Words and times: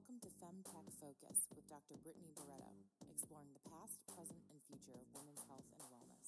Welcome 0.00 0.24
to 0.24 0.32
FemTech 0.40 0.88
Focus 0.96 1.44
with 1.52 1.68
Dr. 1.68 2.00
Brittany 2.00 2.32
Barreto, 2.32 2.72
exploring 3.12 3.52
the 3.52 3.68
past, 3.68 4.00
present, 4.08 4.40
and 4.48 4.56
future 4.64 4.96
of 4.96 5.04
women's 5.12 5.44
health 5.44 5.68
and 5.76 5.84
wellness. 5.92 6.19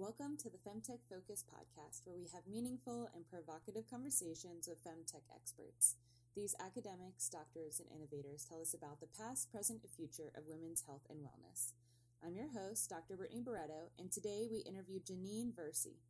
Welcome 0.00 0.38
to 0.40 0.48
the 0.48 0.56
Femtech 0.56 1.04
Focus 1.12 1.44
podcast, 1.44 2.08
where 2.08 2.16
we 2.16 2.32
have 2.32 2.48
meaningful 2.48 3.10
and 3.14 3.28
provocative 3.28 3.84
conversations 3.84 4.64
with 4.64 4.80
femtech 4.80 5.28
experts. 5.28 5.96
These 6.34 6.56
academics, 6.56 7.28
doctors, 7.28 7.84
and 7.84 7.88
innovators 7.92 8.48
tell 8.48 8.62
us 8.62 8.72
about 8.72 9.04
the 9.04 9.12
past, 9.12 9.52
present, 9.52 9.84
and 9.84 9.92
future 9.92 10.32
of 10.32 10.48
women's 10.48 10.88
health 10.88 11.04
and 11.10 11.20
wellness. 11.20 11.76
I'm 12.24 12.34
your 12.34 12.48
host, 12.48 12.88
Dr. 12.88 13.14
Brittany 13.20 13.44
Barreto, 13.44 13.92
and 13.98 14.10
today 14.10 14.48
we 14.50 14.64
interview 14.64 15.04
Jannine 15.04 15.52
Versi, 15.52 16.00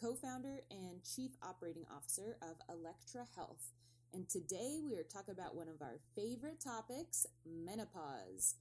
co 0.00 0.14
founder 0.16 0.64
and 0.70 1.04
chief 1.04 1.36
operating 1.44 1.84
officer 1.94 2.40
of 2.40 2.56
Elektra 2.72 3.28
Health. 3.36 3.76
And 4.14 4.24
today 4.26 4.80
we 4.80 4.96
are 4.96 5.04
talking 5.04 5.36
about 5.36 5.54
one 5.54 5.68
of 5.68 5.84
our 5.84 6.00
favorite 6.16 6.64
topics 6.64 7.26
menopause. 7.44 8.56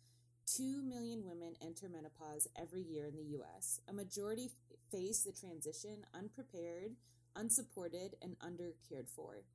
2 0.58 0.84
million 0.84 1.24
women 1.26 1.56
enter 1.62 1.90
menopause 1.90 2.48
every 2.60 2.84
year 2.84 3.08
in 3.08 3.16
the 3.16 3.38
US. 3.40 3.80
A 3.88 3.94
majority 3.94 4.52
face 4.92 5.24
the 5.24 5.32
transition 5.32 6.06
unprepared, 6.14 6.92
unsupported, 7.36 8.16
and 8.22 8.38
undercared 8.40 9.10
for, 9.16 9.46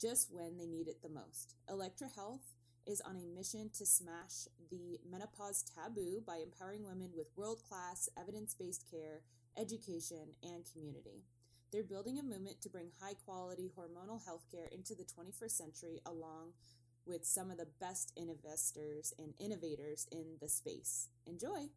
just 0.00 0.28
when 0.30 0.58
they 0.58 0.66
need 0.66 0.88
it 0.88 1.00
the 1.02 1.08
most. 1.08 1.54
Elektra 1.70 2.08
Health 2.14 2.52
is 2.86 3.00
on 3.00 3.16
a 3.16 3.38
mission 3.38 3.70
to 3.78 3.86
smash 3.86 4.48
the 4.70 4.98
menopause 5.10 5.64
taboo 5.74 6.22
by 6.26 6.36
empowering 6.36 6.84
women 6.84 7.10
with 7.16 7.32
world 7.36 7.62
class, 7.66 8.10
evidence 8.18 8.54
based 8.54 8.84
care, 8.90 9.22
education, 9.56 10.34
and 10.42 10.64
community. 10.72 11.24
They're 11.72 11.82
building 11.82 12.18
a 12.18 12.22
movement 12.22 12.60
to 12.62 12.68
bring 12.68 12.90
high 13.00 13.14
quality 13.24 13.70
hormonal 13.78 14.22
health 14.22 14.44
care 14.50 14.66
into 14.70 14.94
the 14.94 15.04
21st 15.04 15.52
century 15.52 16.02
along 16.04 16.52
with 17.06 17.24
some 17.24 17.50
of 17.50 17.56
the 17.56 17.68
best 17.80 18.12
investors 18.16 19.12
and 19.18 19.34
innovators 19.38 20.06
in 20.12 20.36
the 20.40 20.48
space. 20.48 21.08
Enjoy! 21.26 21.68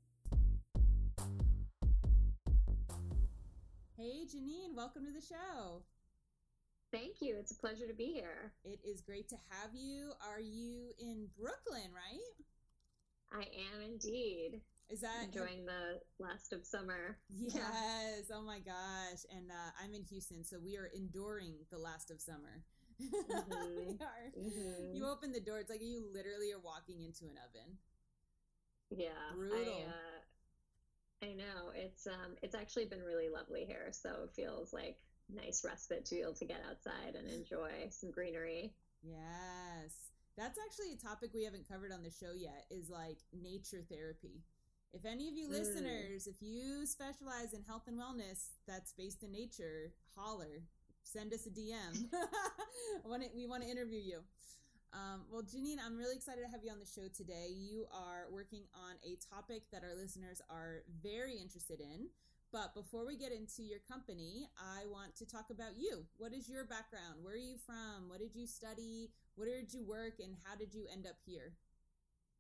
Hey, 3.98 4.26
Jannine, 4.32 4.76
welcome 4.76 5.06
to 5.06 5.12
the 5.12 5.26
show. 5.26 5.84
Thank 6.92 7.22
you. 7.22 7.36
It's 7.40 7.52
a 7.52 7.58
pleasure 7.58 7.88
to 7.88 7.94
be 7.94 8.14
here. 8.14 8.54
It 8.64 8.80
is 8.84 9.02
great 9.02 9.28
to 9.30 9.36
have 9.50 9.72
you. 9.74 10.12
Are 10.32 10.40
you 10.40 10.92
in 11.00 11.28
Brooklyn, 11.38 11.90
right? 11.94 12.46
I 13.32 13.44
am 13.74 13.82
indeed. 13.82 14.62
Is 14.90 15.02
that 15.02 15.24
enjoying 15.24 15.66
the 15.66 16.00
last 16.24 16.54
of 16.54 16.66
summer? 16.66 17.18
Yes. 17.30 18.30
Oh 18.32 18.44
my 18.44 18.60
gosh. 18.60 19.26
And 19.36 19.50
uh, 19.50 19.72
I'm 19.84 19.94
in 19.94 20.04
Houston, 20.04 20.44
so 20.44 20.58
we 20.64 20.78
are 20.78 20.92
enduring 20.96 21.56
the 21.72 21.78
last 21.80 22.12
of 22.12 22.22
summer. 22.22 22.64
Mm-hmm. 23.02 23.50
we 23.78 23.98
are. 24.00 24.26
Mm-hmm. 24.38 24.96
You 24.96 25.08
open 25.08 25.32
the 25.32 25.40
door, 25.40 25.60
it's 25.60 25.70
like 25.70 25.82
you 25.82 26.06
literally 26.14 26.52
are 26.54 26.60
walking 26.60 27.04
into 27.04 27.26
an 27.26 27.38
oven. 27.44 27.78
Yeah. 28.90 29.36
Brutal. 29.36 29.58
I, 29.58 29.90
uh, 29.90 31.30
I 31.30 31.34
know. 31.34 31.72
It's 31.74 32.08
um 32.08 32.36
it's 32.42 32.56
actually 32.56 32.86
been 32.86 33.02
really 33.02 33.30
lovely 33.30 33.66
here, 33.66 33.90
so 33.92 34.10
it 34.26 34.36
feels 34.36 34.74
like 34.74 34.98
nice 35.34 35.64
respite 35.66 36.06
to 36.06 36.16
be 36.16 36.22
able 36.22 36.34
to 36.34 36.46
get 36.46 36.62
outside 36.70 37.16
and 37.16 37.28
enjoy 37.30 37.90
some 37.90 38.12
greenery. 38.12 38.74
Yes. 39.04 39.94
That's 40.38 40.60
actually 40.60 40.92
a 40.94 41.08
topic 41.08 41.32
we 41.34 41.46
haven't 41.46 41.68
covered 41.68 41.92
on 41.92 42.04
the 42.04 42.12
show 42.12 42.34
yet 42.36 42.66
is 42.70 42.90
like 42.90 43.18
nature 43.34 43.84
therapy. 43.90 44.44
If 44.94 45.06
any 45.06 45.28
of 45.28 45.36
you 45.36 45.48
mm. 45.48 45.52
listeners, 45.52 46.28
if 46.28 46.36
you 46.42 46.86
specialize 46.86 47.54
in 47.54 47.64
health 47.64 47.84
and 47.88 48.00
wellness 48.00 48.50
that's 48.68 48.94
based 48.94 49.24
in 49.24 49.32
nature, 49.32 49.94
holler 50.16 50.64
send 51.06 51.34
us 51.34 51.46
a 51.46 51.50
DM. 51.50 52.10
we 53.36 53.46
want 53.46 53.64
to 53.64 53.70
interview 53.70 54.00
you. 54.00 54.20
Um, 54.94 55.28
well, 55.32 55.44
Jannine, 55.44 55.80
I'm 55.86 55.98
really 55.98 56.16
excited 56.16 56.42
to 56.44 56.52
have 56.52 56.64
you 56.64 56.72
on 56.72 56.80
the 56.80 56.88
show 56.88 57.08
today. 57.12 57.52
You 57.52 57.86
are 57.94 58.28
working 58.32 58.64
on 58.74 58.96
a 59.04 59.18
topic 59.30 59.64
that 59.72 59.84
our 59.84 59.96
listeners 59.96 60.42
are 60.50 60.84
very 61.04 61.36
interested 61.36 61.80
in. 61.80 62.08
But 62.52 62.74
before 62.74 63.06
we 63.06 63.18
get 63.18 63.32
into 63.34 63.64
your 63.64 63.80
company, 63.84 64.48
I 64.56 64.88
want 64.88 65.16
to 65.18 65.26
talk 65.26 65.52
about 65.52 65.76
you. 65.78 66.06
What 66.18 66.32
is 66.32 66.48
your 66.48 66.64
background? 66.64 67.20
Where 67.22 67.34
are 67.34 67.38
you 67.38 67.58
from? 67.66 68.08
What 68.08 68.20
did 68.20 68.34
you 68.34 68.48
study? 68.48 69.12
Where 69.36 69.50
did 69.50 69.74
you 69.74 69.84
work? 69.84 70.24
And 70.24 70.36
how 70.46 70.56
did 70.56 70.74
you 70.74 70.86
end 70.92 71.06
up 71.06 71.20
here? 71.26 71.52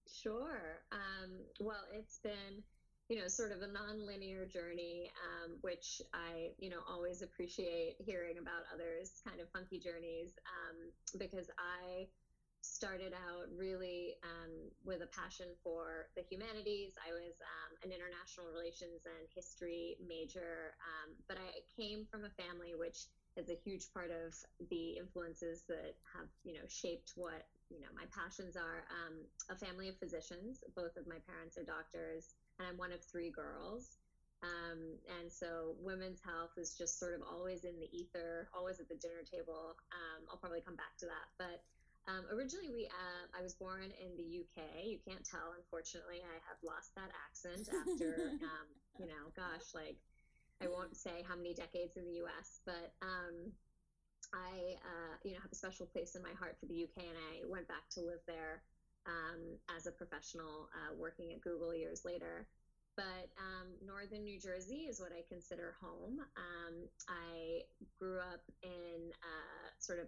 Sure. 0.07 0.79
Um, 0.91 1.43
well, 1.59 1.83
it's 1.91 2.19
been 2.19 2.63
you 3.09 3.19
know, 3.19 3.27
sort 3.27 3.51
of 3.51 3.61
a 3.61 3.67
non-linear 3.67 4.45
journey, 4.45 5.11
um, 5.21 5.57
which 5.61 6.01
I, 6.13 6.49
you 6.57 6.69
know, 6.69 6.81
always 6.89 7.21
appreciate 7.21 7.95
hearing 7.99 8.37
about 8.39 8.65
others' 8.73 9.21
kind 9.27 9.39
of 9.39 9.47
funky 9.53 9.77
journeys 9.79 10.33
um, 10.49 10.89
because 11.19 11.47
I 11.59 12.07
started 12.65 13.13
out 13.13 13.45
really 13.55 14.15
um, 14.25 14.49
with 14.83 15.05
a 15.05 15.09
passion 15.13 15.53
for 15.63 16.09
the 16.17 16.23
humanities. 16.25 16.97
I 16.97 17.13
was 17.13 17.37
um, 17.45 17.77
an 17.85 17.93
international 17.93 18.49
relations 18.49 19.05
and 19.05 19.29
history 19.35 19.95
major, 20.01 20.73
um, 20.81 21.13
but 21.29 21.37
I 21.37 21.61
came 21.77 22.07
from 22.09 22.25
a 22.25 22.33
family 22.41 22.73
which 22.73 23.05
is 23.37 23.49
a 23.49 23.57
huge 23.63 23.93
part 23.93 24.09
of 24.09 24.33
the 24.71 24.97
influences 24.97 25.61
that 25.69 25.93
have, 26.17 26.25
you 26.43 26.53
know, 26.53 26.65
shaped 26.67 27.13
what 27.15 27.45
you 27.69 27.81
know 27.81 27.91
my 27.93 28.05
passions 28.09 28.55
are. 28.55 28.85
Um, 28.89 29.25
a 29.49 29.55
family 29.55 29.89
of 29.89 29.97
physicians. 29.97 30.63
Both 30.75 30.97
of 30.97 31.05
my 31.05 31.17
parents 31.27 31.57
are 31.57 31.63
doctors 31.63 32.33
and 32.59 32.67
I'm 32.67 32.77
one 32.77 32.91
of 32.91 33.03
three 33.03 33.31
girls. 33.31 33.97
Um, 34.43 34.99
and 35.19 35.31
so 35.31 35.73
women's 35.81 36.21
health 36.21 36.53
is 36.57 36.77
just 36.77 36.99
sort 36.99 37.15
of 37.15 37.21
always 37.25 37.65
in 37.65 37.79
the 37.79 37.89
ether, 37.89 38.47
always 38.53 38.79
at 38.79 38.87
the 38.87 38.99
dinner 38.99 39.25
table. 39.25 39.73
Um, 39.89 40.27
I'll 40.29 40.37
probably 40.37 40.61
come 40.61 40.75
back 40.75 40.93
to 41.01 41.07
that. 41.09 41.27
But 41.39 41.65
um, 42.05 42.29
originally, 42.29 42.69
we 42.69 42.85
uh, 42.85 43.25
I 43.33 43.41
was 43.41 43.57
born 43.57 43.89
in 43.97 44.13
the 44.13 44.45
UK. 44.45 44.85
You 44.85 44.99
can't 45.01 45.25
tell, 45.25 45.57
unfortunately. 45.57 46.21
I 46.21 46.37
have 46.45 46.61
lost 46.61 46.93
that 46.93 47.09
accent 47.25 47.65
after, 47.73 48.37
um, 48.53 48.67
you 49.01 49.07
know, 49.09 49.33
gosh, 49.33 49.73
like 49.73 49.97
I 50.61 50.69
won't 50.69 50.95
say 50.95 51.25
how 51.25 51.35
many 51.35 51.57
decades 51.57 51.97
in 51.97 52.05
the 52.05 52.21
US, 52.21 52.61
but 52.65 52.93
um, 53.01 53.49
I, 54.29 54.77
uh, 54.85 55.13
you 55.23 55.33
know, 55.33 55.41
have 55.41 55.51
a 55.51 55.57
special 55.57 55.89
place 55.89 56.13
in 56.13 56.21
my 56.21 56.33
heart 56.37 56.57
for 56.59 56.67
the 56.69 56.85
UK, 56.85 57.01
and 57.01 57.17
I 57.33 57.49
went 57.49 57.67
back 57.67 57.89
to 57.97 58.05
live 58.05 58.21
there 58.27 58.61
um, 59.07 59.57
as 59.75 59.87
a 59.87 59.91
professional 59.91 60.69
uh, 60.73 60.93
working 60.97 61.31
at 61.33 61.41
Google 61.41 61.73
years 61.73 62.03
later. 62.05 62.47
But 62.95 63.27
um, 63.37 63.75
northern 63.85 64.23
New 64.23 64.39
Jersey 64.39 64.87
is 64.87 65.01
what 65.01 65.11
I 65.11 65.21
consider 65.27 65.75
home. 65.81 66.19
Um, 66.37 66.87
I 67.09 67.63
grew 67.99 68.19
up 68.19 68.41
in 68.63 69.11
uh, 69.21 69.67
sort 69.79 69.99
of 69.99 70.07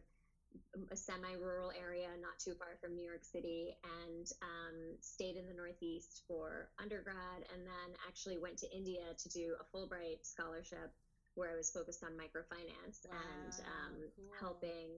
a 0.91 0.96
semi-rural 0.96 1.72
area, 1.78 2.07
not 2.22 2.40
too 2.40 2.53
far 2.57 2.80
from 2.81 2.96
New 2.96 3.03
York 3.03 3.24
City, 3.24 3.75
and 3.84 4.31
um, 4.41 4.96
stayed 5.02 5.36
in 5.36 5.46
the 5.46 5.53
Northeast 5.53 6.24
for 6.28 6.69
undergrad, 6.81 7.44
and 7.53 7.68
then 7.68 7.90
actually 8.07 8.38
went 8.38 8.57
to 8.59 8.72
India 8.72 9.03
to 9.18 9.30
do 9.30 9.56
a 9.59 9.66
Fulbright 9.75 10.24
scholarship, 10.24 10.91
where 11.36 11.52
I 11.52 11.56
was 11.56 11.69
focused 11.69 12.03
on 12.03 12.12
microfinance 12.12 13.06
wow, 13.06 13.18
and 13.19 13.53
um, 13.68 13.96
cool. 14.16 14.25
helping 14.40 14.97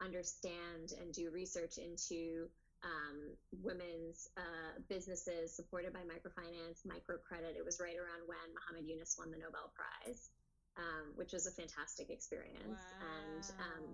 understand 0.00 0.92
and 1.00 1.12
do 1.12 1.30
research 1.30 1.78
into 1.78 2.48
um, 2.84 3.36
women's 3.62 4.28
uh, 4.36 4.80
businesses 4.88 5.54
supported 5.54 5.92
by 5.92 6.00
microfinance, 6.00 6.86
microcredit. 6.86 7.56
It 7.56 7.64
was 7.64 7.78
right 7.80 7.96
around 7.96 8.26
when 8.26 8.38
Muhammad 8.54 8.88
Yunus 8.88 9.16
won 9.18 9.30
the 9.30 9.38
Nobel 9.38 9.72
Prize, 9.74 10.30
um, 10.76 11.14
which 11.14 11.32
was 11.32 11.46
a 11.46 11.52
fantastic 11.52 12.10
experience. 12.10 12.82
Wow. 12.82 13.06
And, 13.06 13.44
um, 13.60 13.84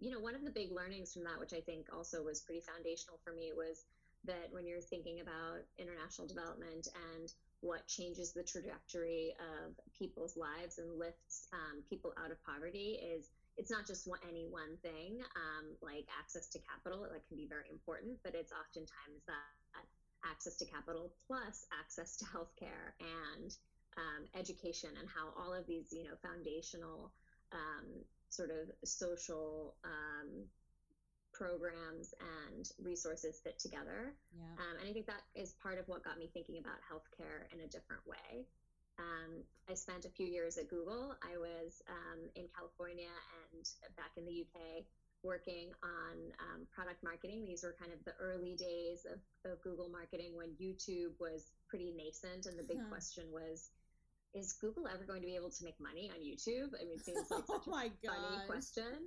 you 0.00 0.10
know, 0.10 0.18
one 0.18 0.34
of 0.34 0.44
the 0.44 0.50
big 0.50 0.72
learnings 0.72 1.12
from 1.12 1.24
that, 1.24 1.38
which 1.38 1.52
I 1.52 1.60
think 1.60 1.86
also 1.94 2.22
was 2.22 2.40
pretty 2.40 2.62
foundational 2.66 3.18
for 3.22 3.32
me, 3.32 3.52
was 3.54 3.86
that 4.24 4.50
when 4.50 4.66
you're 4.66 4.82
thinking 4.82 5.20
about 5.20 5.62
international 5.78 6.26
development 6.26 6.88
and 7.14 7.32
what 7.60 7.86
changes 7.86 8.32
the 8.32 8.42
trajectory 8.42 9.34
of 9.38 9.74
people's 9.96 10.36
lives 10.36 10.78
and 10.78 10.98
lifts 10.98 11.46
um, 11.52 11.82
people 11.88 12.12
out 12.22 12.30
of 12.30 12.42
poverty 12.44 12.98
is 12.98 13.30
it's 13.58 13.70
not 13.70 13.86
just 13.86 14.06
one, 14.06 14.22
any 14.26 14.46
one 14.46 14.78
thing 14.80 15.18
um, 15.36 15.74
like 15.82 16.06
access 16.14 16.46
to 16.48 16.58
capital 16.62 17.02
that 17.02 17.26
can 17.26 17.36
be 17.36 17.46
very 17.46 17.66
important 17.70 18.16
but 18.22 18.34
it's 18.34 18.52
oftentimes 18.54 19.20
that 19.26 19.58
access 20.24 20.56
to 20.56 20.64
capital 20.64 21.12
plus 21.26 21.66
access 21.78 22.16
to 22.16 22.24
healthcare 22.24 22.94
and 23.00 23.56
um, 23.96 24.26
education 24.38 24.90
and 24.98 25.08
how 25.08 25.30
all 25.36 25.52
of 25.52 25.66
these 25.66 25.92
you 25.92 26.04
know 26.04 26.14
foundational 26.22 27.12
um, 27.52 27.86
sort 28.30 28.50
of 28.50 28.70
social 28.84 29.74
um, 29.84 30.44
programs 31.32 32.14
and 32.18 32.70
resources 32.82 33.40
fit 33.44 33.58
together 33.58 34.14
yeah. 34.34 34.54
Um, 34.58 34.74
and 34.80 34.88
i 34.88 34.92
think 34.92 35.06
that 35.06 35.22
is 35.34 35.54
part 35.62 35.78
of 35.78 35.86
what 35.86 36.02
got 36.02 36.18
me 36.18 36.30
thinking 36.32 36.58
about 36.58 36.82
healthcare 36.82 37.46
in 37.52 37.60
a 37.60 37.68
different 37.68 38.02
way 38.06 38.46
um, 38.98 39.42
I 39.70 39.74
spent 39.74 40.04
a 40.04 40.10
few 40.10 40.26
years 40.26 40.58
at 40.58 40.68
Google. 40.68 41.14
I 41.22 41.38
was 41.38 41.82
um, 41.88 42.26
in 42.34 42.46
California 42.54 43.10
and 43.50 43.62
back 43.96 44.12
in 44.16 44.26
the 44.26 44.42
UK 44.42 44.84
working 45.22 45.70
on 45.82 46.14
um, 46.38 46.66
product 46.74 47.02
marketing. 47.02 47.46
These 47.46 47.62
were 47.62 47.74
kind 47.78 47.92
of 47.92 48.02
the 48.04 48.14
early 48.20 48.54
days 48.54 49.06
of, 49.06 49.18
of, 49.50 49.62
Google 49.62 49.88
marketing 49.88 50.34
when 50.34 50.54
YouTube 50.62 51.18
was 51.18 51.50
pretty 51.68 51.94
nascent, 51.94 52.46
and 52.46 52.58
the 52.58 52.62
big 52.62 52.78
huh. 52.78 52.90
question 52.90 53.24
was, 53.32 53.70
is 54.34 54.54
Google 54.60 54.86
ever 54.86 55.02
going 55.04 55.20
to 55.22 55.26
be 55.26 55.34
able 55.34 55.50
to 55.50 55.64
make 55.64 55.78
money 55.80 56.10
on 56.14 56.22
YouTube? 56.22 56.70
I 56.78 56.86
mean, 56.86 56.98
it 56.98 57.04
seems 57.04 57.26
like 57.30 57.46
such 57.50 57.66
oh 57.66 57.70
a 57.70 58.10
funny 58.10 58.46
question. 58.46 59.06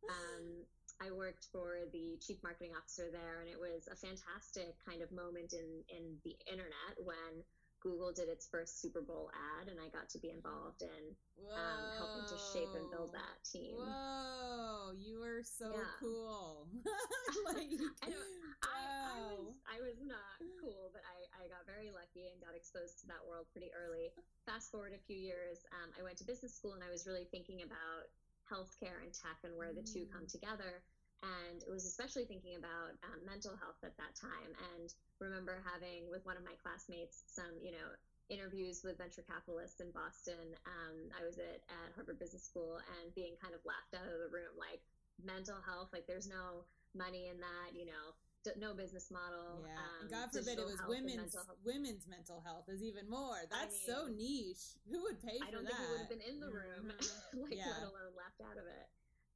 Um, 0.00 0.64
I 0.98 1.12
worked 1.12 1.46
for 1.52 1.84
the 1.92 2.16
chief 2.24 2.40
marketing 2.42 2.72
officer 2.72 3.12
there, 3.12 3.44
and 3.44 3.48
it 3.48 3.60
was 3.60 3.84
a 3.86 3.94
fantastic 3.94 4.74
kind 4.80 5.04
of 5.04 5.12
moment 5.12 5.52
in 5.52 5.84
in 5.92 6.16
the 6.24 6.34
internet 6.50 6.96
when 6.98 7.44
Google 7.80 8.12
did 8.12 8.28
its 8.28 8.46
first 8.46 8.80
Super 8.80 9.00
Bowl 9.00 9.32
ad, 9.32 9.68
and 9.68 9.80
I 9.80 9.88
got 9.88 10.08
to 10.12 10.18
be 10.20 10.28
involved 10.28 10.84
in 10.84 11.16
um, 11.48 11.82
helping 11.96 12.28
to 12.28 12.36
shape 12.52 12.72
and 12.76 12.84
build 12.92 13.16
that 13.16 13.40
team. 13.40 13.80
Whoa, 13.80 14.92
you 14.92 15.20
were 15.20 15.40
so 15.40 15.72
yeah. 15.72 15.96
cool! 15.96 16.68
like, 17.48 17.72
I, 18.04 18.12
I, 18.12 18.80
I, 19.08 19.20
was 19.32 19.56
I 19.64 19.76
was 19.80 19.98
not 20.04 20.36
cool, 20.60 20.92
but 20.92 21.00
I, 21.08 21.24
I 21.40 21.48
got 21.48 21.64
very 21.64 21.88
lucky 21.88 22.28
and 22.28 22.36
got 22.44 22.52
exposed 22.52 23.00
to 23.00 23.06
that 23.08 23.24
world 23.24 23.48
pretty 23.52 23.72
early. 23.72 24.12
Fast 24.44 24.68
forward 24.68 24.92
a 24.92 25.02
few 25.08 25.16
years, 25.16 25.64
um, 25.80 25.90
I 25.96 26.04
went 26.04 26.20
to 26.20 26.24
business 26.28 26.52
school, 26.52 26.76
and 26.76 26.84
I 26.84 26.92
was 26.92 27.08
really 27.08 27.24
thinking 27.32 27.64
about 27.64 28.12
healthcare 28.44 29.00
and 29.00 29.14
tech 29.14 29.40
and 29.46 29.56
where 29.56 29.72
mm. 29.72 29.78
the 29.78 29.86
two 29.86 30.04
come 30.12 30.28
mm. 30.28 30.32
together 30.32 30.84
and 31.22 31.60
it 31.62 31.70
was 31.70 31.84
especially 31.84 32.24
thinking 32.24 32.56
about 32.56 32.96
um, 33.04 33.20
mental 33.28 33.52
health 33.60 33.80
at 33.84 33.96
that 34.00 34.16
time 34.16 34.52
and 34.72 34.94
remember 35.20 35.60
having 35.68 36.08
with 36.08 36.24
one 36.24 36.36
of 36.36 36.44
my 36.44 36.56
classmates 36.64 37.24
some 37.28 37.52
you 37.60 37.72
know 37.72 37.88
interviews 38.30 38.86
with 38.86 38.96
venture 38.96 39.26
capitalists 39.26 39.82
in 39.82 39.90
boston 39.90 40.54
um, 40.64 40.96
i 41.18 41.20
was 41.26 41.36
at, 41.36 41.60
at 41.66 41.88
harvard 41.92 42.16
business 42.16 42.46
school 42.46 42.78
and 43.00 43.12
being 43.12 43.34
kind 43.42 43.52
of 43.52 43.60
laughed 43.66 43.92
out 43.92 44.06
of 44.06 44.16
the 44.22 44.30
room 44.32 44.54
like 44.56 44.80
mental 45.20 45.60
health 45.66 45.92
like 45.92 46.06
there's 46.08 46.30
no 46.30 46.64
money 46.96 47.28
in 47.28 47.36
that 47.42 47.76
you 47.76 47.84
know 47.84 48.16
no 48.56 48.72
business 48.72 49.12
model. 49.12 49.60
Yeah, 49.60 49.76
um, 49.76 50.00
and 50.00 50.10
God 50.10 50.26
forbid 50.32 50.56
it 50.56 50.64
was 50.64 50.80
women's 50.88 51.36
mental 51.36 51.56
women's 51.60 52.08
mental 52.08 52.40
health 52.40 52.72
is 52.72 52.80
even 52.80 53.04
more. 53.04 53.36
That's 53.52 53.76
I 53.76 53.84
mean, 53.84 53.84
so 53.84 53.96
niche. 54.08 54.66
Who 54.88 55.04
would 55.04 55.20
pay 55.20 55.36
for 55.36 55.44
that? 55.44 55.48
I 55.48 55.52
don't 55.52 55.64
that? 55.68 55.76
think 55.76 55.84
we 55.84 55.88
would 55.92 56.02
have 56.08 56.12
been 56.12 56.24
in 56.24 56.36
the 56.40 56.48
room, 56.48 56.84
mm-hmm. 56.88 57.44
like 57.44 57.60
yeah. 57.60 57.68
let 57.68 57.84
alone 57.84 58.12
left 58.16 58.40
out 58.40 58.56
of 58.56 58.64
it. 58.64 58.88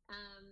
Um, 0.08 0.44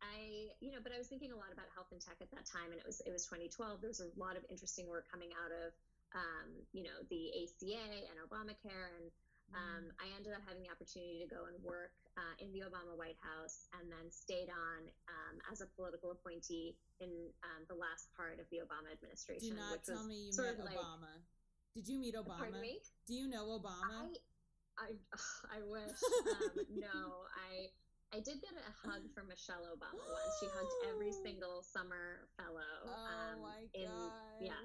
I, 0.00 0.48
you 0.64 0.72
know, 0.72 0.80
but 0.80 0.92
I 0.92 0.98
was 0.98 1.08
thinking 1.12 1.32
a 1.32 1.36
lot 1.36 1.52
about 1.52 1.68
health 1.76 1.92
and 1.92 2.00
tech 2.00 2.16
at 2.24 2.32
that 2.32 2.48
time, 2.48 2.72
and 2.72 2.80
it 2.80 2.88
was 2.88 3.04
it 3.04 3.12
was 3.12 3.28
2012. 3.28 3.84
There 3.84 3.92
was 3.92 4.00
a 4.00 4.08
lot 4.16 4.36
of 4.36 4.44
interesting 4.48 4.88
work 4.88 5.04
coming 5.12 5.28
out 5.36 5.52
of, 5.52 5.76
um, 6.16 6.48
you 6.72 6.88
know, 6.88 7.04
the 7.12 7.28
ACA 7.36 8.08
and 8.08 8.16
Obamacare, 8.24 8.96
and 8.96 9.12
um, 9.52 9.92
mm. 9.92 10.00
I 10.00 10.08
ended 10.16 10.32
up 10.32 10.40
having 10.48 10.64
the 10.64 10.72
opportunity 10.72 11.20
to 11.20 11.28
go 11.28 11.44
and 11.52 11.56
work 11.60 11.92
uh, 12.16 12.34
in 12.40 12.48
the 12.56 12.64
Obama 12.64 12.96
White 12.96 13.20
House, 13.20 13.68
and 13.76 13.92
then 13.92 14.08
stayed 14.08 14.48
on 14.48 14.80
um, 15.12 15.34
as 15.52 15.60
a 15.60 15.68
political 15.76 16.16
appointee 16.16 16.80
in 17.04 17.12
um, 17.44 17.68
the 17.68 17.76
last 17.76 18.08
part 18.16 18.40
of 18.40 18.48
the 18.48 18.64
Obama 18.64 18.88
administration. 18.88 19.52
Do 19.52 19.60
not 19.60 19.84
tell 19.84 20.04
me 20.08 20.32
you 20.32 20.34
met 20.36 20.56
Obama. 20.64 21.12
Like, 21.12 21.28
Did 21.76 21.86
you 21.92 22.00
meet 22.00 22.16
Obama? 22.16 22.48
Pardon 22.48 22.64
me? 22.64 22.80
Do 23.04 23.12
you 23.12 23.28
know 23.28 23.60
Obama? 23.60 24.08
I, 24.08 24.16
I, 24.80 24.88
I 25.56 25.58
wish. 25.60 25.92
Um, 26.30 26.56
no, 26.78 27.28
I 27.36 27.68
I 28.12 28.18
did 28.18 28.42
get 28.42 28.54
a 28.58 28.74
hug 28.86 29.02
from 29.14 29.28
Michelle 29.28 29.62
Obama 29.70 30.02
once. 30.02 30.34
She 30.40 30.46
hugged 30.50 30.74
every 30.90 31.12
single 31.24 31.62
summer 31.62 32.26
fellow. 32.36 32.70
Oh 32.84 32.90
um, 32.90 33.42
my 33.42 33.62
gosh. 33.70 34.10
In, 34.40 34.46
yeah 34.46 34.64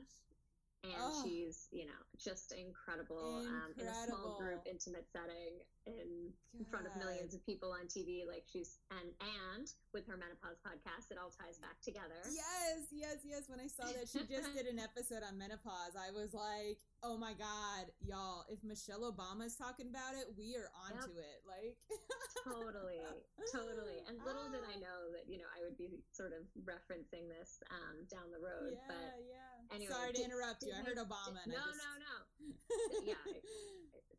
and 0.93 1.01
oh. 1.01 1.23
she's 1.23 1.67
you 1.71 1.85
know 1.85 2.01
just 2.19 2.53
incredible, 2.53 3.43
incredible. 3.43 3.65
Um, 3.65 3.71
in 3.79 3.87
a 3.87 3.95
small 4.07 4.37
group 4.37 4.63
intimate 4.69 5.05
setting 5.11 5.65
in, 5.85 6.33
in 6.57 6.65
front 6.65 6.89
of 6.89 6.93
millions 6.97 7.37
of 7.37 7.45
people 7.45 7.69
on 7.69 7.85
tv 7.85 8.25
like 8.25 8.41
she's 8.49 8.81
and 8.89 9.13
and 9.21 9.69
with 9.93 10.07
her 10.09 10.17
menopause 10.17 10.57
podcast 10.65 11.13
it 11.13 11.17
all 11.21 11.29
ties 11.29 11.61
back 11.61 11.77
together 11.85 12.17
yes 12.25 12.89
yes 12.89 13.21
yes 13.21 13.45
when 13.51 13.61
i 13.61 13.69
saw 13.69 13.85
that 13.93 14.09
she 14.09 14.25
just 14.25 14.49
did 14.57 14.65
an 14.65 14.81
episode 14.89 15.21
on 15.21 15.37
menopause 15.37 15.93
i 15.93 16.09
was 16.09 16.33
like 16.33 16.81
oh 17.05 17.13
my 17.19 17.37
god 17.37 17.85
y'all 18.01 18.49
if 18.49 18.57
michelle 18.65 19.05
obama's 19.05 19.53
talking 19.53 19.85
about 19.85 20.17
it 20.17 20.25
we 20.33 20.57
are 20.57 20.73
onto 20.73 21.13
yep. 21.13 21.21
it 21.21 21.39
like 21.45 21.77
totally 22.49 23.05
totally 23.53 24.01
and 24.09 24.17
little 24.25 24.49
did 24.49 24.65
i 24.65 24.81
ah. 24.81 24.85
know 24.89 24.99
that 25.13 25.29
you 25.29 25.37
know 25.37 25.49
i 25.53 25.61
would 25.61 25.77
be 25.77 26.01
sort 26.17 26.33
of 26.33 26.41
referencing 26.65 27.29
this 27.29 27.61
um, 27.69 28.01
down 28.09 28.25
the 28.33 28.41
road 28.41 28.73
yeah, 28.73 28.89
but 28.89 29.21
yeah 29.21 29.55
Anyway, 29.73 29.89
sorry 29.91 30.13
to 30.13 30.23
interrupt 30.23 30.61
you. 30.61 30.74
I 30.75 30.83
heard 30.83 30.99
Obama. 30.99 31.39
no, 31.47 31.55
just... 31.55 31.79
no, 31.79 31.91
no, 32.03 32.15
yeah, 33.09 33.23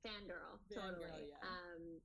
fangirl, 0.00 0.56
Fan 0.72 0.96
totally. 0.96 1.30
Yeah. 1.30 1.44
Um, 1.44 2.00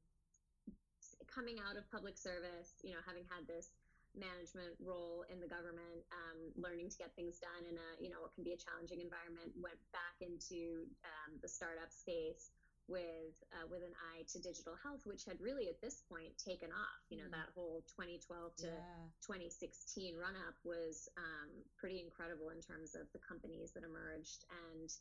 coming 1.32 1.64
out 1.64 1.80
of 1.80 1.88
public 1.88 2.20
service, 2.20 2.76
you 2.84 2.92
know, 2.92 3.00
having 3.08 3.24
had 3.32 3.48
this 3.48 3.72
management 4.12 4.76
role 4.84 5.24
in 5.32 5.40
the 5.40 5.48
government, 5.48 6.04
um, 6.12 6.52
learning 6.60 6.92
to 6.92 6.98
get 7.00 7.16
things 7.16 7.40
done 7.40 7.64
in 7.64 7.80
a 7.80 7.90
you 8.04 8.12
know 8.12 8.20
what 8.20 8.36
can 8.36 8.44
be 8.44 8.52
a 8.52 8.60
challenging 8.60 9.00
environment, 9.00 9.56
went 9.56 9.80
back 9.96 10.20
into 10.20 10.84
um, 11.08 11.40
the 11.40 11.48
startup 11.48 11.88
space 11.96 12.52
with 12.92 13.40
uh, 13.56 13.66
with 13.72 13.82
an 13.82 13.96
eye 14.12 14.28
to 14.36 14.38
digital 14.44 14.76
health, 14.84 15.08
which 15.08 15.24
had 15.24 15.40
really 15.40 15.72
at 15.72 15.80
this 15.80 16.04
point 16.12 16.36
taken 16.36 16.70
off. 16.76 17.02
You 17.08 17.24
know, 17.24 17.32
mm. 17.32 17.40
that 17.40 17.56
whole 17.56 17.88
2012 17.96 18.68
to 18.68 18.70
yeah. 18.70 19.08
2016 19.24 20.20
run 20.20 20.36
up 20.44 20.60
was 20.68 21.08
um, 21.16 21.50
pretty 21.80 22.04
incredible 22.04 22.52
in 22.52 22.60
terms 22.60 22.94
of 22.94 23.08
the 23.16 23.24
companies 23.24 23.72
that 23.74 23.88
emerged. 23.88 24.44
And 24.52 24.92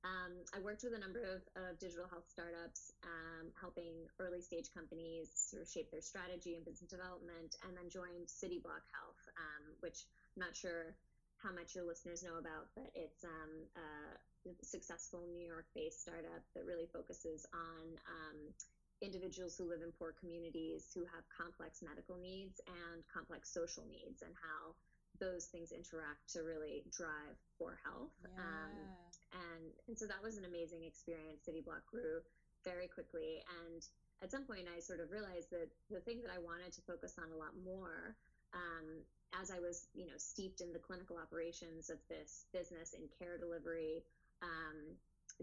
um, 0.00 0.32
I 0.56 0.64
worked 0.64 0.80
with 0.80 0.96
a 0.96 1.02
number 1.02 1.20
of, 1.20 1.44
of 1.60 1.76
digital 1.76 2.08
health 2.08 2.24
startups, 2.30 2.94
um, 3.04 3.52
helping 3.60 4.08
early 4.16 4.40
stage 4.40 4.72
companies 4.72 5.28
sort 5.34 5.60
of 5.60 5.68
shape 5.68 5.92
their 5.92 6.00
strategy 6.00 6.56
and 6.56 6.64
business 6.64 6.88
development, 6.88 7.60
and 7.66 7.76
then 7.76 7.92
joined 7.92 8.30
Cityblock 8.30 8.86
Health, 8.94 9.20
um, 9.36 9.76
which 9.84 10.08
I'm 10.32 10.46
not 10.46 10.56
sure 10.56 10.96
how 11.42 11.52
much 11.52 11.74
your 11.74 11.84
listeners 11.84 12.22
know 12.22 12.36
about, 12.36 12.68
but 12.76 12.92
it's 12.94 13.24
um, 13.24 13.52
uh, 13.76 14.12
successful 14.62 15.24
New 15.32 15.44
York 15.44 15.66
based 15.74 16.02
startup 16.04 16.44
that 16.54 16.64
really 16.64 16.88
focuses 16.92 17.46
on 17.52 17.84
um, 18.08 18.38
individuals 19.00 19.56
who 19.56 19.68
live 19.68 19.80
in 19.80 19.92
poor 19.96 20.12
communities 20.20 20.92
who 20.92 21.04
have 21.08 21.24
complex 21.32 21.80
medical 21.80 22.16
needs 22.20 22.60
and 22.68 23.00
complex 23.08 23.48
social 23.48 23.84
needs 23.88 24.20
and 24.20 24.32
how 24.36 24.76
those 25.20 25.48
things 25.52 25.72
interact 25.72 26.28
to 26.32 26.40
really 26.40 26.84
drive 26.92 27.36
poor 27.60 27.80
health. 27.84 28.12
Yeah. 28.24 28.40
Um, 28.40 28.76
and, 29.32 29.64
and 29.88 29.96
so 29.96 30.08
that 30.08 30.20
was 30.20 30.36
an 30.36 30.44
amazing 30.44 30.84
experience. 30.84 31.44
Cityblock 31.44 31.84
grew 31.88 32.24
very 32.64 32.88
quickly. 32.88 33.44
And 33.64 33.80
at 34.24 34.32
some 34.32 34.44
point, 34.44 34.68
I 34.68 34.80
sort 34.80 35.00
of 35.00 35.12
realized 35.12 35.52
that 35.52 35.68
the 35.88 36.00
thing 36.04 36.20
that 36.24 36.32
I 36.32 36.40
wanted 36.40 36.72
to 36.76 36.80
focus 36.84 37.16
on 37.20 37.32
a 37.32 37.36
lot 37.36 37.52
more 37.64 38.16
um, 38.52 39.04
as 39.38 39.50
I 39.50 39.58
was, 39.60 39.86
you 39.94 40.06
know, 40.06 40.18
steeped 40.18 40.60
in 40.60 40.72
the 40.72 40.78
clinical 40.78 41.16
operations 41.16 41.90
of 41.90 41.98
this 42.08 42.46
business 42.52 42.94
in 42.94 43.08
care 43.18 43.38
delivery, 43.38 44.02
um, 44.42 44.96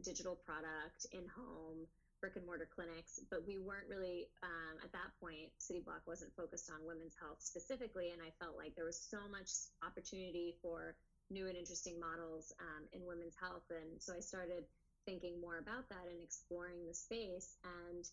digital 0.03 0.35
product 0.35 1.07
in 1.11 1.23
home 1.27 1.87
brick 2.19 2.35
and 2.35 2.45
mortar 2.45 2.67
clinics, 2.73 3.21
but 3.29 3.45
we 3.45 3.57
weren't 3.61 3.85
really 3.89 4.25
um, 4.41 4.81
at 4.83 4.91
that 4.91 5.13
point. 5.21 5.53
Cityblock 5.61 6.01
wasn't 6.07 6.33
focused 6.35 6.69
on 6.73 6.81
women's 6.81 7.13
health 7.13 7.37
specifically, 7.39 8.09
and 8.09 8.21
I 8.21 8.33
felt 8.41 8.57
like 8.57 8.73
there 8.75 8.89
was 8.89 8.97
so 8.97 9.29
much 9.29 9.69
opportunity 9.85 10.57
for 10.61 10.97
new 11.29 11.45
and 11.45 11.55
interesting 11.55 11.99
models 11.99 12.53
um, 12.57 12.89
in 12.93 13.05
women's 13.05 13.37
health, 13.37 13.69
and 13.69 14.01
so 14.01 14.13
I 14.17 14.19
started 14.19 14.65
thinking 15.05 15.39
more 15.39 15.57
about 15.61 15.87
that 15.89 16.09
and 16.09 16.19
exploring 16.21 16.83
the 16.87 16.93
space. 16.93 17.55
And 17.63 18.03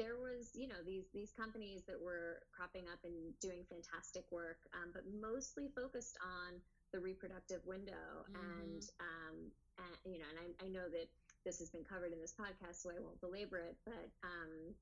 there 0.00 0.16
was, 0.16 0.56
you 0.56 0.64
know, 0.64 0.80
these 0.88 1.04
these 1.12 1.28
companies 1.36 1.84
that 1.84 2.00
were 2.00 2.40
cropping 2.56 2.88
up 2.88 3.04
and 3.04 3.36
doing 3.44 3.68
fantastic 3.68 4.24
work, 4.32 4.64
um, 4.72 4.96
but 4.96 5.04
mostly 5.12 5.68
focused 5.76 6.16
on 6.24 6.56
the 6.96 6.98
reproductive 6.98 7.60
window 7.68 8.24
mm-hmm. 8.24 8.40
and 8.40 8.82
um, 8.96 9.36
and, 9.76 9.92
you 10.08 10.16
know, 10.16 10.28
and 10.32 10.40
I, 10.40 10.46
I, 10.64 10.68
know 10.68 10.88
that 10.92 11.08
this 11.44 11.56
has 11.60 11.72
been 11.72 11.84
covered 11.84 12.12
in 12.12 12.20
this 12.20 12.36
podcast, 12.36 12.84
so 12.84 12.92
I 12.92 13.00
won't 13.00 13.20
belabor 13.20 13.60
it, 13.64 13.76
but 13.84 14.12
um, 14.20 14.76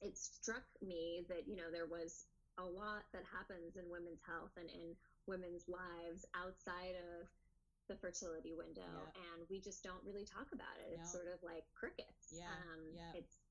it 0.00 0.16
struck 0.16 0.64
me 0.80 1.28
that, 1.28 1.44
you 1.44 1.56
know, 1.60 1.68
there 1.68 1.84
was 1.84 2.24
a 2.56 2.64
lot 2.64 3.04
that 3.12 3.24
happens 3.28 3.76
in 3.76 3.84
women's 3.92 4.24
health 4.24 4.56
and 4.56 4.70
in 4.72 4.96
women's 5.28 5.68
lives 5.68 6.24
outside 6.32 6.96
of 6.96 7.28
the 7.88 7.96
fertility 8.00 8.56
window 8.56 8.80
yeah. 8.80 9.28
and 9.28 9.44
we 9.52 9.60
just 9.60 9.84
don't 9.84 10.00
really 10.08 10.24
talk 10.24 10.48
about 10.56 10.72
it 10.80 10.96
it's 10.96 11.12
sort 11.12 11.28
of 11.28 11.36
like 11.44 11.68
crickets 11.76 12.32
yeah, 12.32 12.48
um, 12.48 12.80
yeah. 12.96 13.12
it's 13.12 13.43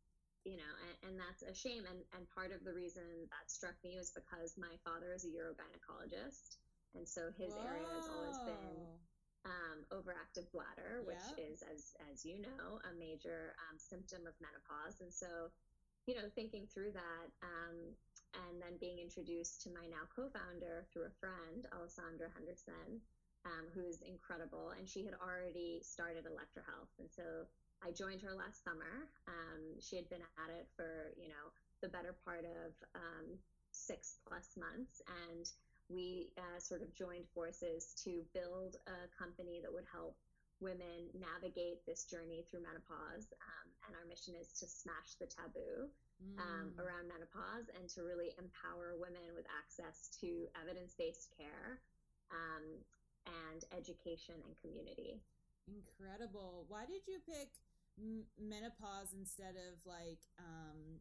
you 0.44 0.60
know 0.60 0.74
and, 0.84 0.96
and, 1.08 1.16
that's 1.16 1.44
a 1.44 1.56
shame 1.56 1.88
and, 1.88 2.04
and 2.16 2.28
part 2.36 2.52
of 2.52 2.64
the 2.68 2.76
reason 2.76 3.04
that 3.32 3.48
struck 3.48 3.76
me 3.84 3.96
was 3.96 4.12
because 4.12 4.60
my 4.60 4.76
father 4.84 5.16
is 5.16 5.24
a 5.24 5.32
urogynecologist 5.32 6.60
and 6.96 7.08
so 7.08 7.32
his 7.40 7.56
Whoa. 7.56 7.64
area 7.64 7.90
has 7.96 8.08
always 8.12 8.40
been 8.44 8.84
um, 9.44 9.84
overactive 9.92 10.48
bladder, 10.56 11.04
which 11.04 11.24
yeah. 11.36 11.52
is, 11.52 11.64
as 11.68 11.96
as 12.12 12.24
you 12.24 12.40
know, 12.40 12.80
a 12.88 12.92
major 12.96 13.56
um, 13.68 13.76
symptom 13.76 14.24
of 14.24 14.36
menopause. 14.40 15.04
And 15.04 15.12
so, 15.12 15.52
you 16.08 16.16
know, 16.16 16.32
thinking 16.32 16.68
through 16.72 16.96
that, 16.96 17.28
um, 17.44 17.92
and 18.48 18.58
then 18.64 18.80
being 18.80 18.98
introduced 18.98 19.62
to 19.64 19.70
my 19.70 19.86
now 19.92 20.08
co-founder 20.10 20.88
through 20.90 21.12
a 21.12 21.18
friend, 21.20 21.68
Alessandra 21.76 22.32
Henderson, 22.34 23.04
um, 23.46 23.68
who's 23.76 24.00
incredible, 24.02 24.72
and 24.80 24.88
she 24.88 25.04
had 25.04 25.14
already 25.20 25.84
started 25.84 26.24
Elektra 26.24 26.64
Health, 26.64 26.90
and 26.98 27.12
so 27.12 27.46
I 27.84 27.92
joined 27.92 28.24
her 28.24 28.32
last 28.32 28.63
summer. 28.63 29.12
Um, 29.28 29.75
she 29.84 30.00
had 30.00 30.08
been 30.08 30.24
at 30.40 30.50
it 30.56 30.72
for, 30.75 31.12
you 31.20 31.28
know, 31.28 31.52
the 31.84 31.92
better 31.92 32.16
part 32.24 32.48
of 32.48 32.72
um, 32.96 33.36
six 33.75 34.24
plus 34.24 34.56
months. 34.56 35.04
And 35.28 35.44
we 35.92 36.32
uh, 36.40 36.63
sort 36.63 36.82
of 36.82 36.96
joined 36.96 37.28
forces 37.36 37.92
to 38.08 38.24
build 38.32 38.80
a 38.88 39.12
company 39.12 39.60
that 39.60 39.72
would 39.72 39.88
help 39.92 40.16
women 40.63 41.12
navigate 41.12 41.84
this 41.84 42.08
journey 42.08 42.48
through 42.48 42.63
menopause. 42.63 43.28
Um, 43.36 43.68
and 43.84 43.92
our 44.00 44.08
mission 44.08 44.32
is 44.40 44.56
to 44.63 44.66
smash 44.66 45.20
the 45.20 45.28
taboo 45.28 45.92
um, 46.40 46.72
mm. 46.72 46.80
around 46.80 47.12
menopause 47.12 47.68
and 47.75 47.92
to 47.92 48.08
really 48.08 48.32
empower 48.40 48.96
women 48.96 49.36
with 49.36 49.44
access 49.52 50.08
to 50.24 50.48
evidence 50.56 50.96
based 50.96 51.36
care 51.36 51.84
um, 52.32 52.63
and 53.28 53.68
education 53.75 54.40
and 54.48 54.56
community. 54.63 55.20
Incredible. 55.68 56.63
Why 56.72 56.88
did 56.88 57.04
you 57.08 57.20
pick 57.28 57.52
m- 57.98 58.26
menopause 58.40 59.14
instead 59.14 59.56
of 59.56 59.80
like 59.86 60.20
um, 60.40 61.00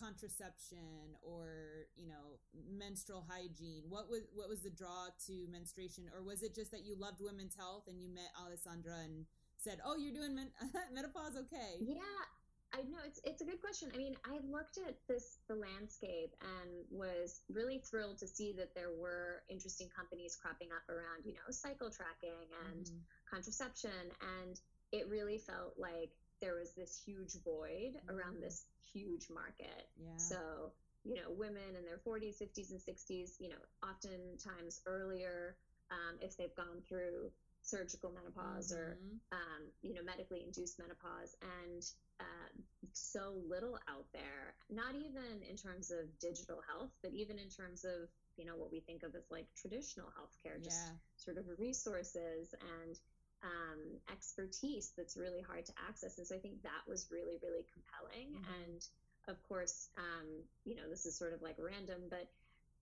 contraception 0.00 1.16
or 1.22 1.86
you 1.96 2.08
know 2.08 2.40
menstrual 2.70 3.26
hygiene? 3.28 3.84
What 3.88 4.08
was 4.08 4.22
what 4.34 4.48
was 4.48 4.62
the 4.62 4.70
draw 4.70 5.12
to 5.26 5.46
menstruation? 5.50 6.04
Or 6.14 6.22
was 6.22 6.42
it 6.42 6.54
just 6.54 6.70
that 6.72 6.84
you 6.84 6.96
loved 6.96 7.20
women's 7.20 7.54
health 7.54 7.84
and 7.88 8.00
you 8.00 8.08
met 8.08 8.32
alessandra 8.38 9.04
and 9.04 9.26
said 9.58 9.78
oh 9.84 9.96
you're 9.96 10.14
doing 10.14 10.34
men- 10.34 10.56
menopause? 10.94 11.36
Okay. 11.36 11.80
Yeah. 11.80 12.24
I 12.72 12.86
know. 12.86 13.02
It's 13.04 13.20
it's 13.24 13.42
a 13.42 13.44
good 13.44 13.60
question. 13.60 13.90
I 13.94 13.98
mean, 13.98 14.14
I 14.22 14.38
looked 14.46 14.78
at 14.78 14.94
this 15.08 15.42
the 15.48 15.58
landscape 15.58 16.30
and 16.38 16.86
was 16.90 17.42
really 17.50 17.82
thrilled 17.82 18.18
to 18.18 18.28
see 18.28 18.54
that 18.58 18.74
there 18.74 18.94
were 18.94 19.42
interesting 19.50 19.90
companies 19.90 20.38
cropping 20.40 20.70
up 20.70 20.86
around, 20.86 21.26
you 21.26 21.34
know, 21.34 21.50
cycle 21.50 21.90
tracking 21.90 22.46
and 22.70 22.86
mm-hmm. 22.86 23.02
contraception, 23.26 24.14
and 24.38 24.60
it 24.92 25.08
really 25.08 25.38
felt 25.38 25.74
like 25.78 26.10
there 26.40 26.54
was 26.54 26.72
this 26.72 27.00
huge 27.04 27.36
void 27.44 27.96
mm-hmm. 27.96 28.10
around 28.10 28.42
this 28.42 28.64
huge 28.92 29.28
market. 29.32 29.88
Yeah. 29.98 30.16
So 30.16 30.72
you 31.04 31.14
know, 31.14 31.30
women 31.30 31.76
in 31.78 31.84
their 31.86 31.96
40s, 32.06 32.42
50s, 32.42 32.72
and 32.72 32.80
60s, 32.80 33.40
you 33.40 33.48
know, 33.48 33.62
oftentimes 33.82 34.82
earlier, 34.84 35.56
um, 35.90 36.18
if 36.20 36.36
they've 36.36 36.54
gone 36.54 36.82
through 36.86 37.30
surgical 37.62 38.10
menopause 38.10 38.72
mm-hmm. 38.72 38.80
or 38.80 38.98
um, 39.32 39.62
you 39.82 39.94
know 39.94 40.02
medically 40.02 40.42
induced 40.44 40.78
menopause 40.78 41.36
and 41.62 41.84
uh, 42.18 42.48
so 42.92 43.36
little 43.48 43.78
out 43.88 44.06
there 44.12 44.56
not 44.70 44.94
even 44.96 45.44
in 45.48 45.56
terms 45.56 45.90
of 45.90 46.08
digital 46.18 46.62
health 46.66 46.90
but 47.02 47.12
even 47.12 47.38
in 47.38 47.48
terms 47.48 47.84
of 47.84 48.08
you 48.36 48.44
know 48.44 48.56
what 48.56 48.72
we 48.72 48.80
think 48.80 49.02
of 49.02 49.14
as 49.14 49.28
like 49.30 49.46
traditional 49.54 50.08
healthcare 50.16 50.62
just 50.62 50.88
yeah. 50.88 50.96
sort 51.16 51.36
of 51.36 51.44
resources 51.58 52.54
and 52.80 52.96
um, 53.42 53.80
expertise 54.12 54.92
that's 54.96 55.16
really 55.16 55.40
hard 55.40 55.64
to 55.64 55.72
access 55.88 56.18
and 56.18 56.26
so 56.26 56.34
i 56.34 56.38
think 56.38 56.62
that 56.62 56.84
was 56.88 57.08
really 57.10 57.38
really 57.42 57.64
compelling 57.72 58.28
mm-hmm. 58.34 58.62
and 58.64 58.86
of 59.28 59.40
course 59.48 59.88
um, 59.96 60.26
you 60.64 60.74
know 60.74 60.88
this 60.90 61.06
is 61.06 61.16
sort 61.16 61.32
of 61.32 61.42
like 61.42 61.56
random 61.58 62.02
but 62.10 62.28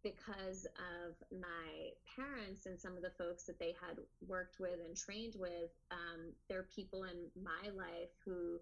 because 0.03 0.67
of 0.79 1.15
my 1.35 1.91
parents 2.15 2.67
and 2.67 2.79
some 2.79 2.95
of 2.95 3.03
the 3.03 3.11
folks 3.19 3.45
that 3.45 3.59
they 3.59 3.75
had 3.83 3.99
worked 4.27 4.61
with 4.61 4.79
and 4.85 4.97
trained 4.97 5.35
with, 5.39 5.75
um, 5.91 6.31
there 6.49 6.59
are 6.61 6.69
people 6.75 7.05
in 7.05 7.27
my 7.35 7.71
life 7.75 8.15
who 8.25 8.59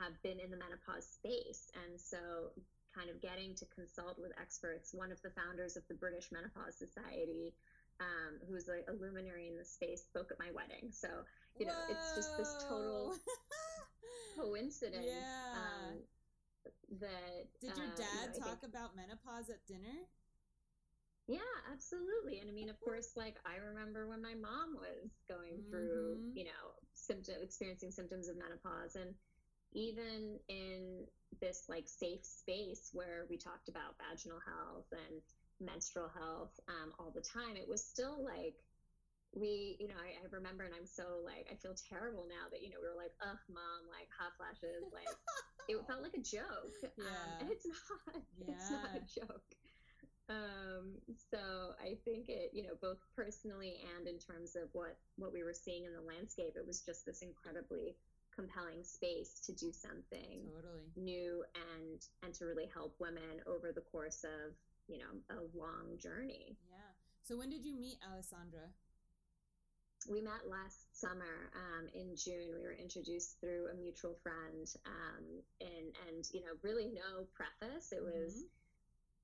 have 0.00 0.16
been 0.22 0.40
in 0.40 0.50
the 0.50 0.56
menopause 0.56 1.04
space. 1.04 1.68
And 1.84 2.00
so, 2.00 2.52
kind 2.96 3.08
of 3.08 3.20
getting 3.20 3.54
to 3.56 3.64
consult 3.72 4.18
with 4.20 4.32
experts, 4.40 4.92
one 4.92 5.12
of 5.12 5.20
the 5.22 5.32
founders 5.32 5.76
of 5.76 5.82
the 5.88 5.94
British 5.94 6.28
Menopause 6.32 6.76
Society, 6.76 7.52
um, 8.02 8.42
who's 8.50 8.66
a, 8.66 8.82
a 8.90 8.94
luminary 8.98 9.46
in 9.46 9.56
the 9.56 9.64
space, 9.64 10.02
spoke 10.02 10.34
at 10.34 10.38
my 10.38 10.50
wedding. 10.50 10.90
So, 10.90 11.08
you 11.58 11.66
know, 11.66 11.78
Whoa. 11.86 11.94
it's 11.94 12.16
just 12.18 12.36
this 12.36 12.50
total 12.68 13.14
coincidence. 14.36 15.06
Yeah. 15.06 15.54
Um, 15.54 16.02
that 17.00 17.48
did 17.60 17.76
your 17.78 17.88
dad 17.96 18.28
uh, 18.28 18.34
you 18.34 18.40
know, 18.40 18.46
talk 18.46 18.60
think, 18.60 18.74
about 18.74 18.96
menopause 18.96 19.48
at 19.48 19.64
dinner? 19.66 20.04
Yeah, 21.28 21.54
absolutely. 21.72 22.38
And 22.38 22.50
I 22.50 22.52
mean, 22.52 22.68
of 22.68 22.78
course, 22.80 23.14
like 23.16 23.36
I 23.46 23.56
remember 23.62 24.08
when 24.08 24.20
my 24.20 24.34
mom 24.34 24.74
was 24.76 25.14
going 25.28 25.62
through, 25.70 26.18
mm-hmm. 26.18 26.36
you 26.36 26.44
know, 26.44 26.76
symptom 26.94 27.36
experiencing 27.40 27.90
symptoms 27.90 28.28
of 28.28 28.36
menopause 28.36 28.96
and 28.96 29.14
even 29.72 30.38
in 30.48 31.06
this 31.40 31.64
like 31.68 31.88
safe 31.88 32.24
space 32.24 32.90
where 32.92 33.24
we 33.30 33.38
talked 33.38 33.68
about 33.68 33.96
vaginal 33.96 34.38
health 34.44 34.86
and 34.92 35.22
menstrual 35.62 36.10
health 36.10 36.58
um, 36.68 36.92
all 36.98 37.10
the 37.14 37.22
time, 37.22 37.56
it 37.56 37.68
was 37.68 37.84
still 37.84 38.22
like 38.22 38.58
we, 39.32 39.80
you 39.80 39.88
know, 39.88 39.96
I, 39.96 40.20
I, 40.20 40.28
remember 40.28 40.64
and 40.68 40.76
I'm 40.76 40.84
so 40.84 41.24
like, 41.24 41.48
I 41.48 41.56
feel 41.56 41.72
terrible 41.88 42.28
now 42.28 42.52
that, 42.52 42.60
you 42.60 42.68
know, 42.68 42.76
we 42.84 42.88
were 42.88 43.00
like, 43.00 43.16
ugh, 43.24 43.40
mom, 43.48 43.88
like 43.88 44.04
hot 44.12 44.36
flashes. 44.36 44.84
Like 44.92 45.08
it 45.72 45.80
felt 45.88 46.04
like 46.04 46.12
a 46.12 46.20
joke. 46.20 46.76
Yeah. 46.84 47.08
Um, 47.08 47.30
and 47.40 47.48
it's 47.48 47.64
not, 47.64 48.20
yeah. 48.36 48.52
it's 48.52 48.70
not 48.70 48.92
a 48.92 49.02
joke. 49.08 49.50
Um, 50.28 51.00
so 51.32 51.72
I 51.80 51.96
think 52.04 52.28
it, 52.28 52.52
you 52.52 52.62
know, 52.62 52.76
both 52.80 53.00
personally 53.16 53.80
and 53.96 54.06
in 54.06 54.18
terms 54.20 54.54
of 54.54 54.68
what 54.72 54.96
what 55.16 55.32
we 55.32 55.42
were 55.42 55.56
seeing 55.56 55.84
in 55.84 55.92
the 55.92 56.04
landscape, 56.04 56.54
it 56.56 56.66
was 56.66 56.80
just 56.80 57.04
this 57.04 57.22
incredibly 57.22 57.96
compelling 58.34 58.82
space 58.82 59.40
to 59.44 59.52
do 59.52 59.72
something 59.72 60.40
totally 60.48 60.88
new 60.96 61.44
and 61.76 62.00
and 62.22 62.32
to 62.32 62.46
really 62.46 62.68
help 62.72 62.94
women 62.98 63.44
over 63.46 63.72
the 63.72 63.84
course 63.92 64.24
of 64.24 64.56
you 64.88 64.98
know 64.98 65.12
a 65.30 65.40
long 65.56 65.98
journey. 65.98 66.56
Yeah. 66.70 66.92
So 67.22 67.36
when 67.36 67.50
did 67.50 67.64
you 67.64 67.78
meet 67.78 67.98
Alessandra? 68.02 68.68
We 70.10 70.20
met 70.20 70.50
last 70.50 70.98
summer 70.98 71.50
um, 71.54 71.86
in 71.94 72.16
June. 72.16 72.50
We 72.58 72.62
were 72.62 72.74
introduced 72.74 73.38
through 73.40 73.70
a 73.70 73.74
mutual 73.78 74.18
friend, 74.22 74.66
um, 74.84 75.24
and 75.60 75.94
and 76.08 76.26
you 76.32 76.40
know 76.40 76.58
really 76.62 76.90
no 76.90 77.26
preface. 77.34 77.92
It 77.92 78.02
was. 78.02 78.34
Mm-hmm 78.34 78.61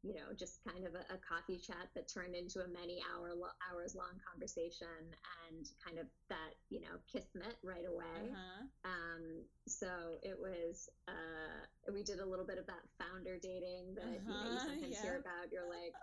you 0.02 0.14
know, 0.14 0.30
just 0.38 0.62
kind 0.62 0.86
of 0.86 0.94
a, 0.94 1.02
a, 1.10 1.18
coffee 1.18 1.58
chat 1.58 1.90
that 1.94 2.06
turned 2.06 2.34
into 2.34 2.62
a 2.62 2.68
many 2.70 3.02
hour 3.10 3.34
hours 3.66 3.98
long 3.98 4.14
conversation 4.22 5.02
and 5.50 5.66
kind 5.82 5.98
of 5.98 6.06
that, 6.30 6.54
you 6.70 6.80
know, 6.80 7.02
kismet 7.10 7.58
right 7.64 7.82
away. 7.82 8.30
Uh-huh. 8.30 8.62
Um, 8.86 9.42
so 9.66 10.22
it 10.22 10.38
was, 10.38 10.88
uh, 11.08 11.66
we 11.92 12.04
did 12.04 12.20
a 12.20 12.26
little 12.26 12.46
bit 12.46 12.58
of 12.58 12.66
that 12.66 12.86
founder 12.94 13.42
dating 13.42 13.98
that, 13.98 14.06
uh-huh. 14.06 14.22
you 14.22 14.30
know, 14.30 14.50
you 14.50 14.56
uh-huh, 14.56 14.66
sometimes 14.70 14.94
yeah. 14.94 15.02
hear 15.02 15.16
about. 15.18 15.50
You're 15.50 15.66
like, 15.66 15.94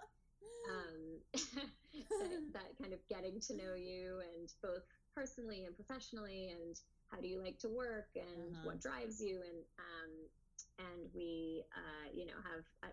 um, 0.75 1.00
that, 2.20 2.52
that 2.52 2.70
kind 2.82 2.92
of 2.92 3.00
getting 3.08 3.40
to 3.48 3.56
know 3.56 3.80
you 3.80 4.20
and 4.36 4.52
both 4.62 4.84
personally 5.16 5.64
and 5.64 5.74
professionally 5.75 6.52
and 6.52 6.75
how 7.08 7.22
do 7.22 7.28
you 7.28 7.40
like 7.40 7.58
to 7.60 7.70
work 7.70 8.12
and 8.16 8.52
uh-huh. 8.52 8.75
what 8.75 8.82
drives 8.82 9.22
you 9.24 9.40
and 9.40 9.64
um, 9.80 10.12
and 10.80 11.08
we 11.16 11.64
uh, 11.72 12.08
you 12.12 12.25
know 12.25 12.36
have 12.44 12.92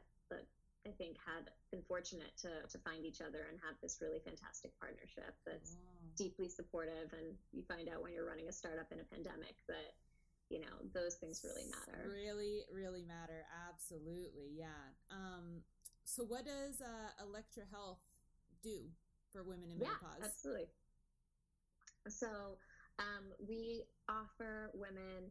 I 0.86 0.90
think, 0.98 1.16
had 1.22 1.46
been 1.70 1.82
fortunate 1.86 2.34
to, 2.42 2.66
to 2.66 2.76
find 2.82 3.06
each 3.06 3.22
other 3.22 3.46
and 3.50 3.58
have 3.62 3.78
this 3.82 4.02
really 4.02 4.18
fantastic 4.18 4.74
partnership 4.78 5.34
that's 5.46 5.78
wow. 5.78 6.10
deeply 6.18 6.48
supportive. 6.48 7.14
And 7.14 7.38
you 7.52 7.62
find 7.62 7.88
out 7.88 8.02
when 8.02 8.12
you're 8.12 8.26
running 8.26 8.48
a 8.48 8.54
startup 8.54 8.90
in 8.90 8.98
a 8.98 9.06
pandemic 9.06 9.54
that, 9.70 9.94
you 10.50 10.58
know, 10.58 10.74
those 10.90 11.22
things 11.22 11.46
really 11.46 11.70
matter. 11.70 12.10
Really, 12.10 12.66
really 12.74 13.06
matter. 13.06 13.46
Absolutely. 13.70 14.50
Yeah. 14.58 14.82
Um, 15.10 15.62
so, 16.04 16.24
what 16.24 16.44
does 16.44 16.82
uh, 16.82 17.24
Elektra 17.24 17.62
Health 17.70 18.02
do 18.62 18.90
for 19.30 19.44
women 19.44 19.70
in 19.70 19.78
menopause? 19.78 20.18
Yeah, 20.18 20.26
absolutely. 20.26 20.68
So, 22.08 22.58
um, 22.98 23.32
we 23.38 23.84
offer 24.08 24.70
women 24.74 25.30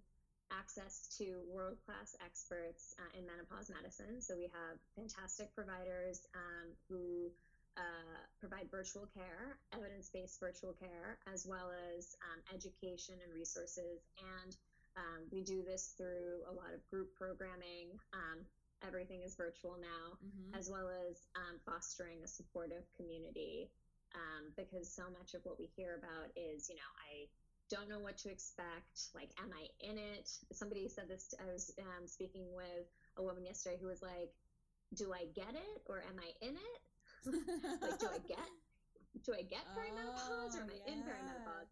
access 0.52 1.08
to 1.18 1.42
world 1.48 1.78
class 1.86 2.16
experts 2.24 2.96
uh, 3.00 3.18
in 3.18 3.26
menopause 3.26 3.72
medicine. 3.72 4.22
So 4.22 4.36
we 4.36 4.52
have 4.52 4.76
fantastic 4.96 5.54
providers 5.56 6.28
um, 6.36 6.76
who 6.90 7.32
uh, 7.78 8.20
provide 8.40 8.68
virtual 8.70 9.08
care, 9.16 9.58
evidence 9.72 10.10
based 10.12 10.40
virtual 10.40 10.76
care, 10.76 11.18
as 11.32 11.48
well 11.48 11.72
as 11.96 12.16
um, 12.28 12.40
education 12.54 13.16
and 13.24 13.32
resources. 13.34 14.04
And 14.20 14.52
um, 15.00 15.22
we 15.32 15.44
do 15.44 15.64
this 15.64 15.96
through 15.96 16.44
a 16.50 16.54
lot 16.54 16.76
of 16.76 16.84
group 16.92 17.16
programming. 17.16 17.96
Um, 18.12 18.44
everything 18.86 19.22
is 19.24 19.36
virtual 19.36 19.80
now, 19.80 20.20
mm-hmm. 20.20 20.60
as 20.60 20.70
well 20.70 20.92
as 21.08 21.32
um, 21.36 21.64
fostering 21.64 22.20
a 22.24 22.28
supportive 22.28 22.84
community. 22.98 23.72
Um, 24.12 24.52
because 24.60 24.92
so 24.92 25.08
much 25.16 25.34
of 25.36 25.42
what 25.48 25.56
we 25.56 25.72
hear 25.72 25.96
about 25.96 26.36
is, 26.36 26.68
you 26.68 26.76
know, 26.76 26.92
I 27.00 27.32
don't 27.72 27.88
know 27.88 28.04
what 28.04 28.20
to 28.20 28.30
expect. 28.30 29.16
Like, 29.16 29.32
am 29.40 29.50
I 29.56 29.72
in 29.80 29.98
it? 29.98 30.28
Somebody 30.52 30.92
said 30.92 31.08
this. 31.08 31.34
I 31.40 31.48
was 31.48 31.72
um, 31.80 32.06
speaking 32.06 32.52
with 32.52 32.92
a 33.16 33.24
woman 33.24 33.48
yesterday 33.48 33.80
who 33.80 33.88
was 33.88 34.04
like, 34.04 34.36
"Do 34.94 35.16
I 35.16 35.32
get 35.32 35.56
it 35.56 35.82
or 35.88 36.04
am 36.04 36.20
I 36.20 36.36
in 36.44 36.60
it? 36.60 36.80
like, 37.82 37.98
do 37.98 38.12
I 38.12 38.20
get 38.28 38.44
do 39.24 39.32
I 39.32 39.44
get 39.48 39.64
perimenopause 39.72 40.52
oh, 40.52 40.60
or 40.60 40.62
am 40.68 40.70
I 40.70 40.80
yeah. 40.84 40.94
in 40.94 41.00
perimenopause?" 41.08 41.72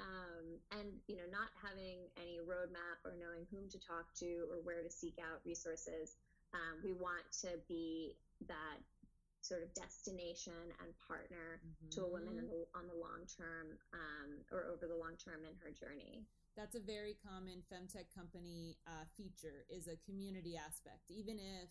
Um, 0.00 0.58
and 0.80 0.88
you 1.06 1.20
know, 1.20 1.28
not 1.30 1.52
having 1.60 2.08
any 2.16 2.40
roadmap 2.40 3.04
or 3.04 3.12
knowing 3.20 3.46
whom 3.52 3.68
to 3.68 3.78
talk 3.78 4.16
to 4.24 4.48
or 4.50 4.64
where 4.64 4.82
to 4.82 4.90
seek 4.90 5.20
out 5.20 5.44
resources, 5.44 6.16
um, 6.56 6.80
we 6.82 6.92
want 6.96 7.28
to 7.44 7.60
be 7.68 8.16
that 8.48 8.80
sort 9.44 9.60
of 9.60 9.68
destination 9.76 10.72
and 10.80 10.88
partner 11.04 11.60
mm-hmm. 11.60 11.92
to 11.92 12.08
a 12.08 12.08
woman 12.08 12.40
the, 12.40 12.64
on 12.72 12.88
the 12.88 12.96
long 12.96 13.28
term 13.28 13.76
um, 13.92 14.40
or 14.48 14.72
over 14.72 14.88
the 14.88 14.96
long 14.96 15.20
term 15.20 15.44
in 15.44 15.52
her 15.60 15.68
journey. 15.68 16.24
that's 16.56 16.72
a 16.72 16.80
very 16.80 17.12
common 17.20 17.60
femtech 17.68 18.08
company 18.08 18.80
uh, 18.88 19.04
feature 19.20 19.68
is 19.68 19.84
a 19.84 20.00
community 20.08 20.56
aspect. 20.56 21.12
Even 21.12 21.36
if 21.36 21.68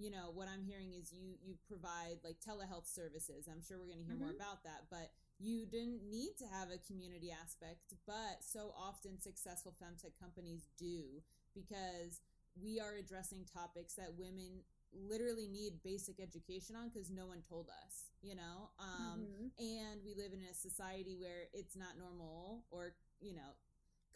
you 0.00 0.08
know 0.08 0.32
what 0.32 0.48
I'm 0.48 0.64
hearing 0.64 0.96
is 0.96 1.12
you 1.12 1.36
you 1.44 1.60
provide 1.68 2.24
like 2.24 2.40
telehealth 2.40 2.88
services. 2.88 3.44
I'm 3.52 3.60
sure 3.60 3.76
we're 3.76 3.92
going 3.92 4.00
to 4.00 4.08
hear 4.08 4.16
mm-hmm. 4.16 4.32
more 4.32 4.36
about 4.40 4.64
that, 4.64 4.88
but 4.88 5.12
you 5.36 5.68
didn't 5.68 6.08
need 6.08 6.40
to 6.40 6.46
have 6.48 6.72
a 6.72 6.80
community 6.88 7.28
aspect, 7.28 7.84
but 8.08 8.40
so 8.40 8.72
often 8.76 9.20
successful 9.20 9.76
femtech 9.76 10.16
companies 10.16 10.68
do 10.80 11.20
because 11.52 12.20
we 12.56 12.80
are 12.80 12.96
addressing 12.96 13.44
topics 13.46 13.94
that 13.94 14.12
women 14.18 14.64
literally 14.92 15.46
need 15.46 15.82
basic 15.82 16.20
education 16.20 16.76
on 16.76 16.88
because 16.88 17.10
no 17.10 17.26
one 17.26 17.42
told 17.48 17.68
us, 17.68 18.10
you 18.22 18.34
know? 18.34 18.70
Um, 18.78 19.26
mm-hmm. 19.26 19.46
And 19.58 20.00
we 20.04 20.14
live 20.14 20.32
in 20.32 20.42
a 20.42 20.54
society 20.54 21.16
where 21.18 21.48
it's 21.52 21.76
not 21.76 21.98
normal 21.98 22.64
or, 22.70 22.94
you 23.20 23.34
know, 23.34 23.54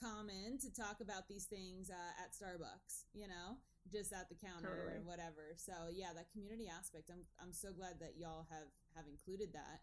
common 0.03 0.59
to 0.59 0.69
talk 0.75 1.01
about 1.01 1.29
these 1.29 1.45
things 1.45 1.91
uh, 1.91 2.23
at 2.23 2.35
Starbucks, 2.35 3.07
you 3.15 3.29
know, 3.29 3.59
just 3.91 4.13
at 4.13 4.29
the 4.29 4.35
counter 4.35 4.75
totally. 4.75 4.99
or 4.99 5.03
whatever. 5.07 5.55
So 5.57 5.73
yeah, 5.93 6.11
that 6.15 6.31
community 6.31 6.67
aspect. 6.69 7.11
I'm 7.11 7.23
I'm 7.41 7.53
so 7.53 7.73
glad 7.73 8.01
that 8.01 8.19
y'all 8.19 8.47
have 8.51 8.73
have 8.97 9.07
included 9.07 9.53
that. 9.55 9.81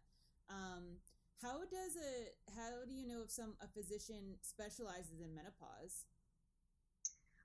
Um, 0.49 0.99
how 1.41 1.63
does 1.65 1.95
a 1.97 2.29
how 2.53 2.85
do 2.85 2.93
you 2.93 3.07
know 3.07 3.23
if 3.23 3.31
some 3.31 3.55
a 3.61 3.67
physician 3.67 4.37
specializes 4.41 5.21
in 5.21 5.33
menopause? 5.33 6.05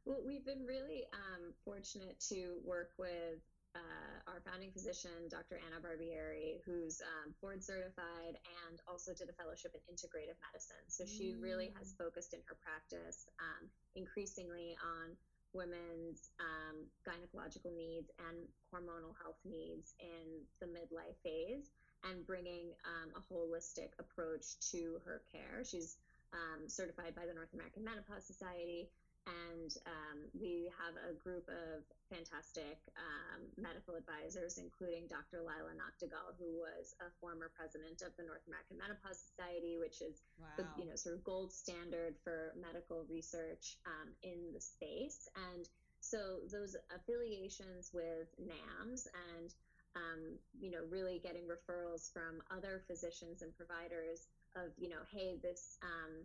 Well, 0.06 0.22
we've 0.22 0.46
been 0.46 0.62
really 0.62 1.02
um, 1.10 1.50
fortunate 1.66 2.14
to 2.30 2.62
work 2.62 2.94
with 2.94 3.42
uh, 3.74 4.30
our 4.30 4.38
founding 4.46 4.70
physician, 4.70 5.26
Dr. 5.26 5.58
Anna 5.58 5.82
Barbieri, 5.82 6.62
who's 6.62 7.02
um, 7.02 7.34
board 7.42 7.58
certified 7.58 8.38
and 8.38 8.78
also 8.86 9.10
did 9.18 9.26
a 9.26 9.34
fellowship 9.34 9.74
in 9.74 9.82
integrative 9.90 10.38
medicine. 10.38 10.86
So 10.86 11.02
mm. 11.02 11.10
she 11.10 11.34
really 11.34 11.74
has 11.74 11.90
mm. 11.90 12.06
focused 12.06 12.38
in 12.38 12.40
her 12.46 12.54
practice 12.62 13.26
um, 13.42 13.66
increasingly 13.98 14.78
on 14.78 15.18
women's 15.50 16.30
um, 16.38 16.86
gynecological 17.02 17.74
needs 17.74 18.06
and 18.30 18.46
hormonal 18.70 19.10
health 19.18 19.42
needs 19.42 19.98
in 19.98 20.46
the 20.62 20.70
midlife 20.70 21.18
phase 21.26 21.74
and 22.06 22.22
bringing 22.30 22.70
um, 22.86 23.10
a 23.18 23.22
holistic 23.26 23.90
approach 23.98 24.54
to 24.70 25.02
her 25.02 25.26
care. 25.34 25.66
She's 25.66 25.98
um, 26.30 26.70
certified 26.70 27.18
by 27.18 27.26
the 27.26 27.34
North 27.34 27.50
American 27.58 27.82
Menopause 27.82 28.22
Society 28.22 28.86
and 29.26 29.74
um, 29.90 30.18
we 30.38 30.70
have 30.78 30.94
a 30.94 31.12
group 31.18 31.50
of 31.50 31.82
fantastic 32.06 32.78
um, 32.94 33.42
medical 33.58 33.98
advisors, 33.98 34.62
including 34.62 35.10
Dr. 35.10 35.42
Lila 35.42 35.74
Nachtigall, 35.74 36.38
who 36.38 36.62
was 36.62 36.94
a 37.02 37.10
former 37.18 37.50
president 37.50 38.06
of 38.06 38.14
the 38.14 38.22
North 38.22 38.46
American 38.46 38.78
Menopause 38.78 39.18
Society, 39.18 39.82
which 39.82 39.98
is 39.98 40.22
wow. 40.38 40.54
the 40.54 40.64
you 40.78 40.86
know 40.86 40.94
sort 40.94 41.18
of 41.18 41.26
gold 41.26 41.50
standard 41.50 42.14
for 42.22 42.54
medical 42.54 43.02
research 43.10 43.82
um, 43.86 44.14
in 44.22 44.54
the 44.54 44.62
space. 44.62 45.26
And 45.50 45.66
so 45.98 46.46
those 46.46 46.78
affiliations 46.94 47.90
with 47.90 48.30
NAMS 48.38 49.10
and 49.10 49.50
um, 49.98 50.20
you 50.54 50.70
know 50.70 50.86
really 50.86 51.18
getting 51.18 51.50
referrals 51.50 52.12
from 52.14 52.38
other 52.54 52.86
physicians 52.86 53.42
and 53.42 53.50
providers 53.58 54.30
of 54.54 54.70
you 54.78 54.88
know 54.88 55.02
hey 55.10 55.34
this 55.42 55.82
um, 55.82 56.22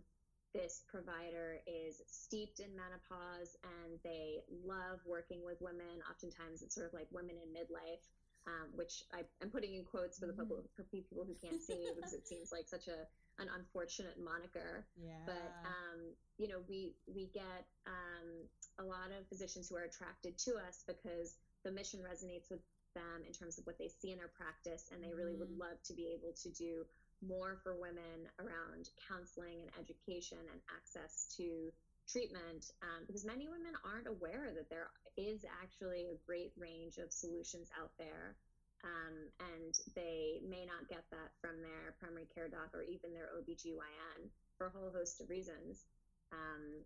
this 0.54 0.82
provider 0.88 1.60
is 1.66 2.02
steeped 2.06 2.60
in 2.60 2.68
menopause 2.76 3.56
and 3.64 3.96
they 4.04 4.44
love 4.64 5.00
working 5.06 5.40
with 5.44 5.60
women. 5.60 6.04
Oftentimes, 6.10 6.62
it's 6.62 6.74
sort 6.74 6.86
of 6.86 6.92
like 6.92 7.08
women 7.10 7.36
in 7.40 7.48
midlife, 7.56 8.04
um, 8.46 8.68
which 8.76 9.04
I, 9.12 9.24
am 9.40 9.48
putting 9.48 9.74
in 9.74 9.84
quotes 9.84 10.18
for 10.18 10.26
the 10.26 10.32
mm-hmm. 10.32 10.48
public, 10.48 10.68
for 10.76 10.84
people 10.84 11.24
who 11.24 11.34
can't 11.40 11.60
see 11.60 11.88
because 11.96 12.12
it 12.12 12.28
seems 12.28 12.52
like 12.52 12.68
such 12.68 12.88
a 12.88 13.08
an 13.40 13.48
unfortunate 13.56 14.20
moniker. 14.20 14.84
Yeah. 15.00 15.24
But 15.24 15.48
um, 15.64 16.12
you 16.36 16.48
know, 16.48 16.60
we 16.68 16.92
we 17.08 17.32
get 17.32 17.64
um, 17.88 18.44
a 18.78 18.84
lot 18.84 19.08
of 19.08 19.26
physicians 19.28 19.68
who 19.68 19.76
are 19.76 19.88
attracted 19.88 20.36
to 20.44 20.60
us 20.68 20.84
because 20.86 21.40
the 21.64 21.72
mission 21.72 22.00
resonates 22.04 22.50
with 22.50 22.60
them 22.92 23.24
in 23.26 23.32
terms 23.32 23.56
of 23.56 23.64
what 23.64 23.78
they 23.78 23.88
see 23.88 24.12
in 24.12 24.18
their 24.18 24.28
practice, 24.36 24.92
and 24.92 25.02
they 25.02 25.16
really 25.16 25.32
mm-hmm. 25.32 25.48
would 25.48 25.58
love 25.58 25.80
to 25.84 25.94
be 25.94 26.12
able 26.12 26.36
to 26.44 26.50
do 26.50 26.84
more 27.22 27.58
for 27.62 27.78
women 27.78 28.26
around 28.38 28.90
counseling 29.08 29.62
and 29.62 29.70
education 29.78 30.38
and 30.50 30.60
access 30.74 31.32
to 31.38 31.72
treatment 32.10 32.74
um, 32.82 33.06
because 33.06 33.24
many 33.24 33.46
women 33.46 33.72
aren't 33.86 34.10
aware 34.10 34.50
that 34.52 34.68
there 34.68 34.90
is 35.16 35.46
actually 35.62 36.10
a 36.10 36.18
great 36.26 36.52
range 36.58 36.98
of 36.98 37.12
solutions 37.12 37.70
out 37.78 37.94
there 37.98 38.34
um, 38.82 39.14
and 39.38 39.72
they 39.94 40.42
may 40.42 40.66
not 40.66 40.90
get 40.90 41.06
that 41.14 41.30
from 41.38 41.62
their 41.62 41.94
primary 42.02 42.26
care 42.34 42.50
doc 42.50 42.74
or 42.74 42.82
even 42.82 43.14
their 43.14 43.30
OBGYN 43.38 44.26
for 44.58 44.66
a 44.66 44.74
whole 44.74 44.90
host 44.90 45.20
of 45.20 45.30
reasons. 45.30 45.86
Um, 46.32 46.82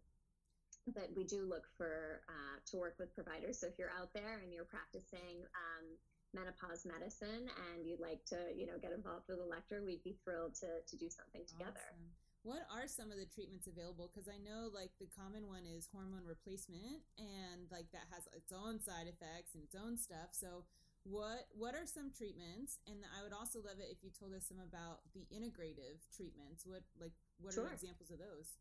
but 0.92 1.09
we 1.16 1.25
do 1.25 1.49
look 1.49 1.66
for 1.77 2.22
uh, 2.29 2.61
to 2.70 2.77
work 2.77 2.94
with 3.01 3.14
providers. 3.14 3.59
So 3.59 3.66
if 3.66 3.75
you're 3.79 3.96
out 3.99 4.12
there 4.14 4.38
and 4.44 4.53
you're 4.53 4.68
practicing 4.68 5.42
um, 5.57 5.85
menopause 6.35 6.87
medicine 6.87 7.47
and 7.47 7.87
you'd 7.87 8.03
like 8.03 8.25
to, 8.33 8.39
you 8.55 8.67
know, 8.67 8.79
get 8.81 8.93
involved 8.93 9.29
with 9.29 9.39
Elektra, 9.39 9.83
we'd 9.85 10.03
be 10.03 10.19
thrilled 10.25 10.55
to, 10.62 10.83
to 10.87 10.95
do 10.97 11.07
something 11.11 11.45
together. 11.47 11.83
Awesome. 11.93 12.11
What 12.47 12.62
are 12.71 12.87
some 12.87 13.11
of 13.11 13.19
the 13.19 13.27
treatments 13.27 13.67
available? 13.67 14.07
Because 14.07 14.31
I 14.31 14.39
know 14.39 14.71
like 14.71 14.95
the 15.03 15.11
common 15.11 15.51
one 15.51 15.67
is 15.67 15.91
hormone 15.91 16.23
replacement, 16.23 17.03
and 17.19 17.67
like 17.75 17.91
that 17.91 18.07
has 18.15 18.31
its 18.31 18.55
own 18.55 18.79
side 18.79 19.11
effects 19.11 19.59
and 19.59 19.67
its 19.67 19.75
own 19.75 19.99
stuff. 19.99 20.31
So, 20.31 20.62
what 21.03 21.51
what 21.59 21.75
are 21.75 21.83
some 21.83 22.15
treatments? 22.15 22.79
And 22.87 23.03
I 23.03 23.27
would 23.27 23.35
also 23.35 23.59
love 23.59 23.83
it 23.83 23.91
if 23.91 23.99
you 24.07 24.15
told 24.15 24.31
us 24.31 24.47
some 24.47 24.62
about 24.62 25.03
the 25.11 25.27
integrative 25.27 25.99
treatments. 26.15 26.62
What 26.62 26.87
like 27.03 27.19
what 27.43 27.59
sure. 27.59 27.67
are 27.67 27.75
examples 27.75 28.15
of 28.15 28.23
those? 28.23 28.55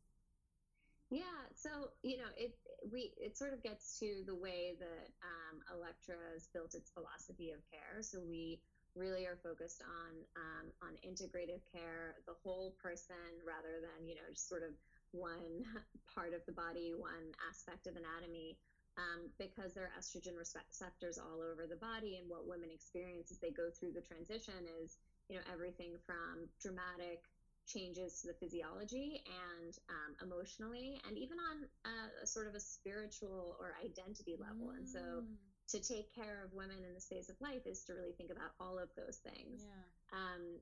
Yeah, 1.12 1.46
so 1.54 1.70
you 2.02 2.18
know, 2.18 2.34
it 2.36 2.58
we 2.92 3.14
it 3.18 3.38
sort 3.38 3.54
of 3.54 3.62
gets 3.62 4.00
to 4.00 4.24
the 4.26 4.34
way 4.36 4.74
that 4.80 5.08
um, 5.22 5.62
Elektra 5.78 6.18
has 6.34 6.50
built 6.54 6.74
its 6.74 6.90
philosophy 6.90 7.52
of 7.52 7.62
care. 7.70 8.02
So 8.02 8.22
we 8.26 8.60
really 8.96 9.28
are 9.28 9.38
focused 9.44 9.84
on 9.86 10.12
um, 10.36 10.66
on 10.82 10.98
integrative 11.06 11.62
care, 11.72 12.18
the 12.26 12.34
whole 12.42 12.74
person, 12.82 13.38
rather 13.46 13.78
than 13.86 14.08
you 14.08 14.16
know 14.16 14.26
just 14.34 14.50
sort 14.50 14.64
of 14.64 14.74
one 15.12 15.62
part 16.16 16.34
of 16.34 16.42
the 16.48 16.54
body, 16.58 16.94
one 16.98 17.32
aspect 17.50 17.86
of 17.86 17.96
anatomy. 17.96 18.58
Um, 18.98 19.28
because 19.38 19.76
there 19.76 19.92
are 19.92 20.00
estrogen 20.00 20.40
receptors 20.40 21.20
all 21.20 21.44
over 21.44 21.68
the 21.68 21.76
body, 21.76 22.16
and 22.16 22.32
what 22.32 22.48
women 22.48 22.72
experience 22.72 23.30
as 23.30 23.40
they 23.44 23.52
go 23.52 23.68
through 23.70 23.92
the 23.92 24.00
transition 24.00 24.56
is, 24.82 24.96
you 25.28 25.36
know, 25.36 25.44
everything 25.52 26.00
from 26.08 26.48
dramatic 26.64 27.20
changes 27.66 28.22
to 28.22 28.28
the 28.28 28.34
physiology 28.34 29.24
and 29.26 29.78
um, 29.90 30.12
emotionally, 30.22 31.02
and 31.08 31.18
even 31.18 31.38
on 31.40 31.66
a, 31.86 32.24
a, 32.24 32.28
sort 32.28 32.48
of 32.48 32.56
a 32.56 32.60
spiritual 32.60 33.58
or 33.60 33.76
identity 33.84 34.36
level. 34.40 34.74
Mm. 34.74 34.78
And 34.78 34.90
so, 34.90 35.00
mm. 35.26 35.36
to 35.70 35.80
take 35.82 36.14
care 36.14 36.44
of 36.46 36.54
women 36.54 36.78
in 36.86 36.94
this 36.94 37.08
phase 37.10 37.30
of 37.30 37.36
life 37.42 37.66
is 37.66 37.84
to 37.86 37.94
really 37.94 38.14
think 38.14 38.32
about 38.32 38.54
all 38.60 38.78
of 38.78 38.90
those 38.96 39.18
things. 39.18 39.66
Yeah. 39.66 40.20
Um, 40.20 40.62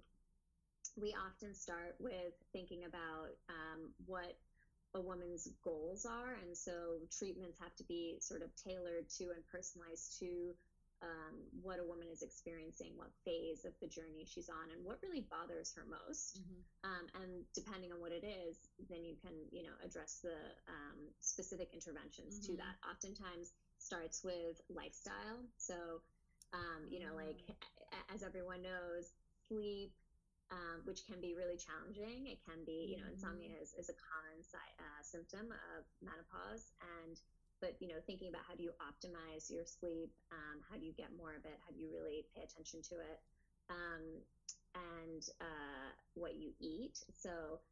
we 0.95 1.15
often 1.17 1.55
start 1.55 1.95
with 1.99 2.33
thinking 2.51 2.85
about 2.85 3.33
um, 3.49 3.89
what 4.05 4.37
a 4.95 5.01
woman's 5.01 5.49
goals 5.63 6.05
are, 6.05 6.37
and 6.45 6.55
so 6.55 7.01
treatments 7.17 7.57
have 7.59 7.75
to 7.75 7.83
be 7.83 8.17
sort 8.19 8.43
of 8.43 8.49
tailored 8.55 9.09
to 9.17 9.33
and 9.33 9.41
personalized 9.51 10.19
to 10.19 10.53
um, 11.03 11.35
what 11.59 11.83
a 11.83 11.85
woman 11.85 12.07
is 12.07 12.23
experiencing, 12.23 12.95
what 12.95 13.11
phase 13.27 13.67
of 13.67 13.75
the 13.83 13.91
journey 13.91 14.23
she's 14.23 14.47
on, 14.47 14.71
and 14.71 14.79
what 14.87 15.03
really 15.03 15.27
bothers 15.27 15.75
her 15.75 15.83
most. 15.83 16.39
Mm-hmm. 16.39 16.87
Um, 16.87 17.05
and 17.19 17.31
depending 17.51 17.91
on 17.91 17.99
what 17.99 18.15
it 18.15 18.23
is, 18.23 18.71
then 18.87 19.03
you 19.03 19.19
can, 19.19 19.35
you 19.51 19.67
know, 19.67 19.75
address 19.83 20.23
the 20.23 20.39
um, 20.71 21.11
specific 21.19 21.75
interventions 21.75 22.39
mm-hmm. 22.39 22.55
to 22.55 22.63
that. 22.63 22.79
Oftentimes 22.87 23.51
starts 23.77 24.23
with 24.23 24.63
lifestyle. 24.71 25.43
So, 25.59 25.99
um, 26.55 26.87
you 26.87 27.03
know, 27.03 27.11
like 27.19 27.43
mm-hmm. 27.43 28.15
as 28.15 28.23
everyone 28.23 28.63
knows, 28.63 29.11
sleep, 29.51 29.91
um, 30.55 30.87
which 30.87 31.03
can 31.03 31.19
be 31.19 31.35
really 31.35 31.59
challenging. 31.59 32.31
It 32.31 32.39
can 32.47 32.63
be, 32.63 32.95
you 32.95 32.97
know, 33.03 33.11
mm-hmm. 33.11 33.19
insomnia 33.19 33.59
is, 33.59 33.75
is 33.75 33.91
a 33.91 33.97
common 33.99 34.39
si- 34.39 34.75
uh, 34.79 35.01
symptom 35.03 35.51
of 35.51 35.83
menopause. 35.99 36.71
And 36.79 37.19
but 37.63 37.79
you 37.79 37.87
know 37.87 38.03
thinking 38.03 38.27
about 38.27 38.43
how 38.43 38.59
do 38.59 38.67
you 38.67 38.75
optimize 38.83 39.47
your 39.47 39.63
sleep 39.63 40.11
um, 40.35 40.59
how 40.67 40.75
do 40.75 40.83
you 40.83 40.91
get 40.91 41.15
more 41.15 41.31
of 41.31 41.47
it? 41.47 41.55
How 41.63 41.71
do 41.71 41.79
you 41.79 41.87
really 41.87 42.27
pay 42.35 42.43
attention 42.43 42.83
to 42.91 42.99
it? 42.99 43.17
Um, 43.71 44.03
and 44.75 45.23
uh, 45.39 45.87
what 46.19 46.35
you 46.35 46.51
eat. 46.59 46.99
So 47.15 47.63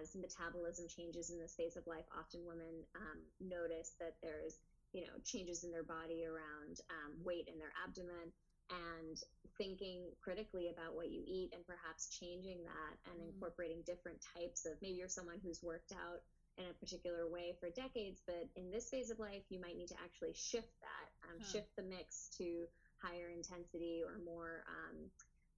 as 0.00 0.18
metabolism 0.18 0.90
changes 0.90 1.30
in 1.30 1.38
this 1.38 1.54
phase 1.54 1.78
of 1.78 1.86
life 1.86 2.04
often 2.10 2.42
women 2.42 2.82
um, 2.98 3.22
notice 3.38 3.94
that 4.02 4.18
there's 4.20 4.58
you 4.90 5.06
know 5.06 5.14
changes 5.22 5.62
in 5.62 5.70
their 5.70 5.86
body 5.86 6.26
around 6.26 6.82
um, 6.90 7.14
weight 7.22 7.46
in 7.46 7.54
their 7.54 7.72
abdomen. 7.86 8.34
And 8.70 9.18
thinking 9.58 10.06
critically 10.22 10.70
about 10.70 10.94
what 10.94 11.10
you 11.10 11.26
eat 11.26 11.50
and 11.50 11.66
perhaps 11.66 12.06
changing 12.06 12.62
that 12.62 12.94
and 13.10 13.18
mm. 13.18 13.34
incorporating 13.34 13.82
different 13.82 14.22
types 14.22 14.64
of 14.64 14.78
maybe 14.80 14.94
you're 14.94 15.10
someone 15.10 15.42
who's 15.42 15.58
worked 15.58 15.90
out 15.90 16.22
in 16.60 16.68
a 16.68 16.76
particular 16.76 17.24
way 17.26 17.56
for 17.58 17.70
decades, 17.72 18.20
but 18.26 18.44
in 18.56 18.70
this 18.70 18.90
phase 18.92 19.08
of 19.10 19.18
life, 19.18 19.42
you 19.48 19.60
might 19.60 19.76
need 19.76 19.88
to 19.88 19.98
actually 20.04 20.34
shift 20.36 20.72
that, 20.84 21.08
um, 21.24 21.40
huh. 21.40 21.48
shift 21.48 21.70
the 21.76 21.82
mix 21.82 22.28
to 22.36 22.68
higher 23.00 23.32
intensity 23.32 24.02
or 24.04 24.20
more 24.20 24.62
um, 24.68 25.08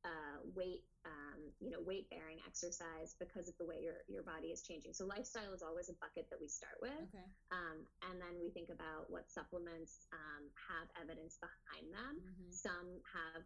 uh, 0.06 0.38
weight 0.54 0.82
um, 1.02 1.50
you 1.58 1.70
know, 1.70 1.82
weight 1.82 2.06
bearing 2.10 2.38
exercise 2.46 3.18
because 3.18 3.50
of 3.50 3.58
the 3.58 3.66
way 3.66 3.82
your, 3.82 4.06
your 4.06 4.22
body 4.22 4.54
is 4.54 4.62
changing. 4.62 4.94
So 4.94 5.02
lifestyle 5.02 5.50
is 5.50 5.62
always 5.62 5.90
a 5.90 5.98
bucket 5.98 6.30
that 6.30 6.38
we 6.38 6.46
start 6.46 6.78
with. 6.78 6.94
Okay. 7.10 7.26
Um, 7.50 7.82
and 8.06 8.22
then 8.22 8.38
we 8.38 8.54
think 8.54 8.70
about 8.70 9.10
what 9.10 9.26
supplements 9.26 10.06
um, 10.14 10.46
have 10.54 10.86
evidence 10.94 11.42
behind 11.42 11.90
them. 11.90 12.22
Mhm. 12.22 12.54
Some 12.54 13.02
have 13.10 13.42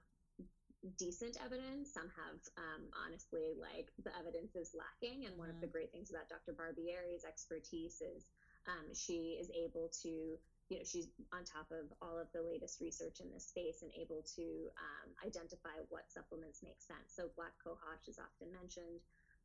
decent 0.99 1.37
evidence, 1.45 1.93
some 1.93 2.09
have, 2.11 2.41
um, 2.59 2.89
honestly, 3.05 3.55
like 3.59 3.91
the 4.05 4.17
evidence 4.17 4.55
is 4.55 4.75
lacking. 4.75 5.27
And 5.27 5.37
one 5.37 5.51
of 5.51 5.61
the 5.61 5.67
Mhm. 5.67 5.73
great 5.73 5.93
things 5.93 6.11
about 6.11 6.29
Dr. 6.29 6.53
Barbieri's 6.53 7.25
expertise 7.25 8.01
is 8.01 8.27
um, 8.67 8.95
she 8.95 9.39
is 9.41 9.51
able 9.51 9.89
to 10.03 10.39
you 10.69 10.79
know 10.79 10.85
she's 10.85 11.09
on 11.33 11.45
top 11.45 11.71
of 11.71 11.93
all 12.03 12.19
of 12.19 12.31
the 12.33 12.43
latest 12.43 12.81
research 12.81 13.21
in 13.21 13.31
this 13.31 13.47
space 13.47 13.83
and 13.83 13.93
able 13.95 14.23
to 14.35 14.71
um, 14.77 15.15
identify 15.25 15.79
what 15.91 16.11
supplements 16.11 16.63
make 16.63 16.81
sense. 16.83 17.15
So 17.15 17.31
black 17.37 17.53
cohosh 17.65 18.09
is 18.09 18.19
often 18.19 18.51
mentioned, 18.53 19.01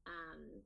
um, 0.07 0.63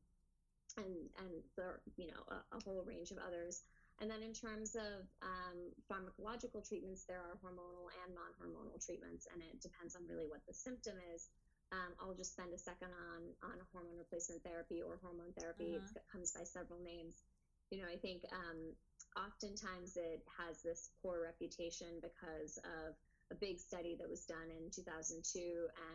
and 0.77 1.09
and 1.19 1.43
there 1.57 1.81
you 1.97 2.07
know 2.07 2.23
a, 2.29 2.55
a, 2.55 2.63
whole 2.63 2.83
range 2.83 3.11
of 3.11 3.17
others. 3.17 3.63
And 4.01 4.11
then 4.11 4.19
in 4.19 4.35
terms 4.35 4.75
of 4.75 5.07
um, 5.23 5.71
pharmacological 5.87 6.67
treatments, 6.67 7.07
there 7.07 7.23
are 7.23 7.39
hormonal 7.39 7.87
and 8.03 8.11
non-hormonal 8.11 8.75
treatments, 8.83 9.27
and 9.31 9.39
it 9.39 9.63
depends 9.63 9.95
on 9.95 10.03
really 10.03 10.27
what 10.27 10.43
the 10.47 10.53
symptom 10.53 10.99
is. 11.15 11.31
Um, 11.71 11.95
I'll 11.97 12.13
just 12.13 12.35
spend 12.35 12.53
a 12.53 12.59
second 12.59 12.91
on 12.91 13.21
on 13.41 13.57
hormone 13.71 13.97
replacement 13.97 14.43
therapy 14.43 14.83
or 14.83 14.99
hormone 15.01 15.31
therapy. 15.39 15.79
Uh-huh. 15.79 15.95
It 15.95 16.05
comes 16.11 16.35
by 16.35 16.43
several 16.43 16.83
names. 16.83 17.23
You 17.71 17.81
know, 17.81 17.89
I 17.89 17.97
think 17.97 18.21
um, 18.35 18.75
oftentimes 19.15 19.95
it 19.95 20.21
has 20.37 20.61
this 20.61 20.91
poor 21.01 21.23
reputation 21.23 22.03
because 22.03 22.59
of 22.61 22.93
a 23.31 23.35
big 23.35 23.57
study 23.57 23.95
that 23.97 24.05
was 24.05 24.27
done 24.27 24.51
in 24.53 24.69
2002 24.69 25.23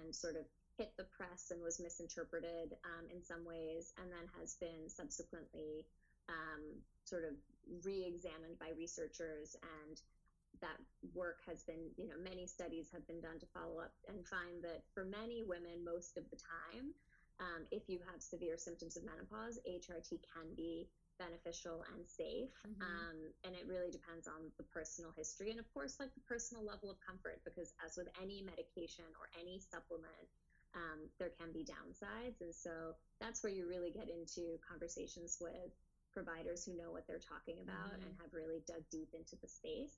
and 0.02 0.10
sort 0.10 0.34
of 0.34 0.42
hit 0.80 0.90
the 0.96 1.06
press 1.14 1.52
and 1.52 1.62
was 1.62 1.78
misinterpreted 1.78 2.74
um, 2.82 3.06
in 3.12 3.22
some 3.22 3.44
ways, 3.44 3.92
and 4.00 4.10
then 4.10 4.26
has 4.40 4.56
been 4.56 4.88
subsequently 4.88 5.84
um, 6.28 6.64
sort 7.04 7.24
of 7.24 7.36
re-examined 7.84 8.58
by 8.58 8.70
researchers 8.76 9.56
and 9.62 10.00
that 10.60 10.76
work 11.14 11.38
has 11.46 11.62
been 11.62 11.90
you 11.96 12.08
know 12.08 12.18
many 12.18 12.46
studies 12.46 12.90
have 12.92 13.06
been 13.06 13.20
done 13.20 13.38
to 13.38 13.46
follow 13.54 13.78
up 13.78 13.94
and 14.08 14.26
find 14.26 14.62
that 14.62 14.82
for 14.92 15.04
many 15.04 15.44
women 15.46 15.84
most 15.84 16.18
of 16.18 16.24
the 16.30 16.36
time 16.36 16.90
um, 17.38 17.64
if 17.70 17.88
you 17.88 17.98
have 18.10 18.20
severe 18.20 18.58
symptoms 18.58 18.96
of 18.96 19.04
menopause 19.04 19.58
hrt 19.64 20.10
can 20.34 20.50
be 20.56 20.88
beneficial 21.20 21.84
and 21.92 22.08
safe. 22.08 22.50
Mhm. 22.64 22.80
Um, 22.80 23.34
and 23.44 23.54
it 23.54 23.66
really 23.68 23.90
depends 23.90 24.26
on 24.26 24.50
the 24.56 24.64
personal 24.64 25.12
history 25.12 25.50
and, 25.50 25.60
of 25.60 25.68
course, 25.72 26.00
like 26.00 26.14
the 26.14 26.20
personal 26.20 26.64
level 26.64 26.90
of 26.90 26.98
comfort, 27.00 27.44
because 27.44 27.74
as 27.84 27.96
with 27.96 28.08
any 28.20 28.40
medication 28.40 29.04
or 29.20 29.28
any 29.38 29.60
supplement, 29.60 30.28
um, 30.72 31.10
there 31.18 31.30
can 31.30 31.52
be 31.52 31.64
downsides. 31.64 32.40
And 32.40 32.54
so 32.54 32.96
that's 33.20 33.42
where 33.42 33.52
you 33.52 33.68
really 33.68 33.90
get 33.90 34.08
into 34.08 34.58
conversations 34.66 35.36
with 35.40 35.76
providers 36.12 36.64
who 36.64 36.74
know 36.76 36.90
what 36.90 37.06
they're 37.06 37.18
talking 37.22 37.60
about 37.60 37.90
Mhm. 37.98 38.04
and 38.06 38.20
have 38.20 38.32
really 38.34 38.60
dug 38.60 38.88
deep 38.90 39.14
into 39.14 39.36
the 39.36 39.48
space. 39.48 39.96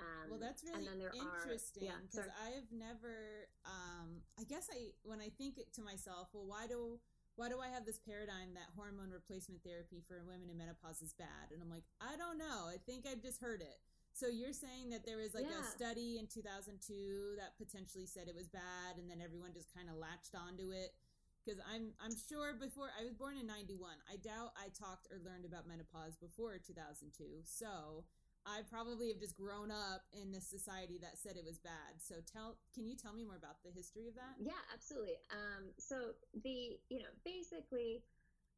Um, 0.00 0.30
Well, 0.30 0.38
that's 0.40 0.64
really 0.64 0.78
and 0.78 0.86
then 0.88 0.98
there 0.98 1.12
interesting 1.14 1.88
are, 1.88 1.92
yeah, 1.94 2.00
because. 2.00 2.28
I 2.40 2.50
have 2.50 2.72
never. 2.72 3.48
Um, 3.64 4.22
I 4.38 4.44
guess 4.44 4.68
I 4.72 4.94
when 5.02 5.20
I 5.20 5.30
think 5.30 5.58
to 5.72 5.82
myself, 5.82 6.32
well, 6.32 6.46
why 6.46 6.66
do 6.66 7.00
why 7.36 7.48
do 7.48 7.60
I 7.60 7.68
have 7.68 7.86
this 7.86 7.98
paradigm 7.98 8.52
that 8.54 8.68
hormone 8.76 9.10
replacement 9.10 9.62
therapy 9.62 10.00
for 10.02 10.22
women 10.24 10.50
in 10.50 10.56
menopause 10.58 11.00
is 11.00 11.14
bad? 11.14 11.50
And 11.50 11.62
I'm 11.62 11.70
like, 11.70 11.84
I 12.00 12.16
don't 12.16 12.36
know. 12.36 12.66
I 12.68 12.76
think 12.78 13.06
I've 13.06 13.22
just 13.22 13.40
heard 13.40 13.62
it. 13.62 13.80
So 14.12 14.26
you're 14.28 14.52
saying 14.52 14.90
that 14.90 15.06
there 15.06 15.16
was 15.16 15.32
like 15.32 15.46
a 15.46 15.64
study 15.64 16.18
in 16.18 16.26
2002 16.26 17.36
that 17.38 17.56
potentially 17.56 18.04
said 18.04 18.28
it 18.28 18.34
was 18.34 18.48
bad, 18.48 18.98
and 18.98 19.08
then 19.08 19.22
everyone 19.22 19.54
just 19.54 19.72
kind 19.72 19.88
of 19.88 19.96
latched 19.96 20.34
onto 20.34 20.72
it. 20.72 20.94
Because 21.42 21.58
I'm 21.66 21.90
I'm 21.98 22.14
sure 22.30 22.54
before 22.54 22.94
I 22.94 23.04
was 23.04 23.14
born 23.18 23.36
in 23.36 23.46
'91, 23.46 23.90
I 24.06 24.16
doubt 24.22 24.54
I 24.54 24.70
talked 24.70 25.10
or 25.10 25.18
learned 25.26 25.44
about 25.44 25.66
menopause 25.66 26.14
before 26.16 26.56
2002. 26.62 27.42
So 27.42 28.06
I 28.46 28.62
probably 28.66 29.10
have 29.10 29.18
just 29.18 29.36
grown 29.36 29.70
up 29.70 30.02
in 30.10 30.30
this 30.30 30.46
society 30.46 30.98
that 31.02 31.18
said 31.18 31.36
it 31.36 31.44
was 31.46 31.58
bad. 31.58 32.02
So 32.02 32.18
tell, 32.26 32.58
can 32.74 32.86
you 32.86 32.98
tell 32.98 33.14
me 33.14 33.22
more 33.22 33.38
about 33.38 33.62
the 33.62 33.70
history 33.70 34.10
of 34.10 34.14
that? 34.18 34.34
Yeah, 34.42 34.58
absolutely. 34.74 35.18
Um, 35.30 35.70
so 35.78 36.14
the 36.42 36.78
you 36.90 36.98
know 37.02 37.12
basically 37.24 38.02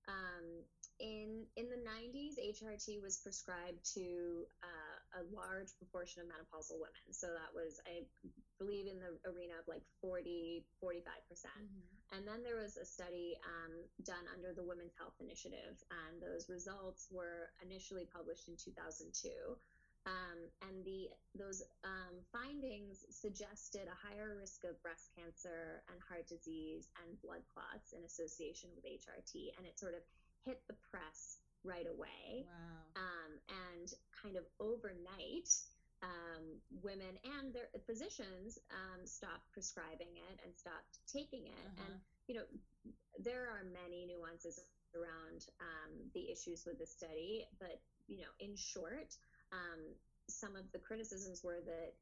um, 0.09 0.65
in 1.01 1.45
in 1.57 1.67
the 1.69 1.81
90s, 1.81 2.37
HRT 2.41 3.03
was 3.03 3.19
prescribed 3.21 3.85
to 3.95 4.45
uh, 4.63 5.21
a 5.21 5.23
large 5.35 5.77
proportion 5.77 6.23
of 6.23 6.29
menopausal 6.29 6.81
women. 6.81 7.05
So 7.13 7.29
that 7.29 7.53
was, 7.53 7.81
I 7.89 8.05
believe, 8.59 8.87
in 8.87 9.01
the 9.01 9.17
arena 9.29 9.61
of 9.61 9.67
like 9.69 9.83
40, 10.01 10.65
45 10.81 11.13
percent. 11.29 11.61
Mm-hmm. 11.61 11.94
And 12.15 12.23
then 12.23 12.47
there 12.47 12.63
was 12.63 12.79
a 12.79 12.87
study 12.87 13.35
um, 13.43 13.75
done 14.07 14.23
under 14.31 14.55
the 14.55 14.63
Women's 14.63 14.95
Health 14.95 15.19
Initiative, 15.19 15.83
and 15.91 16.23
those 16.23 16.47
results 16.47 17.11
were 17.11 17.51
initially 17.59 18.07
published 18.07 18.47
in 18.47 18.55
2002. 18.55 19.11
Um, 20.07 20.39
and 20.69 20.85
the 20.85 21.09
those 21.33 21.65
um, 21.83 22.21
findings 22.29 23.09
suggested 23.09 23.89
a 23.89 23.97
higher 23.97 24.37
risk 24.37 24.63
of 24.69 24.77
breast 24.85 25.11
cancer 25.17 25.81
and 25.89 25.97
heart 26.05 26.29
disease 26.29 26.93
and 27.01 27.17
blood 27.25 27.41
clots 27.57 27.97
in 27.97 28.05
association 28.05 28.69
with 28.77 28.85
HRT, 28.85 29.57
and 29.57 29.67
it 29.67 29.81
sort 29.81 29.97
of 29.97 30.05
hit 30.45 30.61
the 30.69 30.77
press 30.93 31.41
right 31.65 31.89
away. 31.89 32.45
Wow. 32.45 33.01
Um, 33.01 33.33
and 33.49 33.89
kind 34.13 34.37
of 34.37 34.45
overnight, 34.61 35.49
um, 36.05 36.61
women 36.85 37.17
and 37.41 37.55
their 37.57 37.73
physicians 37.89 38.61
um, 38.69 39.07
stopped 39.09 39.49
prescribing 39.53 40.13
it 40.13 40.37
and 40.45 40.53
stopped 40.53 41.01
taking 41.09 41.49
it. 41.49 41.67
Uh-huh. 41.73 41.89
And 41.89 41.95
you 42.29 42.35
know, 42.37 42.47
there 43.19 43.49
are 43.49 43.65
many 43.65 44.05
nuances 44.05 44.61
around 44.93 45.49
um, 45.61 45.93
the 46.13 46.31
issues 46.31 46.65
with 46.69 46.79
the 46.79 46.87
study, 46.87 47.49
but 47.59 47.81
you 48.07 48.21
know, 48.21 48.33
in 48.41 48.55
short, 48.55 49.17
um, 49.53 49.81
some 50.29 50.57
of 50.57 50.65
the 50.73 50.79
criticisms 50.79 51.43
were 51.45 51.61
that 51.65 51.93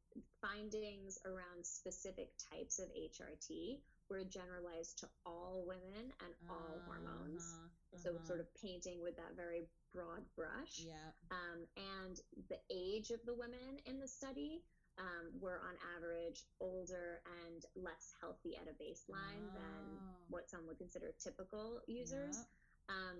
findings 0.40 1.18
around 1.26 1.62
specific 1.62 2.30
types 2.50 2.78
of 2.78 2.86
HRT 2.94 3.78
were 4.12 4.24
generalized 4.28 4.98
to 5.00 5.06
all 5.24 5.64
women 5.66 6.12
and 6.20 6.32
all 6.52 6.76
hormones. 6.84 7.40
Uh-huh, 7.56 7.96
So, 8.04 8.10
uh-huh. 8.12 8.24
sort 8.28 8.40
of 8.44 8.46
painting 8.60 9.00
with 9.02 9.16
that 9.16 9.32
very 9.36 9.64
broad 9.96 10.20
brush. 10.36 10.84
Yeah. 10.84 11.08
Um, 11.32 11.64
and 11.76 12.20
the 12.52 12.60
age 12.68 13.08
of 13.10 13.20
the 13.24 13.32
women 13.34 13.80
in 13.88 14.00
the 14.00 14.08
study 14.08 14.60
um, 15.00 15.32
were 15.40 15.60
on 15.64 15.74
average 15.96 16.44
older 16.60 17.24
and 17.44 17.64
less 17.74 18.12
healthy 18.20 18.56
at 18.60 18.68
a 18.68 18.76
baseline 18.76 19.44
than 19.56 19.82
Oh. 19.96 20.28
what 20.28 20.50
some 20.52 20.66
would 20.68 20.76
consider 20.78 21.12
typical 21.18 21.80
users. 21.86 22.36
Yeah. 22.36 22.94
Um, 22.94 23.18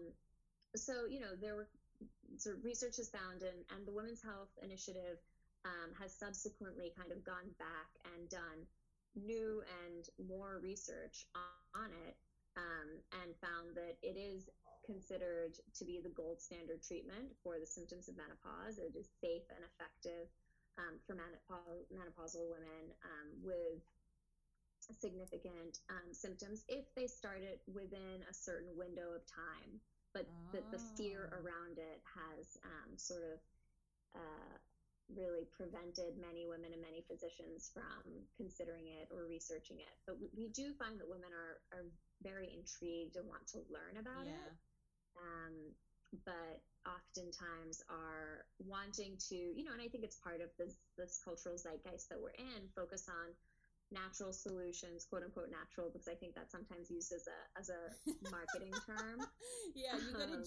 so, 0.77 1.07
you 1.09 1.21
know, 1.21 1.33
there 1.41 1.57
were 1.57 1.69
sort 2.37 2.57
of 2.59 2.65
research 2.65 2.97
has 2.97 3.09
found, 3.09 3.43
and, 3.43 3.65
and 3.77 3.87
the 3.87 3.93
Women's 3.93 4.23
Health 4.23 4.53
Initiative 4.63 5.17
um, 5.65 5.95
has 6.01 6.13
subsequently 6.13 6.93
kind 6.99 7.13
of 7.13 7.25
gone 7.25 7.49
back 7.59 7.89
and 8.13 8.29
done 8.29 8.67
new 9.15 9.63
and 9.85 10.09
more 10.29 10.59
research 10.63 11.27
on, 11.35 11.57
on 11.75 11.91
it 12.07 12.17
um, 12.57 13.01
and 13.23 13.35
found 13.37 13.75
that 13.77 13.97
it 14.03 14.17
is 14.17 14.51
considered 14.85 15.57
to 15.75 15.85
be 15.85 16.01
the 16.03 16.11
gold 16.11 16.41
standard 16.41 16.83
treatment 16.83 17.35
for 17.43 17.59
the 17.59 17.67
symptoms 17.67 18.09
of 18.09 18.17
menopause. 18.17 18.79
It 18.79 18.95
is 18.97 19.09
safe 19.21 19.45
and 19.51 19.65
effective 19.65 20.29
um, 20.79 20.99
for 21.07 21.15
menopau- 21.15 21.87
menopausal 21.93 22.49
women 22.49 22.93
um, 23.05 23.29
with 23.43 23.81
significant 24.91 25.79
um, 25.91 26.13
symptoms 26.13 26.65
if 26.69 26.93
they 26.95 27.07
start 27.07 27.43
it 27.43 27.61
within 27.73 28.23
a 28.29 28.35
certain 28.35 28.77
window 28.77 29.13
of 29.15 29.23
time. 29.27 29.81
But 30.15 30.29
the, 30.51 30.63
the 30.71 30.79
fear 30.79 31.29
Oh. 31.29 31.33
around 31.33 31.79
it 31.79 32.01
has 32.15 32.57
um, 32.65 32.97
sort 32.97 33.23
of 33.23 33.39
uh, 34.15 34.57
really 35.11 35.49
prevented 35.51 36.17
many 36.21 36.47
women 36.47 36.71
and 36.73 36.83
many 36.83 37.03
physicians 37.05 37.73
from 37.75 38.07
considering 38.39 38.87
it 38.87 39.11
or 39.11 39.27
researching 39.27 39.83
it. 39.83 39.97
But 40.07 40.21
we, 40.21 40.49
do 40.55 40.73
find 40.79 41.01
that 41.01 41.09
women 41.09 41.33
are, 41.35 41.63
are 41.75 41.87
very 42.23 42.53
intrigued 42.55 43.17
and 43.17 43.27
want 43.27 43.45
to 43.57 43.65
learn 43.73 43.99
about 43.99 44.25
yeah. 44.29 44.39
it 44.39 44.53
um, 45.19 45.55
but 46.25 46.61
oftentimes 46.85 47.81
are 47.89 48.45
wanting 48.59 49.17
to, 49.31 49.37
you 49.37 49.65
know, 49.65 49.73
and 49.73 49.81
I 49.81 49.89
think 49.89 50.05
it's 50.05 50.21
part 50.21 50.41
of 50.41 50.51
this 50.59 50.77
this 50.99 51.21
cultural 51.25 51.57
zeitgeist 51.57 52.09
that 52.11 52.21
we're 52.21 52.37
in, 52.37 52.69
focus 52.77 53.09
on 53.09 53.33
natural 53.93 54.33
solutions, 54.33 55.07
quote 55.09 55.23
unquote 55.23 55.49
natural, 55.53 55.89
because 55.89 56.09
I 56.09 56.17
think 56.17 56.35
that's 56.35 56.53
sometimes 56.53 56.91
used 56.91 57.13
as 57.13 57.25
a 57.29 57.39
as 57.57 57.69
a 57.71 57.81
marketing 58.29 58.75
term. 58.85 59.25
yeah, 59.75 59.97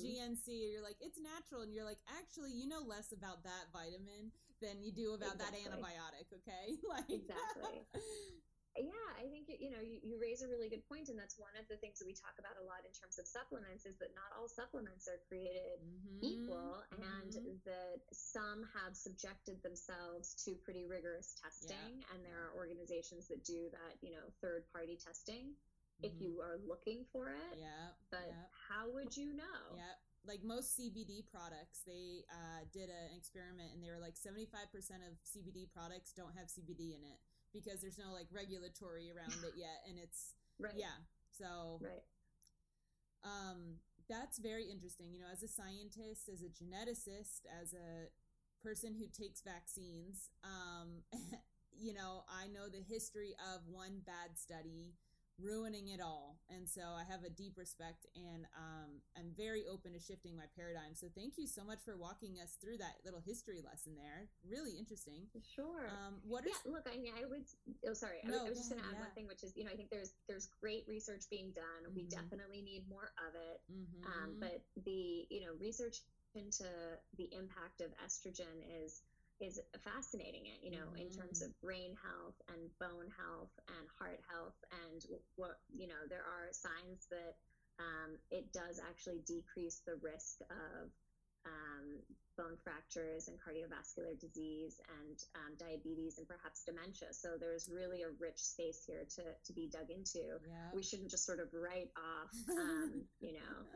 you 0.03 0.19
go 0.19 0.25
to 0.25 0.35
GNC 0.35 0.47
and 0.47 0.71
you're 0.71 0.83
like, 0.83 0.97
it's 0.99 1.19
natural. 1.19 1.61
And 1.61 1.73
you're 1.73 1.85
like, 1.85 2.01
actually, 2.19 2.51
you 2.51 2.67
know 2.67 2.81
less 2.83 3.11
about 3.11 3.43
that 3.43 3.71
vitamin 3.71 4.31
than 4.61 4.81
you 4.81 4.91
do 4.91 5.13
about 5.13 5.37
that 5.39 5.53
antibiotic, 5.53 6.27
okay? 6.31 6.75
like, 6.89 7.07
Exactly. 7.09 7.87
Yeah, 8.75 9.07
I 9.15 9.31
think 9.31 9.47
you 9.47 9.71
know 9.71 9.79
you, 9.79 10.03
you 10.03 10.19
raise 10.19 10.43
a 10.43 10.51
really 10.51 10.67
good 10.67 10.83
point, 10.91 11.07
and 11.07 11.15
that's 11.15 11.39
one 11.39 11.55
of 11.55 11.63
the 11.71 11.79
things 11.79 11.95
that 12.03 12.07
we 12.11 12.11
talk 12.11 12.35
about 12.43 12.59
a 12.59 12.65
lot 12.67 12.83
in 12.83 12.91
terms 12.91 13.15
of 13.15 13.23
supplements 13.23 13.87
is 13.87 13.95
that 14.03 14.11
not 14.19 14.35
all 14.35 14.51
supplements 14.51 15.07
are 15.07 15.15
created 15.31 15.79
Mhm, 15.79 16.19
equal 16.19 16.83
and 16.91 17.31
mhm. 17.39 17.55
that 17.63 18.03
some 18.11 18.67
have 18.75 18.91
subjected 18.91 19.63
themselves 19.63 20.35
to 20.43 20.59
pretty 20.67 20.83
rigorous 20.83 21.39
testing 21.39 22.03
and 22.11 22.19
there 22.25 22.35
are 22.35 22.51
organizations 22.59 23.27
that 23.31 23.43
do 23.47 23.71
that 23.71 23.95
you 24.03 24.11
know 24.11 24.27
third 24.43 24.67
party 24.75 24.99
testing 24.99 25.55
if 26.01 26.13
Mhm. 26.13 26.21
you 26.21 26.41
are 26.41 26.57
looking 26.57 27.05
for 27.05 27.29
it. 27.29 27.57
Yeah. 27.57 27.93
But 28.09 28.27
yeah. 28.27 28.45
how 28.69 28.89
would 28.91 29.15
you 29.15 29.33
know? 29.33 29.75
Yeah. 29.75 29.95
Like 30.25 30.43
most 30.43 30.75
CBD 30.75 31.21
products, 31.21 31.81
they 31.85 32.25
uh, 32.29 32.65
did 32.73 32.89
an 32.89 33.13
experiment 33.15 33.73
and 33.73 33.83
they 33.83 33.89
were 33.91 33.99
like 33.99 34.15
75% 34.15 35.05
of 35.07 35.21
CBD 35.23 35.67
products 35.71 36.11
don't 36.13 36.33
have 36.35 36.47
CBD 36.49 36.95
in 36.95 37.03
it 37.03 37.19
because 37.53 37.81
there's 37.81 37.97
no 37.97 38.11
like 38.11 38.27
regulatory 38.31 39.11
around 39.11 39.43
it 39.43 39.53
yet. 39.55 39.83
And 39.87 39.99
it's, 39.99 40.33
Right. 40.59 40.73
yeah. 40.75 40.97
So, 41.31 41.79
Right. 41.81 42.03
um, 43.23 43.79
that's 44.07 44.37
very 44.39 44.65
interesting. 44.69 45.11
You 45.13 45.19
know, 45.21 45.27
as 45.31 45.43
a 45.43 45.47
scientist, 45.47 46.29
as 46.29 46.41
a 46.41 46.49
geneticist, 46.49 47.45
as 47.61 47.73
a 47.73 48.09
person 48.61 48.95
who 48.95 49.07
takes 49.07 49.41
vaccines, 49.41 50.29
um, 50.43 51.03
you 51.77 51.93
know, 51.93 52.23
I 52.29 52.47
know 52.47 52.69
the 52.69 52.81
history 52.81 53.35
of 53.53 53.67
one 53.67 53.99
bad 54.05 54.37
study 54.37 54.95
ruining 55.41 55.89
it 55.89 55.99
all. 55.99 56.37
And 56.49 56.63
so 56.69 56.81
I 56.81 57.03
have 57.09 57.23
a 57.25 57.29
deep 57.29 57.57
respect 57.57 58.07
and 58.15 58.45
um, 58.55 59.01
I'm 59.17 59.31
very 59.35 59.65
open 59.67 59.91
to 59.93 59.99
shifting 59.99 60.35
my 60.35 60.47
paradigm. 60.55 60.95
So 60.95 61.07
thank 61.11 61.35
you 61.37 61.47
so 61.47 61.63
much 61.63 61.79
for 61.83 61.97
walking 61.97 62.39
us 62.39 62.55
through 62.61 62.77
that 62.79 63.03
little 63.03 63.19
history 63.19 63.59
lesson 63.59 63.93
there. 63.99 64.29
Really 64.47 64.77
interesting. 64.79 65.27
Sure. 65.43 65.91
Um, 65.91 66.23
what 66.23 66.45
are 66.45 66.49
yeah, 66.55 66.71
look, 66.71 66.87
I 66.87 66.97
mean, 66.97 67.13
I 67.19 67.25
would. 67.27 67.43
Oh, 67.87 67.93
sorry. 67.93 68.23
I, 68.23 68.27
No, 68.31 68.43
was- 68.43 68.45
I 68.45 68.49
was 68.49 68.57
just 68.63 68.69
going 68.71 68.81
to 68.81 68.87
add 68.87 68.95
yeah. 68.95 69.05
one 69.05 69.13
thing, 69.15 69.27
which 69.27 69.43
is, 69.43 69.51
you 69.55 69.65
know, 69.65 69.71
I 69.71 69.75
think 69.75 69.89
there's 69.91 70.13
there's 70.27 70.47
great 70.61 70.85
research 70.87 71.27
being 71.29 71.51
done. 71.51 71.91
We 71.93 72.03
Mhm. 72.07 72.15
definitely 72.15 72.61
need 72.61 72.87
more 72.87 73.11
of 73.27 73.35
it. 73.35 73.59
Mhm. 73.71 74.05
Um, 74.07 74.39
but 74.39 74.63
the 74.85 75.27
you 75.29 75.41
know 75.43 75.53
research 75.59 75.99
into 76.35 76.67
the 77.17 77.27
impact 77.33 77.81
of 77.81 77.91
estrogen 78.03 78.63
is 78.83 79.01
is 79.41 79.59
fascinating. 79.83 80.45
It 80.47 80.63
you 80.63 80.71
know 80.71 80.93
in 80.95 81.09
terms 81.11 81.41
Mhm. 81.41 81.47
of 81.47 81.61
brain 81.61 81.95
health 81.95 82.41
and 82.47 82.77
bone 82.79 83.09
health 83.11 83.51
and 83.67 83.87
heart 83.99 84.21
health 84.29 84.57
and 84.87 85.05
what 85.35 85.59
you 85.73 85.87
know 85.87 86.05
there 86.07 86.23
are 86.23 86.51
signs 86.53 87.07
that 87.07 87.35
um, 87.79 88.17
it 88.31 88.51
does 88.53 88.79
actually 88.79 89.19
decrease 89.27 89.81
the 89.85 89.95
risk 89.97 90.39
of 90.49 90.91
um, 91.45 92.01
bone 92.37 92.57
fractures 92.63 93.27
and 93.27 93.37
cardiovascular 93.39 94.17
disease 94.19 94.79
and 95.01 95.23
um, 95.35 95.55
diabetes 95.59 96.17
and 96.17 96.27
perhaps 96.27 96.63
dementia. 96.63 97.13
So 97.13 97.37
there's 97.37 97.69
really 97.69 98.01
a 98.03 98.09
rich 98.19 98.39
space 98.41 98.83
here 98.85 99.05
to, 99.15 99.23
to 99.45 99.53
be 99.53 99.67
dug 99.67 99.91
into. 99.91 100.39
yeah. 100.47 100.71
We 100.73 100.81
shouldn't 100.81 101.11
just 101.11 101.25
sort 101.25 101.39
of 101.39 101.53
write 101.53 101.91
off, 101.97 102.31
um, 102.57 103.03
you 103.19 103.33
know, 103.33 103.67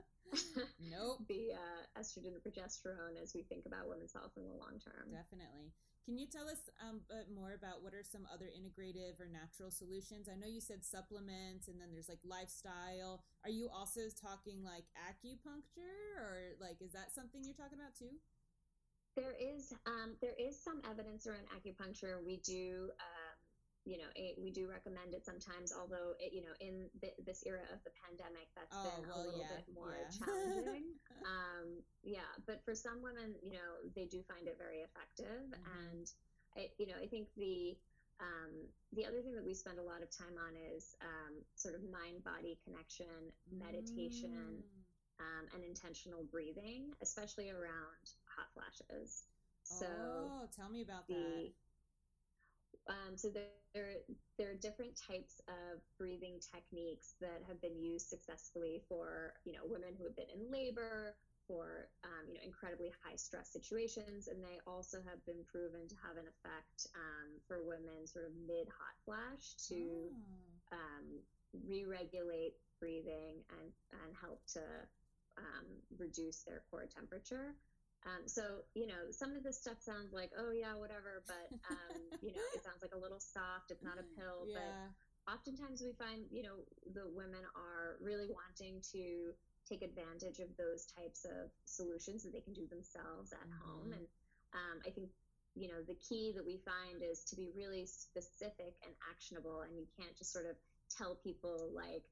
nope. 0.80 1.24
the 1.32 1.54
uh, 1.56 1.84
estrogen 2.00 2.36
and 2.36 2.44
progesterone 2.44 3.18
as 3.22 3.34
we 3.34 3.44
think 3.44 3.65
about 3.65 3.89
women's 3.89 4.13
health 4.13 4.34
in 4.38 4.44
the 4.44 4.56
long 4.56 4.78
term. 4.82 5.10
Definitely. 5.12 5.74
Can 6.06 6.18
you 6.18 6.26
tell 6.26 6.50
us 6.50 6.58
um, 6.82 7.06
a 7.12 7.22
bit 7.22 7.30
more 7.30 7.54
about 7.54 7.84
what 7.86 7.94
are 7.94 8.02
some 8.02 8.26
other 8.34 8.50
integrative 8.50 9.22
or 9.22 9.30
natural 9.30 9.70
solutions? 9.70 10.26
I 10.26 10.34
know 10.39 10.50
you 10.50 10.62
said 10.62 10.82
supplements 10.82 11.68
and 11.70 11.78
then 11.78 11.94
there's 11.94 12.10
like 12.10 12.24
lifestyle. 12.26 13.22
Are 13.46 13.54
you 13.54 13.70
also 13.70 14.10
talking 14.10 14.65
like 14.65 14.89
acupuncture 14.98 16.18
or 16.18 16.58
like 16.58 16.82
is 16.82 16.98
that 16.98 17.13
something 17.13 17.46
you're 17.46 17.58
talking 17.58 17.78
about 17.78 17.94
too? 17.94 18.18
There 19.13 19.36
is 19.38 19.70
um, 19.86 20.15
there 20.22 20.38
is 20.39 20.58
some 20.58 20.82
evidence 20.89 21.28
around 21.28 21.46
acupuncture. 21.52 22.24
We 22.26 22.38
do. 22.42 22.89
Um, 22.98 23.19
you 23.89 23.97
know, 23.97 24.12
it, 24.13 24.38
we 24.38 24.54
do 24.54 24.69
recommend 24.69 25.17
it 25.17 25.25
sometimes, 25.25 25.73
although 25.73 26.13
it, 26.21 26.30
you 26.30 26.45
know, 26.45 26.54
in 26.62 26.86
the, 27.02 27.10
this 27.25 27.41
era 27.49 27.65
of 27.73 27.82
the 27.82 27.89
pandemic, 27.97 28.45
that's 28.54 28.78
Oh, 28.78 28.86
been 28.86 29.10
well, 29.10 29.17
a 29.17 29.25
little 29.25 29.41
yeah, 29.49 29.58
bit 29.58 29.65
more 29.73 29.97
yeah. 29.97 30.13
challenging. 30.13 30.93
um, 31.25 31.67
yeah, 32.06 32.30
but 32.45 32.62
for 32.63 32.78
some 32.78 33.02
women, 33.02 33.34
you 33.41 33.58
know, 33.58 33.82
they 33.97 34.06
do 34.06 34.21
find 34.30 34.45
it 34.45 34.62
very 34.62 34.86
effective, 34.86 35.49
Mhm. 35.49 35.65
and 35.89 36.06
I, 36.54 36.69
you 36.78 36.86
know, 36.86 37.02
I 37.02 37.08
think 37.10 37.34
the 37.34 37.73
um, 38.21 38.67
the 38.93 39.06
other 39.08 39.21
thing 39.25 39.34
that 39.34 39.45
we 39.45 39.54
spend 39.56 39.80
a 39.80 39.82
lot 39.82 40.04
of 40.04 40.12
time 40.12 40.36
on 40.38 40.54
is 40.75 40.93
um, 41.02 41.41
sort 41.56 41.73
of 41.73 41.82
mind 41.89 42.21
body 42.23 42.60
connection, 42.67 43.32
meditation, 43.49 44.60
Mm. 44.62 45.23
um, 45.23 45.43
and 45.56 45.63
intentional 45.63 46.23
breathing, 46.30 46.93
especially 47.02 47.49
around 47.49 48.04
hot 48.28 48.52
flashes. 48.54 49.23
So 49.63 49.86
oh, 49.88 50.47
tell 50.56 50.69
me 50.69 50.82
about 50.82 51.08
that. 51.08 51.52
Um, 52.88 53.16
so 53.18 53.30
there, 53.30 53.56
there 54.02 54.12
are 54.12 54.14
different 54.18 54.54
types 54.64 55.04
of 55.08 55.44
breathing 55.98 56.04
techniques 56.10 56.84
that 56.96 57.16
have 57.24 57.34
been 57.34 57.56
used 57.56 57.78
successfully 57.82 58.66
for 58.88 59.34
you 59.34 59.40
know 59.42 59.50
women 59.54 59.94
who 59.98 60.04
have 60.04 60.16
been 60.16 60.30
in 60.30 60.52
labor 60.52 61.16
for 61.48 61.88
um, 62.04 62.26
you 62.28 62.34
know 62.34 62.40
incredibly 62.44 62.92
high 63.04 63.16
stress 63.16 63.50
situations 63.50 64.28
and 64.28 64.44
they 64.44 64.60
also 64.66 64.98
have 65.06 65.24
been 65.26 65.44
proven 65.46 65.88
to 65.88 65.96
have 66.02 66.18
an 66.18 66.26
effect 66.28 66.88
um, 66.96 67.40
for 67.48 67.62
women 67.64 68.06
sort 68.08 68.26
of 68.26 68.32
mid 68.48 68.68
hot 68.70 68.96
flash 69.06 69.56
to 69.68 70.10
Oh. 70.12 70.62
um, 70.72 71.22
re-regulate 71.68 72.54
breathing 72.80 73.44
and 73.60 73.72
and 74.04 74.16
help 74.20 74.40
to 74.54 74.62
um, 75.38 75.66
reduce 75.98 76.44
their 76.44 76.62
core 76.70 76.88
temperature. 76.88 77.56
Um, 78.06 78.28
so 78.28 78.64
you 78.74 78.88
know, 78.88 79.12
some 79.12 79.36
of 79.36 79.44
this 79.44 79.60
stuff 79.60 79.82
sounds 79.82 80.14
like, 80.14 80.32
oh 80.38 80.52
yeah, 80.52 80.74
whatever, 80.76 81.24
but 81.28 81.48
um, 81.70 82.00
you 82.24 82.32
know, 82.32 82.42
it 82.56 82.64
sounds 82.64 82.82
like 82.82 82.96
a 82.96 82.98
little 83.00 83.20
soft. 83.20 83.72
It's 83.72 83.84
not 83.84 84.00
a 84.00 84.06
pill, 84.16 84.48
but 84.56 85.34
oftentimes 85.34 85.82
we 85.84 85.94
find 85.94 86.26
you 86.32 86.42
know 86.44 86.56
the 86.96 87.06
women 87.14 87.44
are 87.56 87.98
really 88.02 88.28
wanting 88.32 88.82
to 88.82 89.34
take 89.68 89.84
advantage 89.84 90.40
of 90.40 90.50
those 90.58 90.88
types 90.98 91.26
of 91.26 91.52
solutions 91.66 92.24
that 92.24 92.34
they 92.34 92.42
can 92.42 92.54
do 92.54 92.66
themselves 92.68 93.32
at 93.34 93.46
home 93.62 93.90
Mhm. 93.92 93.98
and 93.98 94.08
um, 94.54 94.82
i 94.88 94.90
think 94.90 95.10
you 95.54 95.68
know 95.68 95.84
the 95.86 95.94
key 95.96 96.32
that 96.34 96.44
we 96.46 96.58
find 96.66 97.04
is 97.04 97.24
to 97.26 97.36
be 97.36 97.52
really 97.54 97.86
specific 97.86 98.74
and 98.82 98.96
actionable 99.12 99.62
and 99.62 99.78
you 99.78 99.86
can't 100.00 100.16
just 100.18 100.32
sort 100.34 100.48
of 100.48 100.56
tell 100.90 101.16
people 101.22 101.70
like 101.76 102.10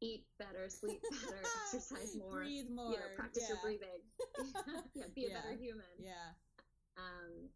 eat 0.00 0.24
better 0.38 0.68
sleep 0.68 1.00
better 1.24 1.40
exercise 1.64 2.14
more 2.16 2.40
Breathe 2.44 2.68
more. 2.70 2.92
you 2.92 2.98
know 2.98 3.08
practice 3.16 3.44
yeah. 3.48 3.54
your 3.56 3.60
breathing 3.64 4.02
yeah 4.94 5.04
be 5.14 5.24
a 5.26 5.28
Yeah. 5.30 5.40
better 5.40 5.56
human 5.56 5.94
Yeah. 5.98 6.36
um, 6.96 7.48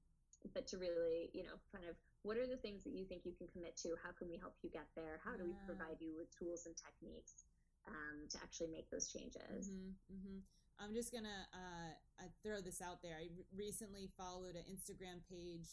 but 0.54 0.66
to 0.68 0.78
really, 0.78 1.28
you 1.36 1.44
know, 1.44 1.60
kind 1.70 1.84
of 1.84 1.96
what 2.24 2.36
are 2.40 2.46
the 2.48 2.56
things 2.56 2.82
that 2.84 2.92
you 2.96 3.04
think 3.04 3.24
you 3.28 3.32
can 3.36 3.48
commit 3.52 3.76
to? 3.84 3.92
How 4.02 4.08
can 4.12 4.28
we 4.28 4.36
help 4.40 4.56
you 4.64 4.70
get 4.72 4.88
there? 4.96 5.20
How 5.24 5.36
do 5.36 5.44
we 5.44 5.52
provide 5.68 6.00
you 6.00 6.16
with 6.16 6.32
tools 6.32 6.64
and 6.64 6.72
techniques 6.76 7.44
um, 7.88 8.24
to 8.32 8.36
actually 8.40 8.68
make 8.72 8.88
those 8.88 9.12
changes? 9.12 9.68
hmm 9.68 9.92
hmm 10.08 10.38
I'm 10.80 10.94
just 10.96 11.12
gonna 11.12 11.44
uh, 11.52 11.92
uh, 12.24 12.28
throw 12.42 12.60
this 12.64 12.80
out 12.80 13.02
there. 13.04 13.16
I 13.20 13.28
re- 13.36 13.44
recently 13.52 14.08
followed 14.16 14.56
an 14.56 14.64
Instagram 14.64 15.20
page. 15.28 15.68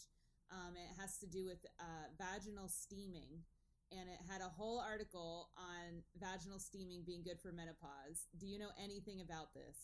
Um, 0.52 0.76
it 0.76 1.00
has 1.00 1.16
to 1.24 1.26
do 1.26 1.46
with 1.48 1.64
uh, 1.80 2.12
vaginal 2.20 2.68
steaming, 2.68 3.40
and 3.92 4.08
it 4.08 4.20
had 4.30 4.40
a 4.40 4.48
whole 4.48 4.80
article 4.80 5.48
on 5.56 6.02
vaginal 6.20 6.58
steaming 6.58 7.02
being 7.06 7.22
good 7.22 7.40
for 7.40 7.52
menopause. 7.52 8.26
Do 8.38 8.46
you 8.46 8.58
know 8.58 8.70
anything 8.82 9.20
about 9.20 9.54
this? 9.54 9.76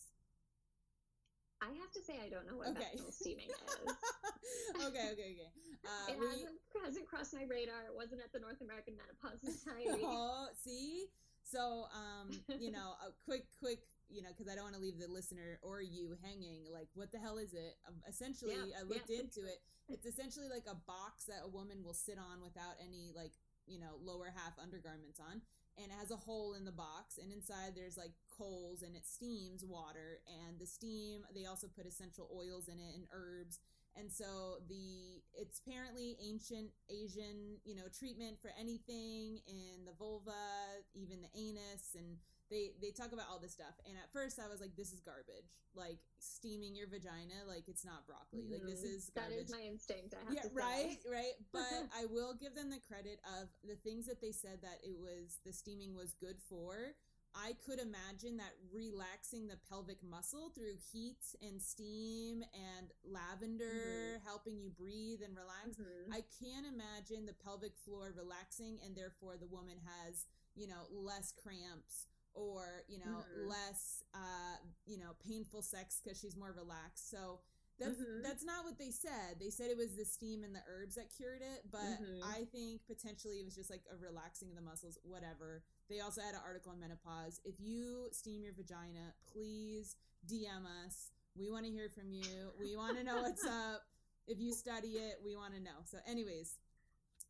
I 1.63 1.73
have 1.81 1.93
to 1.97 2.03
say, 2.05 2.21
I 2.21 2.29
don't 2.29 2.45
know 2.47 2.57
what 2.61 2.69
Okay. 2.77 2.85
vaginal 2.93 3.13
steaming 3.13 3.49
is. 3.49 4.85
okay, 4.85 5.09
okay, 5.13 5.31
okay. 5.37 5.51
Uh, 5.85 6.09
it 6.09 6.17
hasn't, 6.17 6.57
hasn't 6.83 7.05
crossed 7.07 7.35
my 7.37 7.45
radar. 7.45 7.85
It 7.85 7.95
wasn't 7.95 8.23
at 8.25 8.33
the 8.33 8.41
North 8.41 8.57
American 8.65 8.97
Menopause 8.97 9.37
Society. 9.45 10.01
oh, 10.03 10.49
see? 10.65 11.09
So, 11.45 11.85
um, 11.93 12.33
you 12.59 12.73
know, 12.73 12.97
a 13.05 13.13
quick, 13.29 13.45
quick, 13.61 13.85
you 14.09 14.23
know, 14.25 14.31
because 14.33 14.49
I 14.51 14.55
don't 14.57 14.65
want 14.65 14.77
to 14.77 14.81
leave 14.81 14.97
the 14.97 15.09
listener 15.13 15.61
or 15.61 15.83
you 15.85 16.17
hanging. 16.25 16.65
Like, 16.73 16.89
what 16.95 17.13
the 17.13 17.19
hell 17.21 17.37
is 17.37 17.53
it? 17.53 17.77
Um, 17.87 18.01
essentially, 18.09 18.57
Yeah, 18.57 18.81
I 18.81 18.83
looked 18.89 19.11
yeah. 19.13 19.21
into 19.29 19.45
it. 19.45 19.61
It's 19.93 20.07
essentially 20.09 20.49
like 20.49 20.65
a 20.65 20.75
box 20.89 21.29
that 21.29 21.45
a 21.45 21.49
woman 21.53 21.85
will 21.85 21.93
sit 21.93 22.17
on 22.17 22.41
without 22.41 22.81
any, 22.81 23.13
like, 23.15 23.37
you 23.67 23.79
know, 23.79 23.99
lower 24.03 24.33
half 24.35 24.59
undergarments 24.63 25.21
on. 25.21 25.43
And 25.77 25.91
it 25.91 25.99
has 25.99 26.13
a 26.13 26.17
hole 26.17 26.55
in 26.55 26.65
the 26.65 26.73
box, 26.73 27.19
and 27.19 27.33
inside 27.33 27.75
there's 27.75 27.97
like 27.97 28.13
coals, 28.31 28.83
and 28.83 28.95
it 28.95 29.05
steams 29.05 29.65
water. 29.65 30.21
And 30.47 30.59
the 30.61 30.67
steam, 30.67 31.27
they 31.35 31.47
also 31.47 31.67
put 31.67 31.87
essential 31.87 32.31
oils 32.31 32.69
in 32.69 32.79
it 32.79 32.95
and 32.95 33.07
herbs. 33.13 33.59
And 33.97 34.11
so 34.11 34.59
the 34.69 35.23
it's 35.35 35.61
apparently 35.65 36.17
ancient 36.23 36.71
Asian, 36.91 37.59
you 37.65 37.75
know, 37.75 37.87
treatment 37.97 38.39
for 38.43 38.51
anything 38.59 39.39
in 39.47 39.85
the 39.85 39.95
vulva, 39.99 40.83
even 40.95 41.23
the 41.23 41.31
anus, 41.39 41.95
and 41.95 42.19
they 42.55 42.71
they 42.81 42.93
talk 42.95 43.11
about 43.11 43.27
all 43.27 43.41
this 43.43 43.51
stuff. 43.59 43.75
And 43.83 43.99
at 43.99 44.07
first 44.15 44.39
I 44.39 44.47
was 44.47 44.61
like, 44.63 44.77
this 44.79 44.93
is 44.95 45.01
garbage. 45.03 45.51
Like 45.75 45.99
steaming 46.23 46.77
your 46.79 46.87
vagina, 46.87 47.43
like 47.51 47.67
it's 47.67 47.85
not 47.85 48.07
broccoli. 48.07 48.47
Like 48.47 48.63
this 48.63 48.87
Mhm. 48.87 48.95
is 48.95 49.11
That 49.19 49.35
garbage. 49.35 49.47
is 49.47 49.51
my 49.51 49.63
instinct. 49.67 50.15
I 50.15 50.23
have 50.23 50.35
yeah, 50.39 50.47
right, 50.55 50.99
right. 51.11 51.35
But 51.53 51.91
I 51.91 52.07
will 52.07 52.33
give 52.39 52.55
them 52.55 52.71
the 52.71 52.79
credit 52.87 53.19
of 53.41 53.51
the 53.67 53.75
things 53.75 54.07
that 54.07 54.21
they 54.23 54.31
said 54.31 54.63
that 54.63 54.79
it 54.87 54.95
was 54.97 55.41
the 55.45 55.53
steaming 55.53 55.95
was 55.99 56.15
good 56.15 56.39
for. 56.49 56.95
I 57.35 57.55
could 57.67 57.81
imagine 57.81 58.37
that 58.39 58.55
relaxing 58.73 59.49
the 59.49 59.59
pelvic 59.69 59.99
muscle 60.05 60.51
through 60.55 60.77
heat 60.93 61.19
and 61.43 61.61
steam 61.61 62.45
and 62.55 62.93
lavender 63.03 64.21
helping 64.25 64.57
you 64.61 64.71
breathe 64.71 65.21
and 65.21 65.35
relax. 65.37 65.75
Mhm. 65.77 66.15
I 66.15 66.23
can 66.39 66.65
imagine 66.65 67.27
the 67.27 67.35
pelvic 67.35 67.77
floor 67.79 68.13
relaxing 68.13 68.79
and 68.85 68.95
therefore 68.95 69.37
the 69.37 69.49
woman 69.49 69.79
has, 69.81 70.27
you 70.55 70.69
know, 70.69 70.87
less 70.91 71.33
cramps 71.33 72.07
or, 72.35 72.85
you 72.89 72.99
know, 72.99 73.25
Mhm. 73.25 73.49
less 73.49 74.03
uh, 74.15 74.57
you 74.87 74.99
know, 74.99 75.15
painful 75.21 75.63
sex 75.63 76.01
cuz 76.05 76.19
she's 76.21 76.37
more 76.37 76.53
relaxed. 76.53 77.09
So 77.11 77.41
That's 77.77 77.99
mm-hmm. 77.99 78.23
that's 78.23 78.45
not 78.45 78.65
what 78.65 78.79
they 78.79 78.93
said. 78.93 79.41
They 79.41 79.51
said 79.51 79.69
it 79.69 79.77
was 79.77 79.97
the 79.97 80.05
steam 80.05 80.45
and 80.45 80.55
the 80.55 80.63
herbs 80.69 80.95
that 80.95 81.11
cured 81.11 81.43
it, 81.43 81.69
but 81.73 81.81
mm-hmm. 81.83 82.23
I 82.23 82.45
think 82.53 82.87
potentially 82.87 83.41
it 83.41 83.45
was 83.45 83.57
just 83.57 83.69
like 83.69 83.83
a 83.91 83.97
relaxing 83.97 84.49
of 84.51 84.55
the 84.55 84.63
muscles, 84.63 84.97
whatever. 85.03 85.65
They 85.89 85.99
also 85.99 86.21
had 86.21 86.35
an 86.35 86.41
article 86.45 86.71
on 86.71 86.79
menopause. 86.79 87.41
If 87.45 87.59
you 87.59 88.09
steam 88.13 88.45
your 88.45 88.53
vagina, 88.53 89.13
please 89.33 89.97
DM 90.29 90.65
us. 90.87 91.11
We 91.37 91.51
want 91.51 91.65
to 91.67 91.71
hear 91.73 91.89
from 91.89 92.13
you. 92.13 92.53
We 92.61 92.77
want 92.77 92.97
to 92.97 93.03
know 93.03 93.23
what's 93.23 93.45
up. 93.67 93.83
If 94.29 94.39
you 94.39 94.53
study 94.53 94.99
it, 95.03 95.19
we 95.25 95.35
want 95.35 95.55
to 95.55 95.61
know. 95.61 95.83
So, 95.87 95.99
anyways, 96.07 96.57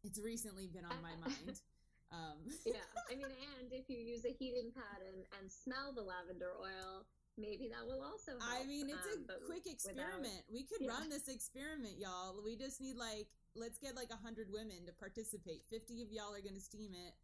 it's 0.04 0.18
recently 0.20 0.66
been 0.66 0.84
on 0.84 1.00
my 1.02 1.16
mind. 1.26 1.58
Um. 2.14 2.38
yeah, 2.66 2.86
I 3.10 3.18
mean, 3.18 3.26
and 3.58 3.72
if 3.74 3.90
you 3.90 3.98
use 3.98 4.22
a 4.24 4.30
heating 4.30 4.70
pad 4.70 5.02
and, 5.02 5.26
and 5.40 5.50
smell 5.50 5.90
the 5.90 6.02
lavender 6.02 6.54
oil, 6.62 7.02
maybe 7.34 7.66
that 7.74 7.82
will 7.82 8.02
also 8.06 8.38
help. 8.38 8.46
I 8.46 8.62
mean, 8.62 8.86
it's 8.86 9.10
um, 9.10 9.26
a 9.26 9.42
quick 9.50 9.66
experiment. 9.66 10.46
Without, 10.46 10.54
we 10.54 10.62
could 10.62 10.86
yeah. 10.86 10.94
run 10.94 11.10
this 11.10 11.26
experiment, 11.26 11.98
y'all. 11.98 12.38
We 12.38 12.54
just 12.54 12.78
need 12.80 12.94
like 12.96 13.26
let's 13.54 13.78
get 13.78 13.94
like 13.94 14.10
100 14.10 14.50
women 14.50 14.86
to 14.86 14.92
participate. 14.94 15.62
50 15.70 16.02
of 16.02 16.10
y'all 16.10 16.34
are 16.34 16.42
going 16.42 16.58
to 16.58 16.62
steam 16.62 16.94
it. 16.94 17.14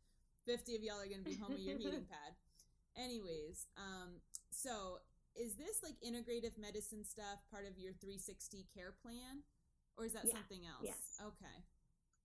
50 0.47 0.77
of 0.77 0.83
y'all 0.83 1.03
are 1.03 1.11
going 1.11 1.23
to 1.23 1.29
be 1.31 1.37
home 1.37 1.55
with 1.55 1.63
your 1.63 1.79
heating 1.83 2.07
pad. 2.07 2.35
Anyways, 2.99 3.67
um 3.79 4.19
so 4.51 4.99
is 5.39 5.55
this 5.55 5.79
like 5.87 5.95
integrative 6.03 6.59
medicine 6.59 7.07
stuff 7.07 7.39
part 7.51 7.67
of 7.67 7.79
your 7.79 7.95
360 8.03 8.67
care 8.75 8.95
plan 8.99 9.47
or 9.95 10.07
is 10.07 10.13
that 10.13 10.27
yeah. 10.27 10.35
something 10.35 10.67
else? 10.67 10.83
Yes. 10.83 11.23
Okay. 11.23 11.59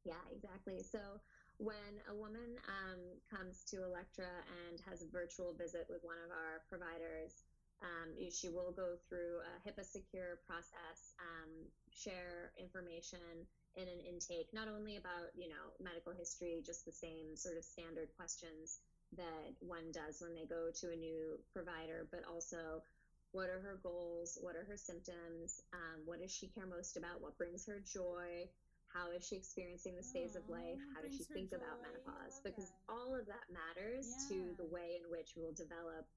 Yeah, 0.05 0.21
exactly. 0.33 0.85
So 0.85 1.21
when 1.57 2.01
a 2.09 2.15
woman 2.15 2.59
um, 2.67 3.01
comes 3.31 3.63
to 3.71 3.83
Elektra 3.83 4.29
and 4.67 4.79
has 4.89 5.01
a 5.01 5.09
virtual 5.09 5.53
visit 5.55 5.87
with 5.89 6.03
one 6.03 6.19
of 6.23 6.31
our 6.31 6.63
providers, 6.67 7.43
um, 7.83 8.15
she 8.31 8.49
will 8.49 8.71
go 8.71 8.95
through 9.07 9.43
a 9.43 9.53
HIPAA 9.67 9.83
secure 9.83 10.39
process, 10.47 11.13
um, 11.19 11.51
share 11.91 12.51
information 12.59 13.47
in 13.75 13.87
an 13.87 13.99
intake, 13.99 14.47
not 14.53 14.67
only 14.67 14.95
about, 14.95 15.35
you 15.35 15.49
know, 15.49 15.75
medical 15.83 16.13
history, 16.15 16.63
just 16.65 16.85
the 16.85 16.95
same 16.95 17.35
sort 17.35 17.57
of 17.57 17.63
standard 17.63 18.07
questions 18.15 18.79
that 19.15 19.53
one 19.59 19.91
does 19.91 20.23
when 20.23 20.33
they 20.33 20.47
go 20.47 20.71
to 20.71 20.91
a 20.91 20.95
new 20.95 21.37
provider, 21.51 22.07
but 22.11 22.23
also 22.23 22.81
what 23.35 23.49
are 23.51 23.59
her 23.59 23.79
goals? 23.83 24.39
What 24.39 24.55
are 24.55 24.63
her 24.63 24.77
symptoms? 24.77 25.59
Um, 25.73 26.07
what 26.07 26.21
does 26.21 26.31
she 26.31 26.47
care 26.47 26.65
most 26.65 26.95
about? 26.95 27.19
What 27.19 27.37
brings 27.37 27.67
her 27.67 27.83
joy? 27.83 28.47
How 28.95 29.11
is 29.11 29.27
she 29.27 29.35
experiencing 29.35 29.91
this 29.99 30.15
phase 30.15 30.39
of 30.39 30.47
life 30.47 30.79
how 30.95 31.03
does 31.03 31.11
she 31.11 31.27
think 31.27 31.51
joy. 31.51 31.59
about 31.59 31.83
menopause 31.83 32.39
because 32.39 32.71
that. 32.71 32.87
all 32.87 33.11
of 33.11 33.27
that 33.27 33.43
matters 33.51 34.07
yeah. 34.07 34.31
to 34.31 34.37
the 34.55 34.67
way 34.71 34.95
in 34.95 35.03
which 35.11 35.35
we'll 35.35 35.51
develop 35.51 36.07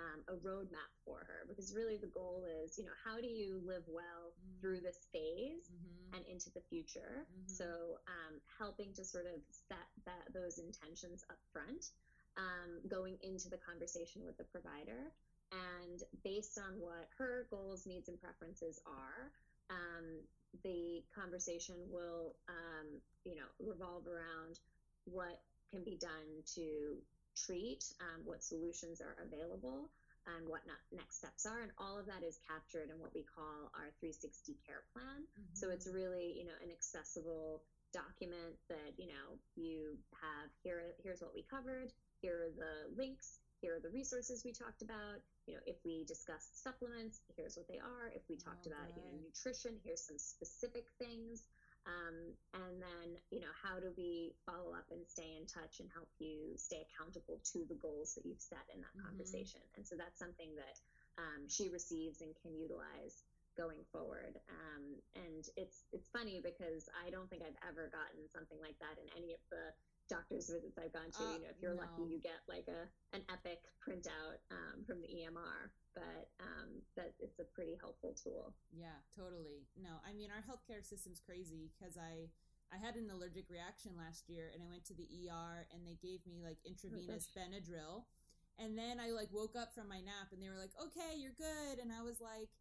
um, 0.00 0.24
a 0.32 0.36
roadmap 0.40 0.88
for 1.04 1.20
her 1.28 1.44
because 1.44 1.76
really 1.76 2.00
the 2.00 2.08
goal 2.08 2.48
is 2.64 2.80
you 2.80 2.84
know 2.88 2.96
how 3.04 3.20
do 3.20 3.28
you 3.28 3.60
live 3.68 3.84
well 3.92 4.32
mm-hmm. 4.32 4.56
through 4.64 4.80
this 4.80 5.04
phase 5.12 5.68
mm-hmm. 5.68 6.16
and 6.16 6.24
into 6.24 6.48
the 6.56 6.64
future 6.72 7.28
mm-hmm. 7.28 7.44
so 7.44 8.00
um, 8.08 8.40
helping 8.56 8.88
to 8.96 9.04
sort 9.04 9.28
of 9.28 9.36
set 9.52 9.92
that 10.08 10.24
those 10.32 10.56
intentions 10.56 11.28
up 11.28 11.36
front 11.52 11.92
um, 12.40 12.80
going 12.88 13.20
into 13.20 13.52
the 13.52 13.60
conversation 13.60 14.24
with 14.24 14.40
the 14.40 14.48
provider 14.48 15.12
and 15.52 16.00
based 16.24 16.56
on 16.56 16.80
what 16.80 17.12
her 17.18 17.46
goals 17.50 17.84
needs 17.84 18.08
and 18.08 18.16
preferences 18.16 18.80
are 18.88 19.28
um, 19.72 20.20
the 20.60 21.02
conversation 21.16 21.76
will, 21.88 22.36
um, 22.48 23.00
you 23.24 23.36
know, 23.36 23.48
revolve 23.58 24.04
around 24.06 24.60
what 25.08 25.40
can 25.72 25.82
be 25.82 25.96
done 25.96 26.44
to 26.54 27.00
treat, 27.34 27.82
um, 28.00 28.20
what 28.28 28.44
solutions 28.44 29.00
are 29.00 29.16
available, 29.24 29.88
and 30.28 30.46
what 30.46 30.62
not, 30.68 30.78
next 30.92 31.18
steps 31.18 31.46
are. 31.48 31.64
And 31.64 31.72
all 31.80 31.98
of 31.98 32.06
that 32.06 32.22
is 32.22 32.38
captured 32.46 32.92
in 32.92 33.00
what 33.00 33.10
we 33.16 33.24
call 33.24 33.72
our 33.74 33.90
360 33.98 34.54
care 34.62 34.84
plan. 34.92 35.24
Mm-hmm. 35.24 35.56
So 35.56 35.72
it's 35.72 35.88
really, 35.88 36.36
you 36.36 36.44
know, 36.44 36.54
an 36.62 36.70
accessible 36.70 37.64
document 37.90 38.54
that, 38.68 38.94
you 38.96 39.08
know, 39.08 39.40
you 39.56 39.96
have 40.20 40.48
here, 40.62 40.94
here's 41.02 41.20
what 41.20 41.34
we 41.34 41.44
covered, 41.48 41.92
here 42.20 42.48
are 42.48 42.54
the 42.54 42.74
links, 42.94 43.40
here 43.60 43.76
are 43.76 43.82
the 43.82 43.90
resources 43.90 44.44
we 44.44 44.52
talked 44.52 44.82
about, 44.82 45.20
you 45.46 45.54
know, 45.54 45.64
if 45.66 45.76
we 45.84 46.04
discussed 46.06 46.62
supplements, 46.62 47.20
here's 47.36 47.56
what 47.56 47.66
they 47.66 47.78
are. 47.78 48.10
If 48.14 48.22
we 48.30 48.36
talked 48.36 48.68
oh, 48.68 48.72
about, 48.72 48.94
you 48.94 49.02
know, 49.02 49.14
nutrition, 49.18 49.78
here's 49.82 50.06
some 50.06 50.18
specific 50.18 50.86
things. 50.98 51.46
Um, 51.82 52.38
and 52.54 52.78
then, 52.78 53.18
you 53.34 53.42
know, 53.42 53.50
how 53.58 53.82
do 53.82 53.90
we 53.98 54.38
follow 54.46 54.70
up 54.70 54.86
and 54.94 55.02
stay 55.02 55.34
in 55.34 55.50
touch 55.50 55.82
and 55.82 55.90
help 55.90 56.06
you 56.22 56.54
stay 56.54 56.86
accountable 56.86 57.42
to 57.42 57.66
the 57.66 57.74
goals 57.74 58.14
that 58.14 58.22
you've 58.22 58.42
set 58.42 58.62
in 58.70 58.78
that 58.86 58.94
mm-hmm. 58.94 59.10
conversation? 59.10 59.58
And 59.74 59.82
so 59.82 59.98
that's 59.98 60.18
something 60.18 60.54
that 60.54 60.78
um, 61.18 61.50
she 61.50 61.74
receives 61.74 62.22
and 62.22 62.30
can 62.38 62.54
utilize 62.54 63.26
going 63.56 63.82
forward. 63.92 64.38
Um, 64.48 64.96
and 65.16 65.44
it's 65.60 65.84
it's 65.92 66.08
funny 66.08 66.40
because 66.40 66.88
I 66.96 67.12
don't 67.12 67.28
think 67.28 67.44
I've 67.44 67.58
ever 67.66 67.92
gotten 67.92 68.24
something 68.32 68.56
like 68.62 68.78
that 68.80 68.96
in 68.96 69.08
any 69.12 69.36
of 69.36 69.42
the 69.52 69.74
doctor's 70.12 70.52
visits 70.52 70.76
I've 70.76 70.92
gone 70.92 71.08
to. 71.08 71.24
Uh, 71.24 71.32
you 71.32 71.40
know, 71.40 71.48
if 71.48 71.58
you're 71.64 71.72
no. 71.72 71.88
lucky, 71.88 72.04
you 72.04 72.20
get 72.20 72.44
like 72.44 72.68
a 72.68 72.84
an 73.16 73.24
epic 73.32 73.64
printout 73.80 74.44
um, 74.52 74.84
from 74.84 75.00
the 75.00 75.08
EMR. 75.08 75.72
But 75.96 76.28
um, 76.40 76.84
that 76.96 77.16
it's 77.20 77.40
a 77.40 77.48
pretty 77.56 77.76
helpful 77.80 78.12
tool. 78.12 78.52
Yeah, 78.72 78.96
totally. 79.16 79.64
No, 79.80 80.00
I 80.04 80.12
mean 80.12 80.28
our 80.28 80.44
healthcare 80.44 80.84
system's 80.84 81.20
crazy 81.24 81.72
because 81.72 81.96
I 81.96 82.28
I 82.72 82.80
had 82.80 82.96
an 82.96 83.12
allergic 83.12 83.48
reaction 83.52 83.92
last 83.96 84.28
year 84.28 84.48
and 84.52 84.64
I 84.64 84.68
went 84.68 84.88
to 84.88 84.96
the 84.96 85.04
ER 85.28 85.68
and 85.72 85.84
they 85.84 86.00
gave 86.00 86.24
me 86.24 86.40
like 86.40 86.56
intravenous 86.64 87.28
oh, 87.28 87.36
Benadryl. 87.36 88.08
And 88.56 88.76
then 88.76 89.00
I 89.00 89.12
like 89.12 89.28
woke 89.32 89.56
up 89.56 89.72
from 89.76 89.88
my 89.88 90.00
nap 90.00 90.32
and 90.32 90.40
they 90.40 90.48
were 90.48 90.60
like, 90.60 90.72
"Okay, 90.76 91.16
you're 91.16 91.36
good." 91.36 91.80
And 91.80 91.92
I 91.92 92.04
was 92.04 92.20
like, 92.20 92.52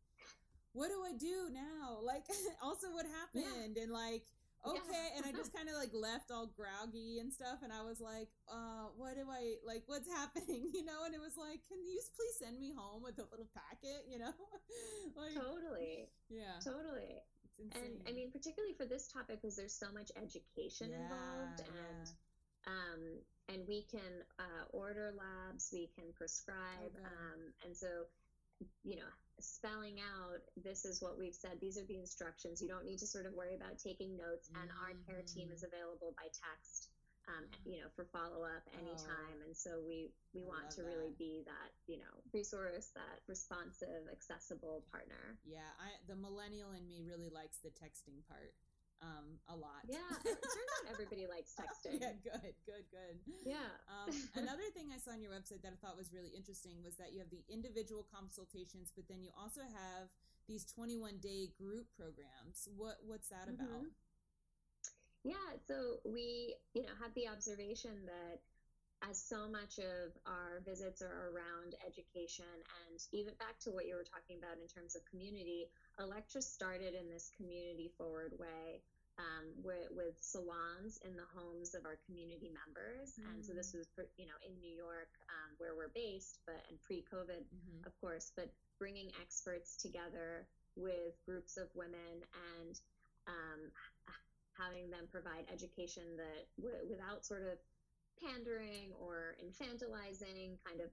"What 0.72 0.88
do 0.88 1.04
I 1.04 1.16
do 1.16 1.52
now?" 1.52 2.00
Like 2.04 2.28
also 2.64 2.92
what 2.92 3.08
happened 3.08 3.76
yeah. 3.76 3.84
and 3.84 3.92
like 3.92 4.24
okay 4.66 5.08
yeah. 5.10 5.18
and 5.18 5.26
i 5.26 5.32
just 5.32 5.54
kind 5.58 5.70
of 5.70 5.76
like 5.76 5.90
left 5.94 6.30
all 6.30 6.48
groggy 6.54 7.20
and 7.20 7.34
stuff 7.34 7.60
and 7.64 7.74
i 7.74 7.82
was 7.82 8.00
like 8.00 8.30
uh 8.50 8.90
what 8.98 9.16
do 9.16 9.26
i 9.30 9.56
like 9.66 9.84
what's 9.88 10.10
happening? 10.20 10.70
You 10.74 10.86
know 10.86 11.06
and 11.06 11.14
it 11.14 11.22
was 11.22 11.38
like 11.38 11.62
can 11.68 11.80
you 11.86 12.00
please 12.16 12.36
send 12.40 12.60
me 12.60 12.74
home 12.76 13.04
with 13.04 13.18
a 13.20 13.26
little 13.32 13.50
packet? 13.54 14.06
You 14.10 14.20
know? 14.20 14.34
Like 15.18 15.36
totally. 15.36 16.08
yeah. 16.30 16.56
Totally. 16.64 17.20
And 17.76 18.00
i 18.08 18.12
mean 18.12 18.32
particularly 18.32 18.74
for 18.74 18.86
this 18.86 19.08
topic 19.12 19.42
because 19.42 19.56
there's 19.56 19.76
so 19.76 19.92
much 19.94 20.10
education 20.16 20.90
yeah, 20.90 21.04
involved 21.04 21.60
and 21.60 22.06
yeah. 22.08 22.72
um 22.72 23.02
and 23.50 23.68
we 23.68 23.84
can 23.92 24.24
uh, 24.40 24.64
order 24.72 25.14
labs 25.14 25.70
we 25.74 25.90
can 25.94 26.06
prescribe 26.16 26.96
okay. 26.96 27.06
um 27.06 27.40
and 27.66 27.76
so 27.76 28.08
you 28.84 28.96
know 28.96 29.12
spelling 29.42 29.98
out 29.98 30.46
this 30.54 30.86
is 30.86 31.02
what 31.02 31.18
we've 31.18 31.34
said. 31.34 31.58
These 31.60 31.78
are 31.78 31.86
the 31.90 31.98
instructions. 31.98 32.62
You 32.62 32.70
don't 32.70 32.86
need 32.86 33.02
to 33.02 33.10
sort 33.10 33.26
of 33.26 33.34
worry 33.34 33.58
about 33.58 33.82
taking 33.82 34.16
notes 34.16 34.50
mm-hmm. 34.50 34.62
and 34.62 34.70
our 34.86 34.94
care 35.10 35.26
team 35.26 35.50
is 35.50 35.66
mm-hmm. 35.66 35.74
available 35.74 36.14
by 36.14 36.30
text 36.30 36.94
um, 37.30 37.46
you 37.70 37.78
know 37.78 37.90
for 37.94 38.10
follow-up 38.10 38.66
anytime 38.74 39.38
oh, 39.38 39.46
and 39.46 39.54
so 39.54 39.78
we 39.86 40.10
we 40.34 40.42
I 40.42 40.50
want 40.50 40.74
to 40.78 40.82
really 40.82 41.14
be 41.22 41.46
that 41.46 41.70
you 41.86 42.02
know 42.02 42.14
resource 42.34 42.90
that 42.98 43.22
responsive 43.30 44.10
accessible 44.10 44.86
partner. 44.90 45.38
Yeah 45.46 45.70
I, 45.78 45.94
the 46.10 46.18
millennial 46.18 46.74
in 46.74 46.86
me 46.90 47.06
really 47.06 47.30
likes 47.30 47.62
the 47.62 47.74
texting 47.78 48.26
part 48.26 48.58
um, 49.02 49.42
a 49.50 49.56
lot. 49.58 49.82
Yeah, 49.90 49.98
turns 50.24 50.72
out 50.78 50.94
everybody 50.94 51.26
likes 51.26 51.54
texting. 51.60 52.00
yeah, 52.00 52.14
good, 52.22 52.54
good, 52.66 52.86
good. 52.94 53.16
Yeah. 53.44 53.70
Um, 53.90 54.14
another 54.38 54.70
thing 54.74 54.94
I 54.94 55.02
saw 55.02 55.12
on 55.12 55.22
your 55.22 55.34
website 55.34 55.66
that 55.66 55.74
I 55.74 55.78
thought 55.82 55.98
was 55.98 56.14
really 56.14 56.32
interesting 56.32 56.80
was 56.86 56.96
that 57.02 57.12
you 57.12 57.20
have 57.20 57.34
the 57.34 57.42
individual 57.50 58.06
consultations, 58.14 58.94
but 58.94 59.10
then 59.10 59.26
you 59.26 59.34
also 59.34 59.62
have 59.66 60.14
these 60.48 60.66
21 60.66 61.18
day 61.22 61.50
group 61.58 61.90
programs. 61.98 62.70
What 62.78 63.02
what's 63.06 63.30
that 63.30 63.50
mm-hmm. 63.50 63.62
about? 63.62 63.90
Yeah, 65.24 65.54
so 65.68 66.02
we, 66.02 66.56
you 66.74 66.82
know, 66.82 66.98
had 66.98 67.14
the 67.14 67.30
observation 67.30 68.10
that 68.10 68.42
as 69.10 69.18
so 69.18 69.50
much 69.50 69.82
of 69.82 70.14
our 70.26 70.62
visits 70.66 71.02
are 71.02 71.34
around 71.34 71.74
education 71.86 72.50
and 72.86 73.02
even 73.12 73.34
back 73.42 73.58
to 73.66 73.72
what 73.72 73.90
you 73.90 73.96
were 73.98 74.06
talking 74.06 74.38
about 74.38 74.62
in 74.62 74.68
terms 74.70 74.96
of 74.96 75.02
community, 75.10 75.66
Elektra 75.98 76.42
started 76.42 76.94
in 76.94 77.10
this 77.10 77.32
community 77.36 77.90
forward 77.98 78.34
way 78.38 78.82
um, 79.20 79.52
with, 79.62 79.90
with, 79.92 80.16
salons 80.22 81.02
in 81.04 81.14
the 81.18 81.28
homes 81.36 81.76
of 81.76 81.86
our 81.86 82.00
community 82.06 82.50
members. 82.50 83.18
Mm-hmm. 83.18 83.30
And 83.30 83.40
so 83.46 83.54
this 83.54 83.76
mm. 83.76 83.84
was, 83.84 83.88
you 84.18 84.26
know, 84.26 84.40
in 84.46 84.56
New 84.62 84.72
York 84.72 85.12
um, 85.28 85.54
where 85.58 85.76
we're 85.76 85.92
based, 85.94 86.40
but 86.46 86.64
and 86.70 86.80
pre-COVID, 86.82 87.44
mm-hmm. 87.44 87.86
of 87.86 87.94
course, 88.00 88.32
but 88.34 88.50
bringing 88.80 89.12
experts 89.22 89.76
together 89.78 90.48
with 90.80 91.20
groups 91.26 91.58
of 91.58 91.68
women 91.76 92.24
and 92.56 92.80
um, 93.28 93.62
having 94.58 94.90
them 94.90 95.06
provide 95.12 95.46
education 95.52 96.04
that 96.18 96.48
w- 96.58 96.86
without 96.90 97.26
sort 97.26 97.44
of 97.44 97.60
pandering 98.22 98.94
or 99.02 99.36
infantilizing, 99.42 100.58
kind 100.66 100.82
of 100.82 100.90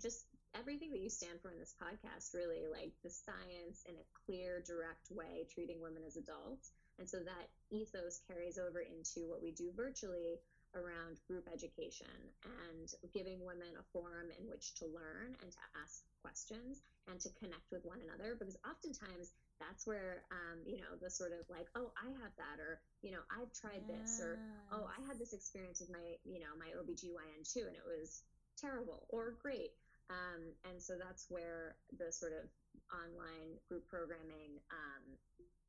just 0.00 0.26
everything 0.54 0.90
that 0.90 1.00
you 1.00 1.08
stand 1.08 1.40
for 1.40 1.50
in 1.50 1.58
this 1.58 1.74
podcast, 1.80 2.34
really 2.34 2.66
like 2.70 2.92
the 3.02 3.10
science 3.10 3.82
in 3.88 3.94
a 3.96 4.06
clear, 4.26 4.62
direct 4.66 5.10
way, 5.10 5.46
treating 5.48 5.80
women 5.80 6.02
as 6.06 6.16
adults. 6.16 6.72
And 6.98 7.08
so 7.08 7.18
that 7.24 7.48
ethos 7.70 8.20
carries 8.28 8.58
over 8.58 8.80
into 8.80 9.28
what 9.28 9.42
we 9.42 9.52
do 9.52 9.72
virtually 9.74 10.38
around 10.74 11.20
group 11.28 11.48
education 11.52 12.08
and 12.44 12.88
giving 13.12 13.44
women 13.44 13.76
a 13.76 13.84
forum 13.92 14.32
in 14.32 14.48
which 14.48 14.72
to 14.80 14.88
learn 14.88 15.36
and 15.44 15.52
to 15.52 15.62
ask 15.76 16.00
questions 16.24 16.80
and 17.08 17.20
to 17.20 17.28
connect 17.36 17.68
with 17.70 17.84
one 17.84 18.00
another 18.00 18.36
because 18.38 18.56
oftentimes 18.64 19.32
that's 19.62 19.86
where 19.86 20.26
um, 20.34 20.58
you 20.66 20.82
know 20.82 20.98
the 20.98 21.10
sort 21.10 21.30
of 21.30 21.46
like 21.46 21.70
oh 21.78 21.94
i 21.94 22.10
have 22.18 22.34
that 22.34 22.58
or 22.58 22.82
you 23.02 23.14
know 23.14 23.22
i've 23.30 23.52
tried 23.54 23.82
yes. 23.86 24.18
this 24.18 24.20
or 24.20 24.42
oh 24.74 24.90
i 24.90 24.98
had 25.06 25.18
this 25.18 25.32
experience 25.32 25.78
with 25.78 25.90
my 25.90 26.18
you 26.26 26.42
know 26.42 26.50
my 26.58 26.74
obgyn 26.74 27.40
too 27.46 27.62
and 27.66 27.78
it 27.78 27.86
was 27.86 28.26
terrible 28.58 29.06
or 29.08 29.38
great 29.40 29.72
um, 30.10 30.42
and 30.68 30.82
so 30.82 30.98
that's 30.98 31.30
where 31.30 31.78
the 31.96 32.10
sort 32.12 32.32
of 32.36 32.50
online 32.90 33.56
group 33.68 33.86
programming 33.88 34.58
um, 34.68 35.04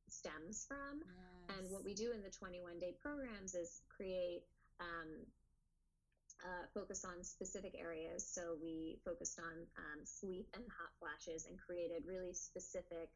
stems 0.10 0.66
from 0.68 1.00
yes. 1.06 1.58
and 1.58 1.72
what 1.72 1.86
we 1.86 1.94
do 1.94 2.12
in 2.12 2.22
the 2.22 2.34
21 2.34 2.80
day 2.80 2.98
programs 3.00 3.54
is 3.54 3.82
create 3.94 4.44
um, 4.82 5.24
uh, 6.44 6.68
focus 6.74 7.06
on 7.06 7.24
specific 7.24 7.72
areas. 7.80 8.28
So 8.28 8.60
we 8.62 9.00
focused 9.06 9.40
on 9.40 9.64
um, 9.80 10.04
sleep 10.04 10.48
and 10.54 10.64
hot 10.68 10.92
flashes 11.00 11.48
and 11.48 11.56
created 11.56 12.04
really 12.06 12.34
specific 12.34 13.08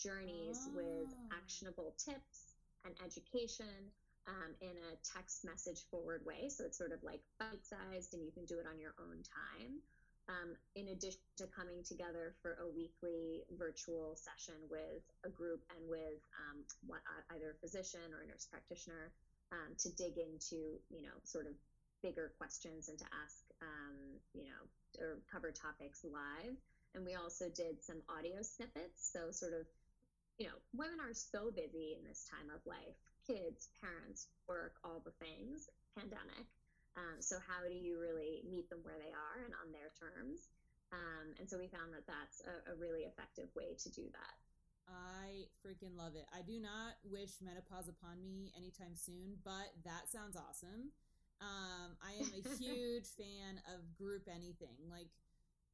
journeys 0.00 0.66
oh. 0.72 0.76
with 0.80 1.10
actionable 1.30 1.94
tips 2.00 2.56
and 2.84 2.94
education 3.04 3.92
um, 4.28 4.52
in 4.60 4.72
a 4.72 4.96
text 5.04 5.44
message 5.44 5.84
forward 5.90 6.24
way. 6.24 6.48
So 6.48 6.64
it's 6.64 6.78
sort 6.78 6.92
of 6.92 7.02
like 7.02 7.20
bite 7.38 7.64
sized 7.64 8.14
and 8.14 8.24
you 8.24 8.32
can 8.32 8.44
do 8.44 8.58
it 8.58 8.66
on 8.68 8.80
your 8.80 8.94
own 9.00 9.20
time. 9.24 9.80
Um, 10.28 10.54
in 10.78 10.94
addition 10.94 11.18
to 11.42 11.50
coming 11.50 11.82
together 11.82 12.38
for 12.38 12.62
a 12.62 12.68
weekly 12.70 13.42
virtual 13.58 14.14
session 14.14 14.54
with 14.70 15.02
a 15.26 15.30
group 15.30 15.58
and 15.74 15.82
with 15.90 16.22
um, 16.38 16.62
uh, 16.86 17.34
either 17.34 17.50
a 17.50 17.58
physician 17.58 18.14
or 18.14 18.22
a 18.22 18.26
nurse 18.30 18.46
practitioner 18.46 19.10
um, 19.50 19.74
to 19.82 19.90
dig 19.98 20.22
into, 20.22 20.78
you 20.86 21.02
know, 21.02 21.18
sort 21.24 21.50
of 21.50 21.58
bigger 22.02 22.30
questions 22.38 22.88
and 22.88 22.98
to 22.98 23.08
ask, 23.10 23.42
um, 23.58 24.22
you 24.32 24.46
know, 24.46 24.62
or 25.02 25.18
cover 25.26 25.50
topics 25.50 26.06
live. 26.06 26.54
And 26.94 27.02
we 27.02 27.14
also 27.14 27.50
did 27.50 27.82
some 27.82 28.02
audio 28.06 28.42
snippets. 28.42 29.10
So, 29.10 29.30
sort 29.30 29.54
of 29.54 29.66
you 30.40 30.48
know, 30.48 30.56
women 30.72 30.96
are 31.04 31.12
so 31.12 31.52
busy 31.52 31.92
in 31.92 32.02
this 32.08 32.24
time 32.24 32.48
of 32.48 32.64
life 32.64 32.96
kids, 33.28 33.68
parents, 33.78 34.32
work, 34.48 34.80
all 34.82 35.04
the 35.04 35.12
things, 35.20 35.68
pandemic. 35.92 36.48
Um, 36.96 37.20
so, 37.20 37.36
how 37.38 37.68
do 37.68 37.76
you 37.76 38.00
really 38.00 38.42
meet 38.48 38.66
them 38.72 38.80
where 38.82 38.96
they 38.96 39.12
are 39.12 39.44
and 39.44 39.52
on 39.60 39.70
their 39.70 39.92
terms? 39.94 40.48
Um, 40.90 41.36
and 41.38 41.46
so, 41.46 41.60
we 41.60 41.68
found 41.68 41.92
that 41.92 42.08
that's 42.08 42.40
a, 42.48 42.72
a 42.72 42.74
really 42.80 43.04
effective 43.04 43.52
way 43.52 43.76
to 43.76 43.88
do 43.92 44.08
that. 44.16 44.34
I 44.88 45.46
freaking 45.62 45.94
love 45.94 46.16
it. 46.18 46.26
I 46.34 46.42
do 46.42 46.58
not 46.58 46.98
wish 47.06 47.38
menopause 47.38 47.86
upon 47.86 48.18
me 48.24 48.50
anytime 48.56 48.96
soon, 48.96 49.38
but 49.44 49.70
that 49.84 50.10
sounds 50.10 50.34
awesome. 50.34 50.90
Um, 51.38 51.94
I 52.02 52.18
am 52.18 52.32
a 52.34 52.42
huge 52.58 53.06
fan 53.14 53.62
of 53.70 53.86
group 53.94 54.26
anything. 54.26 54.80
Like, 54.90 55.12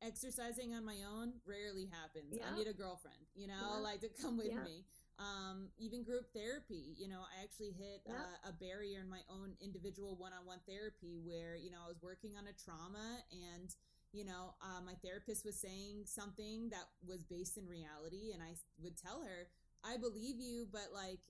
exercising 0.02 0.74
on 0.74 0.84
my 0.84 0.98
own 1.08 1.32
rarely 1.46 1.88
happens. 1.88 2.34
Yeah. 2.36 2.44
I 2.50 2.56
need 2.56 2.68
a 2.68 2.72
girlfriend, 2.72 3.20
you 3.34 3.46
know, 3.46 3.76
yeah. 3.76 3.82
like 3.82 4.00
to 4.00 4.08
come 4.20 4.36
with 4.36 4.52
yeah. 4.52 4.64
me. 4.64 4.84
Um, 5.18 5.68
even 5.78 6.04
group 6.04 6.28
therapy, 6.34 6.92
you 6.98 7.08
know, 7.08 7.24
I 7.24 7.42
actually 7.42 7.72
hit 7.72 8.04
uh, 8.04 8.48
a 8.48 8.52
barrier 8.52 9.00
in 9.00 9.08
my 9.08 9.24
own 9.32 9.56
individual 9.64 10.14
one-on-one 10.16 10.60
therapy 10.68 11.16
where, 11.24 11.56
you 11.56 11.70
know, 11.70 11.80
I 11.84 11.88
was 11.88 11.96
working 12.02 12.36
on 12.36 12.44
a 12.44 12.52
trauma 12.52 13.24
and, 13.32 13.74
you 14.12 14.26
know, 14.26 14.52
uh, 14.60 14.84
my 14.84 14.92
therapist 15.00 15.46
was 15.46 15.56
saying 15.56 16.04
something 16.04 16.68
that 16.68 16.84
was 17.00 17.24
based 17.24 17.56
in 17.56 17.64
reality. 17.66 18.32
And 18.36 18.42
I 18.42 18.60
would 18.84 19.00
tell 19.00 19.24
her, 19.24 19.48
I 19.82 19.96
believe 19.96 20.36
you, 20.36 20.68
but 20.70 20.92
like, 20.92 21.20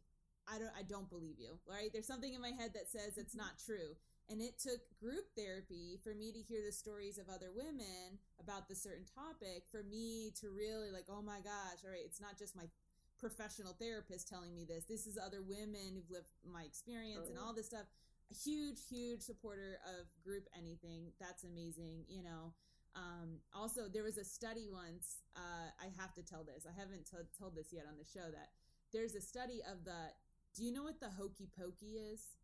I 0.50 0.58
don't, 0.58 0.74
I 0.78 0.82
don't 0.82 1.08
believe 1.08 1.38
you, 1.38 1.58
right? 1.66 1.90
There's 1.92 2.06
something 2.06 2.34
in 2.34 2.40
my 2.42 2.54
head 2.58 2.74
that 2.74 2.90
says 2.90 3.14
it's 3.18 3.34
mm-hmm. 3.34 3.46
not 3.46 3.62
true. 3.64 3.94
And 4.28 4.42
it 4.42 4.58
took 4.58 4.82
group 4.98 5.30
therapy 5.36 5.98
for 6.02 6.14
me 6.14 6.32
to 6.32 6.40
hear 6.40 6.58
the 6.64 6.72
stories 6.72 7.18
of 7.18 7.28
other 7.28 7.54
women 7.54 8.18
about 8.42 8.68
the 8.68 8.74
certain 8.74 9.06
topic 9.06 9.62
for 9.70 9.84
me 9.84 10.32
to 10.40 10.50
really 10.50 10.90
like, 10.90 11.06
oh 11.08 11.22
my 11.22 11.38
gosh, 11.38 11.86
all 11.86 11.94
right, 11.94 12.02
it's 12.04 12.20
not 12.20 12.36
just 12.38 12.56
my 12.56 12.66
professional 13.18 13.74
therapist 13.78 14.28
telling 14.28 14.54
me 14.54 14.64
this. 14.64 14.84
This 14.84 15.06
is 15.06 15.16
other 15.16 15.42
women 15.42 15.94
who've 15.94 16.10
lived 16.10 16.28
my 16.42 16.62
experience 16.62 17.26
oh. 17.26 17.30
and 17.30 17.38
all 17.38 17.54
this 17.54 17.66
stuff. 17.66 17.86
A 18.30 18.34
huge, 18.34 18.78
huge 18.90 19.20
supporter 19.22 19.78
of 19.86 20.06
group 20.24 20.48
anything. 20.58 21.14
That's 21.20 21.44
amazing, 21.44 22.02
you 22.08 22.24
know. 22.24 22.52
Um, 22.96 23.38
also, 23.54 23.82
there 23.92 24.02
was 24.02 24.18
a 24.18 24.24
study 24.24 24.66
once. 24.72 25.22
Uh, 25.36 25.70
I 25.78 25.92
have 26.00 26.14
to 26.14 26.22
tell 26.22 26.42
this. 26.42 26.66
I 26.66 26.74
haven't 26.74 27.06
t- 27.06 27.30
told 27.38 27.54
this 27.54 27.68
yet 27.70 27.84
on 27.86 27.94
the 27.98 28.08
show. 28.08 28.26
That 28.32 28.50
there's 28.92 29.14
a 29.14 29.20
study 29.20 29.60
of 29.70 29.84
the. 29.84 30.10
Do 30.56 30.64
you 30.64 30.72
know 30.72 30.82
what 30.82 30.98
the 30.98 31.10
hokey 31.10 31.48
pokey 31.56 32.00
is? 32.00 32.34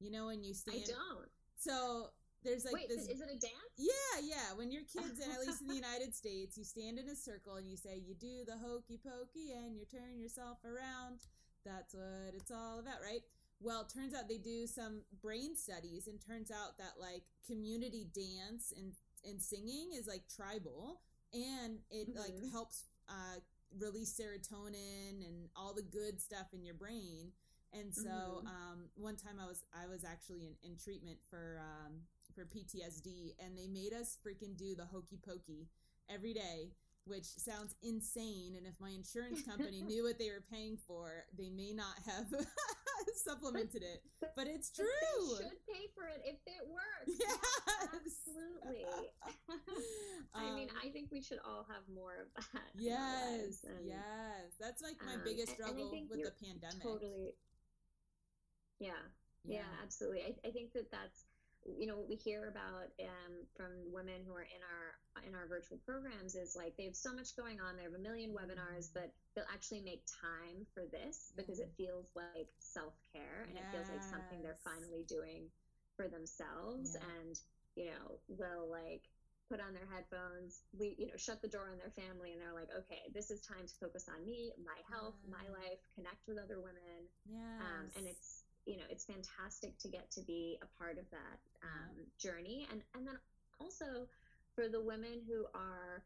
You 0.00 0.10
know 0.10 0.26
when 0.26 0.44
you 0.44 0.54
stand. 0.54 0.78
I 0.84 0.92
don't. 0.92 1.28
So 1.56 2.10
there's 2.44 2.64
like 2.64 2.74
Wait, 2.74 2.88
this. 2.88 3.08
Is 3.08 3.20
it 3.20 3.28
a 3.28 3.38
dance? 3.38 3.74
Yeah, 3.76 4.22
yeah. 4.22 4.54
When 4.54 4.70
you're 4.70 4.86
kids, 4.86 5.20
and 5.22 5.32
at 5.32 5.40
least 5.40 5.60
in 5.60 5.66
the 5.66 5.74
United 5.86 6.14
States, 6.14 6.56
you 6.56 6.64
stand 6.64 6.98
in 6.98 7.08
a 7.08 7.16
circle 7.16 7.56
and 7.56 7.68
you 7.68 7.76
say 7.76 8.00
you 8.00 8.14
do 8.14 8.44
the 8.46 8.56
hokey 8.58 8.98
pokey 9.02 9.52
and 9.52 9.76
you 9.76 9.84
turn 9.84 10.20
yourself 10.20 10.58
around. 10.64 11.18
That's 11.64 11.94
what 11.94 12.34
it's 12.34 12.50
all 12.50 12.78
about, 12.78 13.02
right? 13.02 13.22
Well, 13.60 13.82
it 13.82 13.92
turns 13.92 14.14
out 14.14 14.28
they 14.28 14.38
do 14.38 14.68
some 14.68 15.02
brain 15.20 15.56
studies, 15.56 16.06
and 16.06 16.20
turns 16.20 16.50
out 16.50 16.78
that 16.78 16.94
like 17.00 17.24
community 17.46 18.06
dance 18.14 18.72
and 18.76 18.92
and 19.26 19.42
singing 19.42 19.90
is 19.98 20.06
like 20.06 20.22
tribal, 20.34 21.00
and 21.34 21.78
it 21.90 22.08
mm-hmm. 22.08 22.18
like 22.18 22.52
helps 22.52 22.84
uh, 23.08 23.42
release 23.80 24.14
serotonin 24.14 25.26
and 25.26 25.48
all 25.56 25.74
the 25.74 25.82
good 25.82 26.20
stuff 26.20 26.46
in 26.54 26.64
your 26.64 26.74
brain 26.74 27.32
and 27.72 27.94
so 27.94 28.08
mm-hmm. 28.08 28.46
um, 28.46 28.78
one 28.96 29.16
time 29.16 29.36
I 29.42 29.46
was 29.46 29.64
I 29.74 29.86
was 29.86 30.04
actually 30.04 30.46
in, 30.46 30.70
in 30.70 30.76
treatment 30.76 31.18
for 31.28 31.60
um, 31.60 32.00
for 32.34 32.44
PTSD, 32.44 33.34
and 33.44 33.56
they 33.56 33.66
made 33.66 33.92
us 33.92 34.16
freaking 34.24 34.56
do 34.56 34.74
the 34.74 34.86
hokey 34.86 35.18
pokey 35.26 35.68
every 36.08 36.32
day, 36.32 36.70
which 37.04 37.24
sounds 37.24 37.74
insane. 37.82 38.54
And 38.56 38.66
if 38.66 38.74
my 38.80 38.90
insurance 38.90 39.42
company 39.42 39.82
knew 39.86 40.04
what 40.04 40.18
they 40.18 40.30
were 40.30 40.44
paying 40.50 40.78
for, 40.86 41.24
they 41.36 41.50
may 41.50 41.72
not 41.72 41.96
have 42.06 42.26
supplemented 43.26 43.82
it. 43.82 44.02
But 44.36 44.46
it's 44.46 44.70
true. 44.70 44.86
But 45.36 45.50
should 45.50 45.66
pay 45.66 45.90
for 45.94 46.06
it 46.06 46.22
if 46.24 46.38
it 46.46 46.66
works. 46.68 47.18
Yes. 47.18 47.38
Absolutely. 47.94 48.84
I 50.34 50.54
mean, 50.54 50.68
um, 50.68 50.76
I 50.84 50.88
think 50.90 51.10
we 51.10 51.22
should 51.22 51.38
all 51.44 51.64
have 51.68 51.82
more 51.92 52.26
of 52.26 52.44
that. 52.52 52.62
Yes. 52.76 53.64
And, 53.64 53.86
yes. 53.86 54.54
That's 54.60 54.82
like 54.82 54.96
my 55.06 55.14
um, 55.14 55.20
biggest 55.24 55.52
struggle 55.52 55.90
with 56.10 56.24
the 56.24 56.32
pandemic. 56.44 56.82
Totally 56.82 57.34
yeah, 58.78 59.02
yeah, 59.44 59.60
yeah 59.60 59.70
absolutely. 59.82 60.22
I, 60.22 60.48
I 60.48 60.50
think 60.50 60.72
that 60.72 60.90
that's 60.90 61.24
you 61.76 61.86
know 61.86 61.96
what 61.96 62.08
we 62.08 62.16
hear 62.16 62.48
about 62.48 62.88
um, 63.02 63.34
from 63.56 63.72
women 63.92 64.22
who 64.24 64.32
are 64.32 64.46
in 64.46 64.62
our 64.62 64.88
in 65.26 65.34
our 65.34 65.46
virtual 65.50 65.76
programs 65.84 66.34
is 66.34 66.54
like 66.54 66.76
they 66.78 66.84
have 66.84 66.96
so 66.96 67.12
much 67.12 67.34
going 67.36 67.58
on 67.60 67.76
they 67.76 67.82
have 67.82 67.98
a 67.98 67.98
million 67.98 68.30
webinars 68.30 68.88
but 68.94 69.10
they'll 69.34 69.50
actually 69.52 69.82
make 69.82 70.06
time 70.06 70.64
for 70.72 70.86
this 70.94 71.32
because 71.36 71.58
it 71.58 71.68
feels 71.76 72.06
like 72.14 72.46
self-care 72.58 73.50
and 73.50 73.58
yes. 73.58 73.64
it 73.66 73.74
feels 73.74 73.88
like 73.90 74.02
something 74.02 74.40
they're 74.40 74.62
finally 74.62 75.04
doing 75.08 75.50
for 75.98 76.06
themselves 76.06 76.94
yeah. 76.94 77.04
and 77.18 77.34
you 77.74 77.90
know 77.90 78.22
they'll 78.38 78.70
like 78.70 79.02
put 79.50 79.58
on 79.64 79.72
their 79.72 79.88
headphones 79.88 80.62
we 80.78 80.94
you 80.96 81.08
know 81.08 81.16
shut 81.16 81.40
the 81.42 81.48
door 81.48 81.72
on 81.72 81.76
their 81.80 81.92
family 81.96 82.36
and 82.36 82.40
they're 82.40 82.54
like 82.54 82.70
okay 82.70 83.08
this 83.16 83.32
is 83.32 83.40
time 83.42 83.66
to 83.66 83.74
focus 83.80 84.06
on 84.06 84.20
me 84.22 84.52
my 84.60 84.78
health 84.86 85.16
my 85.26 85.44
life 85.50 85.80
connect 85.96 86.20
with 86.28 86.38
other 86.38 86.60
women 86.60 87.08
yes. 87.26 87.58
um, 87.64 87.88
and 87.96 88.06
it's 88.06 88.37
you 88.68 88.76
know 88.76 88.84
it's 88.90 89.08
fantastic 89.08 89.76
to 89.78 89.88
get 89.88 90.10
to 90.12 90.20
be 90.20 90.60
a 90.60 90.68
part 90.76 90.98
of 91.00 91.08
that 91.10 91.40
um, 91.64 92.04
journey. 92.20 92.68
And 92.70 92.82
and 92.94 93.08
then 93.08 93.16
also 93.58 94.06
for 94.54 94.68
the 94.68 94.80
women 94.80 95.24
who 95.26 95.48
are 95.56 96.04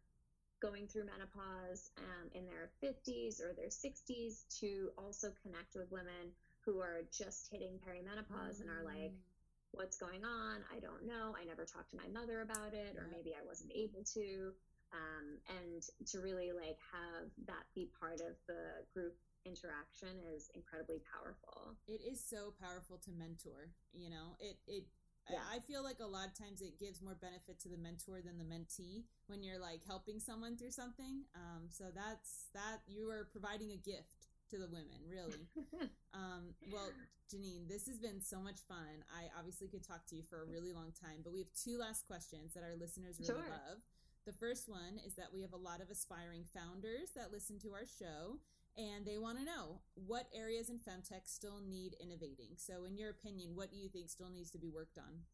going 0.62 0.86
through 0.86 1.10
menopause 1.10 1.90
um, 1.98 2.30
in 2.38 2.46
their 2.46 2.70
50s 2.78 3.42
or 3.42 3.50
their 3.52 3.66
60s 3.66 4.46
to 4.60 4.94
also 4.96 5.34
connect 5.42 5.74
with 5.74 5.90
women 5.90 6.30
who 6.64 6.78
are 6.78 7.02
just 7.10 7.50
hitting 7.50 7.82
perimenopause 7.82 8.58
mm. 8.58 8.60
and 8.62 8.70
are 8.70 8.86
like 8.86 9.10
mm. 9.10 9.26
what's 9.72 9.98
going 9.98 10.22
on? 10.22 10.62
I 10.70 10.78
don't 10.78 11.02
know. 11.04 11.34
I 11.34 11.44
never 11.44 11.66
talked 11.66 11.90
to 11.90 11.98
my 11.98 12.06
mother 12.14 12.42
about 12.42 12.78
it 12.78 12.94
or 12.94 13.10
maybe 13.10 13.34
i 13.34 13.42
wasn't 13.44 13.72
able 13.74 14.06
to. 14.14 14.54
Um, 14.92 15.40
and 15.48 15.82
to 16.12 16.20
really 16.20 16.52
like 16.52 16.76
have 16.92 17.32
that 17.48 17.64
be 17.74 17.88
part 17.98 18.20
of 18.20 18.36
the 18.46 18.84
group 18.92 19.16
interaction 19.44 20.18
is 20.34 20.50
incredibly 20.54 21.00
powerful. 21.06 21.76
It 21.86 22.00
is 22.00 22.22
so 22.22 22.54
powerful 22.60 22.98
to 23.04 23.10
mentor, 23.10 23.70
you 23.92 24.10
know. 24.10 24.36
It 24.40 24.58
it 24.66 24.84
yeah. 25.30 25.38
I 25.54 25.60
feel 25.60 25.84
like 25.86 26.02
a 26.02 26.06
lot 26.06 26.26
of 26.26 26.34
times 26.34 26.60
it 26.60 26.80
gives 26.82 26.98
more 26.98 27.14
benefit 27.14 27.60
to 27.62 27.68
the 27.70 27.78
mentor 27.78 28.18
than 28.26 28.42
the 28.42 28.48
mentee 28.48 29.06
when 29.30 29.42
you're 29.42 29.60
like 29.60 29.86
helping 29.86 30.18
someone 30.18 30.56
through 30.58 30.74
something. 30.74 31.22
Um, 31.38 31.70
so 31.70 31.94
that's 31.94 32.50
that 32.54 32.82
you 32.90 33.06
are 33.10 33.28
providing 33.30 33.70
a 33.70 33.78
gift 33.78 34.26
to 34.50 34.58
the 34.58 34.66
women, 34.66 34.98
really. 35.06 35.46
um, 36.14 36.52
well, 36.74 36.90
Jannine, 37.30 37.64
this 37.68 37.86
has 37.86 37.98
been 37.98 38.20
so 38.20 38.42
much 38.42 38.60
fun. 38.68 39.06
I 39.08 39.30
obviously 39.38 39.68
could 39.68 39.86
talk 39.86 40.04
to 40.10 40.16
you 40.16 40.22
for 40.26 40.42
a 40.42 40.46
really 40.46 40.72
long 40.72 40.92
time, 40.92 41.24
but 41.24 41.32
we 41.32 41.40
have 41.40 41.52
two 41.54 41.78
last 41.78 42.04
questions 42.06 42.52
that 42.54 42.62
our 42.62 42.74
listeners 42.74 43.16
really 43.22 43.40
sure. 43.40 43.48
love. 43.48 43.80
The 44.26 44.36
first 44.36 44.68
one 44.68 45.00
is 45.06 45.14
that 45.16 45.32
we 45.32 45.42
have 45.42 45.52
a 45.52 45.58
lot 45.58 45.80
of 45.80 45.90
aspiring 45.90 46.44
founders 46.54 47.10
that 47.16 47.32
listen 47.32 47.58
to 47.66 47.72
our 47.72 47.88
show, 47.88 48.38
and 48.76 49.04
they 49.04 49.18
want 49.18 49.38
to 49.38 49.44
know 49.44 49.80
what 49.94 50.26
areas 50.34 50.70
in 50.70 50.76
femtech 50.78 51.26
still 51.26 51.60
need 51.60 51.96
innovating. 52.00 52.56
So, 52.56 52.84
in 52.84 52.96
your 52.96 53.10
opinion, 53.10 53.52
what 53.54 53.70
do 53.70 53.76
you 53.76 53.88
think 53.88 54.10
still 54.10 54.30
needs 54.30 54.50
to 54.52 54.58
be 54.58 54.70
worked 54.70 54.98
on? 54.98 55.24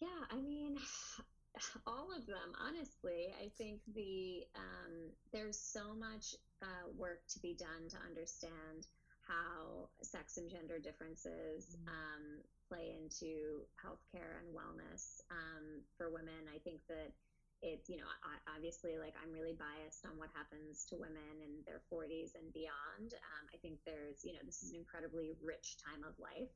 Yeah, 0.00 0.26
I 0.30 0.40
mean, 0.40 0.78
all 1.86 2.08
of 2.16 2.26
them, 2.26 2.52
honestly. 2.58 3.32
I 3.40 3.50
think 3.56 3.80
the 3.94 4.42
um, 4.56 5.10
there's 5.32 5.58
so 5.58 5.94
much 5.94 6.34
uh, 6.62 6.90
work 6.96 7.22
to 7.30 7.38
be 7.38 7.54
done 7.54 7.88
to 7.90 7.96
understand 8.08 8.86
how 9.22 9.88
sex 10.02 10.36
and 10.36 10.50
gender 10.50 10.78
differences 10.78 11.76
mm-hmm. 11.76 11.88
um, 11.88 12.22
play 12.68 12.98
into 12.98 13.62
healthcare 13.78 14.42
and 14.42 14.50
wellness 14.50 15.22
um, 15.30 15.82
for 15.96 16.10
women. 16.10 16.50
I 16.52 16.58
think 16.58 16.80
that 16.88 17.12
it's 17.62 17.88
you 17.88 17.96
know 17.96 18.10
obviously 18.50 18.98
like 18.98 19.14
i'm 19.22 19.30
really 19.30 19.54
biased 19.54 20.02
on 20.04 20.18
what 20.18 20.28
happens 20.34 20.82
to 20.82 20.98
women 20.98 21.38
in 21.38 21.62
their 21.62 21.78
40s 21.86 22.34
and 22.34 22.50
beyond. 22.50 23.14
Um, 23.14 23.44
i 23.54 23.56
think 23.62 23.78
there's 23.86 24.26
you 24.26 24.34
know 24.34 24.42
this 24.44 24.62
is 24.62 24.74
an 24.74 24.82
incredibly 24.82 25.38
rich 25.38 25.78
time 25.78 26.02
of 26.02 26.18
life 26.18 26.50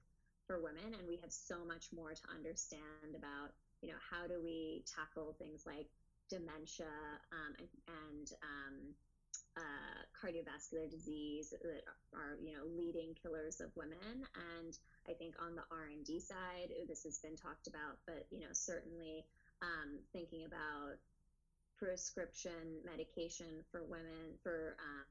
for 0.47 0.59
women 0.63 0.99
and 0.99 1.07
we 1.07 1.19
have 1.23 1.31
so 1.31 1.63
much 1.65 1.91
more 1.95 2.11
to 2.11 2.25
understand 2.35 3.15
about 3.15 3.55
you 3.83 3.89
know 3.89 4.01
how 4.03 4.27
do 4.27 4.43
we 4.43 4.83
tackle 4.87 5.35
things 5.39 5.63
like 5.63 5.87
dementia 6.27 6.91
um, 7.31 7.55
and, 7.59 7.71
and 7.87 8.27
um, 8.43 8.75
uh, 9.57 9.99
cardiovascular 10.13 10.91
disease 10.91 11.55
that 11.63 11.87
are 12.13 12.35
you 12.43 12.53
know 12.53 12.67
leading 12.77 13.15
killers 13.15 13.61
of 13.63 13.71
women. 13.79 14.27
And 14.59 14.75
i 15.09 15.15
think 15.15 15.35
on 15.39 15.55
the 15.55 15.63
r&d 15.71 16.19
side 16.19 16.75
this 16.89 17.05
has 17.05 17.19
been 17.23 17.37
talked 17.37 17.69
about 17.71 18.03
but 18.07 18.27
you 18.31 18.41
know 18.41 18.51
certainly 18.53 19.25
um, 19.63 19.99
thinking 20.13 20.45
about 20.45 20.99
prescription 21.79 22.81
medication 22.85 23.63
for 23.71 23.85
women 23.85 24.37
for 24.43 24.77
um, 24.81 25.05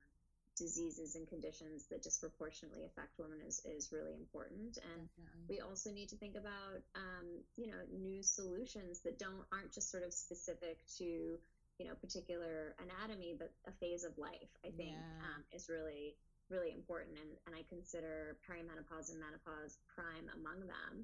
diseases 0.55 1.15
and 1.15 1.27
conditions 1.27 1.85
that 1.91 2.01
disproportionately 2.01 2.85
affect 2.85 3.19
women 3.19 3.39
is, 3.45 3.61
is 3.65 3.91
really 3.91 4.13
important 4.13 4.79
and 4.79 5.07
Definitely. 5.19 5.45
we 5.49 5.59
also 5.59 5.91
need 5.91 6.09
to 6.09 6.15
think 6.15 6.35
about 6.35 6.79
um, 6.95 7.27
you 7.57 7.67
know 7.67 7.83
new 7.91 8.23
solutions 8.23 9.01
that 9.01 9.19
don't 9.19 9.43
aren't 9.51 9.71
just 9.71 9.91
sort 9.91 10.03
of 10.03 10.13
specific 10.13 10.79
to 10.97 11.37
you 11.77 11.85
know 11.85 11.93
particular 11.99 12.73
anatomy 12.79 13.35
but 13.37 13.51
a 13.67 13.71
phase 13.83 14.03
of 14.03 14.17
life 14.17 14.49
i 14.63 14.71
think 14.71 14.95
yeah. 14.95 15.27
um, 15.27 15.43
is 15.51 15.67
really 15.67 16.15
really 16.49 16.71
important 16.71 17.17
and, 17.19 17.35
and 17.47 17.53
i 17.55 17.61
consider 17.67 18.37
perimenopause 18.47 19.11
and 19.11 19.19
menopause 19.19 19.77
prime 19.91 20.31
among 20.39 20.63
them 20.63 21.03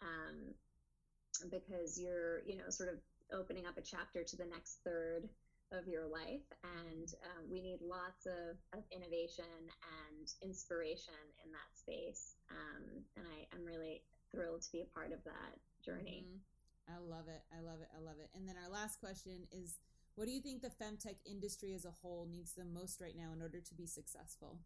um, 0.00 0.54
because 1.50 1.98
you're, 1.98 2.42
you 2.46 2.56
know, 2.56 2.68
sort 2.68 2.88
of 2.88 2.96
opening 3.32 3.66
up 3.66 3.78
a 3.78 3.82
chapter 3.82 4.22
to 4.22 4.36
the 4.36 4.44
next 4.46 4.80
third 4.84 5.28
of 5.72 5.88
your 5.88 6.06
life. 6.06 6.44
And 6.84 7.08
um, 7.32 7.48
we 7.50 7.60
need 7.60 7.80
lots 7.80 8.26
of, 8.26 8.60
of, 8.76 8.84
innovation 8.92 9.48
and 10.04 10.26
inspiration 10.44 11.16
in 11.44 11.50
that 11.50 11.70
space. 11.72 12.36
Um, 12.50 13.00
and 13.16 13.24
I, 13.24 13.48
am 13.56 13.64
really 13.64 14.02
thrilled 14.30 14.62
to 14.62 14.72
be 14.72 14.82
a 14.82 14.90
part 14.92 15.12
of 15.12 15.24
that 15.24 15.56
journey. 15.84 16.28
Mm-hmm. 16.28 16.92
I 16.92 16.98
love 17.00 17.28
it. 17.28 17.42
I 17.56 17.64
love 17.64 17.80
it. 17.80 17.88
I 17.96 18.00
love 18.04 18.20
it. 18.20 18.28
And 18.36 18.46
then 18.46 18.56
our 18.62 18.70
last 18.70 19.00
question 19.00 19.48
is 19.50 19.78
what 20.14 20.26
do 20.26 20.32
you 20.32 20.40
think 20.40 20.60
the 20.60 20.68
femtech 20.68 21.16
industry 21.24 21.72
as 21.74 21.86
a 21.86 21.90
whole 21.90 22.28
needs 22.30 22.52
the 22.52 22.64
most 22.64 23.00
right 23.00 23.16
now 23.16 23.32
in 23.32 23.40
order 23.40 23.60
to 23.60 23.74
be 23.74 23.86
successful? 23.86 24.58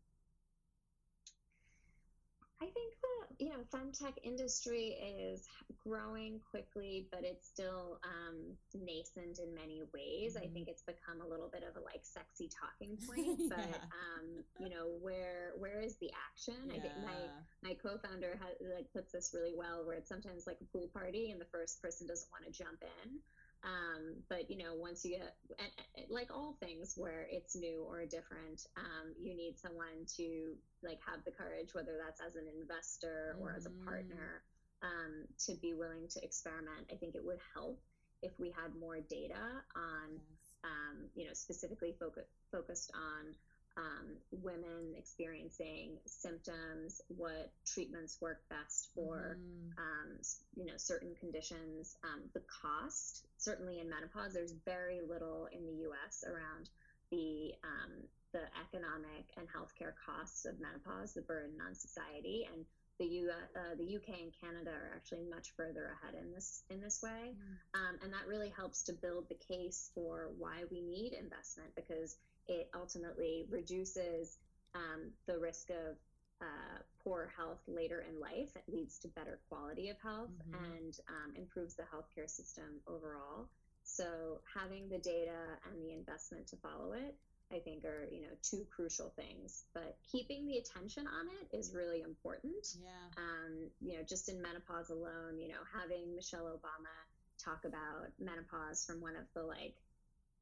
I 2.62 2.64
think 2.64 2.94
the 3.02 3.44
you 3.44 3.50
know 3.50 3.60
femtech 3.68 4.16
industry 4.24 4.96
is 4.96 5.44
growing 5.86 6.40
quickly, 6.50 7.06
but 7.10 7.20
it's 7.22 7.46
still 7.46 8.00
um, 8.02 8.56
nascent 8.72 9.38
in 9.38 9.54
many 9.54 9.82
ways. 9.92 10.34
Mm-hmm. 10.34 10.44
I 10.44 10.52
think 10.52 10.68
it's 10.68 10.82
become 10.82 11.20
a 11.20 11.28
little 11.28 11.48
bit 11.52 11.62
of 11.68 11.76
a 11.76 11.84
like 11.84 12.00
sexy 12.02 12.48
talking 12.48 12.96
point, 13.06 13.40
yeah. 13.40 13.56
but 13.56 13.80
um, 13.92 14.40
you 14.58 14.70
know 14.70 14.88
where 15.02 15.52
where 15.58 15.80
is 15.80 15.96
the 15.96 16.10
action? 16.32 16.56
Yeah. 16.68 16.76
I 16.76 16.80
think 16.80 16.94
my 17.04 17.18
my 17.62 17.74
co-founder 17.74 18.40
has, 18.40 18.56
like 18.74 18.88
puts 18.92 19.12
this 19.12 19.32
really 19.34 19.54
well, 19.54 19.84
where 19.84 19.96
it's 19.96 20.08
sometimes 20.08 20.46
like 20.46 20.58
a 20.62 20.68
pool 20.72 20.88
party 20.92 21.30
and 21.30 21.40
the 21.40 21.50
first 21.52 21.82
person 21.82 22.06
doesn't 22.06 22.30
want 22.32 22.44
to 22.44 22.52
jump 22.52 22.80
in. 22.80 23.20
Um, 23.64 24.22
but 24.28 24.50
you 24.50 24.58
know, 24.58 24.74
once 24.74 25.04
you 25.04 25.18
get, 25.18 25.34
and, 25.58 25.68
and, 25.96 26.06
like 26.10 26.30
all 26.30 26.56
things 26.60 26.94
where 26.96 27.26
it's 27.30 27.56
new 27.56 27.84
or 27.88 28.04
different, 28.04 28.66
um, 28.76 29.14
you 29.20 29.34
need 29.34 29.58
someone 29.58 30.06
to 30.16 30.54
like 30.82 31.00
have 31.06 31.24
the 31.24 31.32
courage, 31.32 31.74
whether 31.74 31.98
that's 31.98 32.20
as 32.20 32.36
an 32.36 32.46
investor 32.60 33.36
or 33.40 33.48
mm-hmm. 33.48 33.56
as 33.56 33.66
a 33.66 33.70
mm-hmm. 33.70 33.88
partner, 33.88 34.42
um, 34.82 35.26
to 35.46 35.54
be 35.60 35.74
willing 35.74 36.06
to 36.10 36.22
experiment. 36.22 36.86
I 36.92 36.96
think 36.96 37.14
it 37.14 37.24
would 37.24 37.40
help 37.54 37.80
if 38.22 38.32
we 38.38 38.50
had 38.50 38.74
more 38.78 39.00
data 39.00 39.62
on, 39.74 40.14
yes. 40.14 40.46
Um, 40.64 41.06
you 41.14 41.26
know, 41.26 41.34
specifically 41.34 41.94
focus, 41.98 42.24
focused 42.50 42.90
on 42.94 43.34
um, 43.76 44.16
women 44.30 44.94
experiencing 44.96 45.98
symptoms, 46.06 47.02
what 47.08 47.52
treatments 47.66 48.18
work 48.20 48.40
best 48.48 48.88
for, 48.94 49.38
mm. 49.38 49.70
um, 49.78 50.18
you 50.56 50.64
know, 50.64 50.76
certain 50.76 51.14
conditions, 51.20 51.96
um, 52.04 52.22
the 52.32 52.42
cost. 52.48 53.26
Certainly 53.38 53.80
in 53.80 53.90
menopause, 53.90 54.32
there's 54.32 54.54
very 54.64 55.00
little 55.06 55.48
in 55.52 55.66
the 55.66 55.82
U.S. 55.82 56.24
around 56.26 56.70
the 57.10 57.52
um, 57.62 57.92
the 58.32 58.42
economic 58.60 59.24
and 59.36 59.46
healthcare 59.48 59.92
costs 60.04 60.44
of 60.44 60.60
menopause, 60.60 61.14
the 61.14 61.22
burden 61.22 61.56
on 61.66 61.74
society, 61.74 62.48
and 62.52 62.64
the 62.98 63.04
U 63.04 63.30
uh, 63.30 63.74
the 63.76 63.96
UK 63.96 64.20
and 64.20 64.32
Canada 64.40 64.70
are 64.70 64.92
actually 64.96 65.22
much 65.28 65.52
further 65.56 65.92
ahead 66.00 66.14
in 66.20 66.32
this 66.32 66.62
in 66.70 66.80
this 66.80 67.02
way, 67.02 67.36
mm. 67.36 68.02
and 68.02 68.12
that 68.12 68.26
really 68.26 68.52
helps 68.56 68.82
to 68.84 68.92
build 68.94 69.28
the 69.28 69.36
case 69.36 69.90
for 69.94 70.30
why 70.38 70.64
we 70.70 70.80
need 70.80 71.12
investment 71.12 71.68
because 71.76 72.16
it 72.48 72.70
ultimately 72.74 73.46
reduces 73.50 74.38
um, 74.74 75.10
the 75.26 75.38
risk 75.38 75.70
of 75.70 75.96
uh, 76.42 76.78
poor 77.02 77.32
health 77.36 77.60
later 77.66 78.04
in 78.08 78.20
life. 78.20 78.50
It 78.56 78.64
leads 78.72 78.98
to 79.00 79.08
better 79.08 79.38
quality 79.48 79.88
of 79.88 79.96
health 80.02 80.30
mm-hmm. 80.30 80.64
and 80.64 80.98
um, 81.08 81.36
improves 81.36 81.74
the 81.74 81.84
healthcare 81.84 82.28
system 82.28 82.80
overall. 82.86 83.48
So 83.84 84.40
having 84.52 84.88
the 84.88 84.98
data 84.98 85.56
and 85.70 85.82
the 85.82 85.92
investment 85.92 86.46
to 86.48 86.56
follow 86.56 86.92
it, 86.92 87.14
I 87.54 87.60
think 87.60 87.84
are 87.84 88.08
you 88.10 88.22
know 88.22 88.34
two 88.42 88.66
crucial 88.74 89.12
things. 89.14 89.64
But 89.72 89.96
keeping 90.10 90.46
the 90.46 90.58
attention 90.58 91.06
on 91.06 91.28
it 91.40 91.56
is 91.56 91.72
really 91.72 92.02
important. 92.02 92.66
Yeah. 92.82 93.06
Um, 93.16 93.70
you 93.80 93.96
know, 93.96 94.02
just 94.06 94.28
in 94.28 94.42
menopause 94.42 94.90
alone, 94.90 95.38
you 95.38 95.48
know, 95.48 95.62
having 95.72 96.14
Michelle 96.14 96.46
Obama 96.46 96.90
talk 97.38 97.64
about 97.64 98.10
menopause 98.18 98.84
from 98.84 99.00
one 99.00 99.14
of 99.14 99.24
the 99.34 99.42
like 99.42 99.76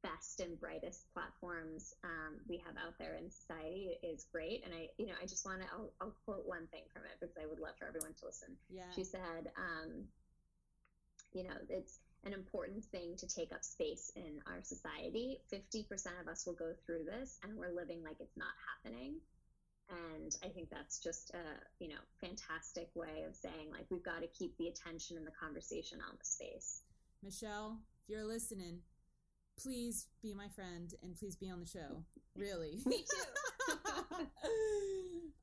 best 0.05 0.39
and 0.39 0.59
brightest 0.61 1.09
platforms 1.13 1.95
um, 2.03 2.37
we 2.47 2.61
have 2.61 2.77
out 2.77 2.93
there 2.99 3.17
in 3.17 3.31
society 3.31 3.97
is 4.05 4.29
great. 4.31 4.61
And 4.63 4.73
I, 4.73 4.87
you 4.97 5.07
know, 5.07 5.17
I 5.17 5.25
just 5.25 5.45
want 5.45 5.61
to, 5.61 5.67
I'll, 5.73 5.89
I'll, 5.99 6.15
quote 6.25 6.45
one 6.45 6.67
thing 6.69 6.85
from 6.93 7.03
it 7.09 7.17
because 7.19 7.33
I 7.41 7.49
would 7.49 7.59
love 7.59 7.73
for 7.79 7.87
everyone 7.89 8.13
to 8.21 8.25
listen. 8.25 8.53
Yeah. 8.69 8.85
She 8.95 9.03
said, 9.03 9.49
um, 9.57 10.05
you 11.33 11.43
know, 11.43 11.57
it's 11.69 11.97
an 12.23 12.33
important 12.33 12.85
thing 12.85 13.17
to 13.17 13.27
take 13.27 13.51
up 13.51 13.63
space 13.63 14.11
in 14.15 14.41
our 14.45 14.61
society. 14.61 15.41
50% 15.51 15.89
of 16.21 16.27
us 16.29 16.45
will 16.45 16.53
go 16.53 16.73
through 16.85 17.05
this 17.05 17.39
and 17.41 17.57
we're 17.57 17.73
living 17.73 18.03
like 18.03 18.17
it's 18.19 18.37
not 18.37 18.53
happening. 18.61 19.17
And 19.89 20.35
I 20.43 20.49
think 20.49 20.69
that's 20.69 20.99
just 20.99 21.31
a, 21.33 21.43
you 21.79 21.89
know, 21.89 22.01
fantastic 22.21 22.89
way 22.95 23.25
of 23.27 23.35
saying 23.35 23.69
like 23.71 23.85
we've 23.89 24.05
got 24.05 24.21
to 24.21 24.27
keep 24.27 24.57
the 24.57 24.67
attention 24.67 25.17
and 25.17 25.25
the 25.25 25.33
conversation 25.39 25.99
on 26.01 26.15
the 26.17 26.25
space. 26.25 26.81
Michelle, 27.23 27.77
if 28.01 28.09
you're 28.09 28.25
listening, 28.25 28.79
please 29.61 30.07
be 30.21 30.33
my 30.33 30.47
friend 30.49 30.93
and 31.01 31.15
please 31.15 31.35
be 31.35 31.49
on 31.49 31.59
the 31.59 31.65
show. 31.65 32.03
Really. 32.35 32.79
Me 32.85 32.97
too. 32.97 34.25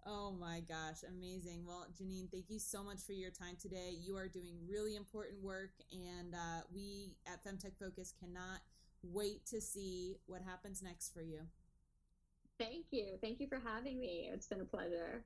oh 0.07 0.33
my 0.39 0.61
gosh, 0.61 0.99
amazing. 1.09 1.65
Well, 1.67 1.87
Jannine, 1.97 2.29
thank 2.31 2.51
you 2.51 2.59
so 2.59 2.83
much 2.83 3.01
for 3.07 3.13
your 3.13 3.31
time 3.31 3.57
today. 3.61 3.95
You 3.99 4.17
are 4.17 4.29
doing 4.29 4.57
really 4.69 4.97
important 4.97 5.43
work, 5.43 5.73
and 5.91 6.35
uh, 6.35 6.63
we 6.73 7.15
at 7.27 7.45
Femtech 7.45 7.79
Focus 7.79 8.13
cannot 8.19 8.61
wait 9.03 9.47
to 9.47 9.61
see 9.61 10.17
what 10.27 10.43
happens 10.43 10.83
next 10.83 11.13
for 11.13 11.23
you. 11.23 11.41
Thank 12.59 12.87
you. 12.91 13.19
Thank 13.21 13.41
you 13.41 13.49
for 13.49 13.61
having 13.65 13.99
me. 13.99 14.31
It's 14.33 14.47
been 14.47 14.61
a 14.61 14.65
pleasure. 14.65 15.25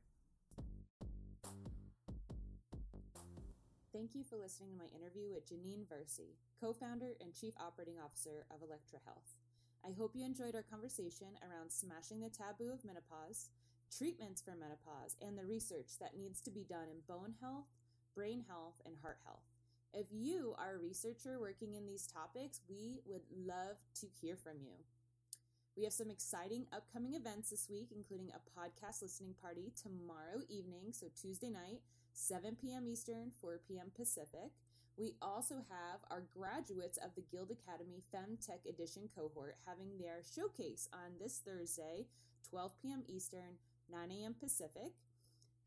Thank 3.96 4.12
you 4.12 4.28
for 4.28 4.36
listening 4.36 4.76
to 4.76 4.84
my 4.84 4.92
interview 4.92 5.32
with 5.32 5.48
Jannine 5.48 5.88
Versi, 5.88 6.36
co 6.60 6.76
founder 6.76 7.16
and 7.16 7.32
chief 7.32 7.54
operating 7.56 7.96
officer 7.96 8.44
of 8.52 8.60
Elektra 8.60 9.00
Health. 9.08 9.40
I 9.80 9.96
hope 9.96 10.12
you 10.12 10.20
enjoyed 10.20 10.52
our 10.52 10.68
conversation 10.68 11.32
around 11.40 11.72
smashing 11.72 12.20
the 12.20 12.28
taboo 12.28 12.76
of 12.76 12.84
menopause, 12.84 13.48
treatments 13.88 14.44
for 14.44 14.52
menopause, 14.52 15.16
and 15.24 15.32
the 15.32 15.48
research 15.48 15.96
that 15.98 16.12
needs 16.12 16.42
to 16.42 16.50
be 16.52 16.68
done 16.68 16.92
in 16.92 17.08
bone 17.08 17.40
health, 17.40 17.72
brain 18.14 18.44
health, 18.46 18.76
and 18.84 19.00
heart 19.00 19.16
health. 19.24 19.48
If 19.94 20.12
you 20.12 20.52
are 20.60 20.76
a 20.76 20.84
researcher 20.84 21.40
working 21.40 21.72
in 21.72 21.86
these 21.88 22.04
topics, 22.04 22.60
we 22.68 23.00
would 23.08 23.24
love 23.32 23.80
to 24.04 24.06
hear 24.20 24.36
from 24.36 24.60
you. 24.60 24.76
We 25.72 25.84
have 25.84 25.96
some 25.96 26.10
exciting 26.10 26.66
upcoming 26.68 27.14
events 27.14 27.48
this 27.48 27.72
week, 27.72 27.96
including 27.96 28.28
a 28.36 28.44
podcast 28.60 29.00
listening 29.00 29.32
party 29.40 29.72
tomorrow 29.72 30.44
evening, 30.52 30.92
so 30.92 31.06
Tuesday 31.16 31.48
night 31.48 31.80
7 32.16 32.56
p.m. 32.60 32.88
Eastern, 32.88 33.30
4 33.40 33.60
p.m. 33.68 33.92
Pacific. 33.94 34.50
We 34.96 35.14
also 35.20 35.56
have 35.68 36.00
our 36.10 36.24
graduates 36.34 36.98
of 36.98 37.14
the 37.14 37.20
Guild 37.30 37.50
Academy 37.50 38.02
FemTech 38.12 38.66
Edition 38.68 39.10
cohort 39.14 39.56
having 39.66 39.98
their 39.98 40.22
showcase 40.24 40.88
on 40.94 41.20
this 41.20 41.42
Thursday, 41.44 42.06
12 42.48 42.72
p.m. 42.80 43.02
Eastern, 43.06 43.60
9 43.92 44.10
a.m. 44.10 44.34
Pacific. 44.40 44.92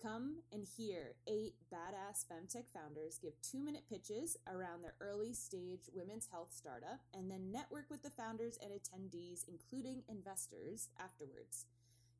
Come 0.01 0.37
and 0.51 0.65
hear 0.65 1.13
eight 1.27 1.53
badass 1.71 2.25
femtech 2.25 2.69
founders 2.73 3.19
give 3.21 3.33
two 3.41 3.59
minute 3.59 3.83
pitches 3.87 4.37
around 4.47 4.81
their 4.81 4.95
early 5.01 5.33
stage 5.33 5.89
women's 5.93 6.29
health 6.31 6.51
startup 6.51 7.01
and 7.13 7.29
then 7.29 7.51
network 7.51 7.85
with 7.91 8.01
the 8.01 8.09
founders 8.09 8.57
and 8.63 8.71
attendees, 8.71 9.43
including 9.47 10.01
investors, 10.07 10.87
afterwards. 10.99 11.65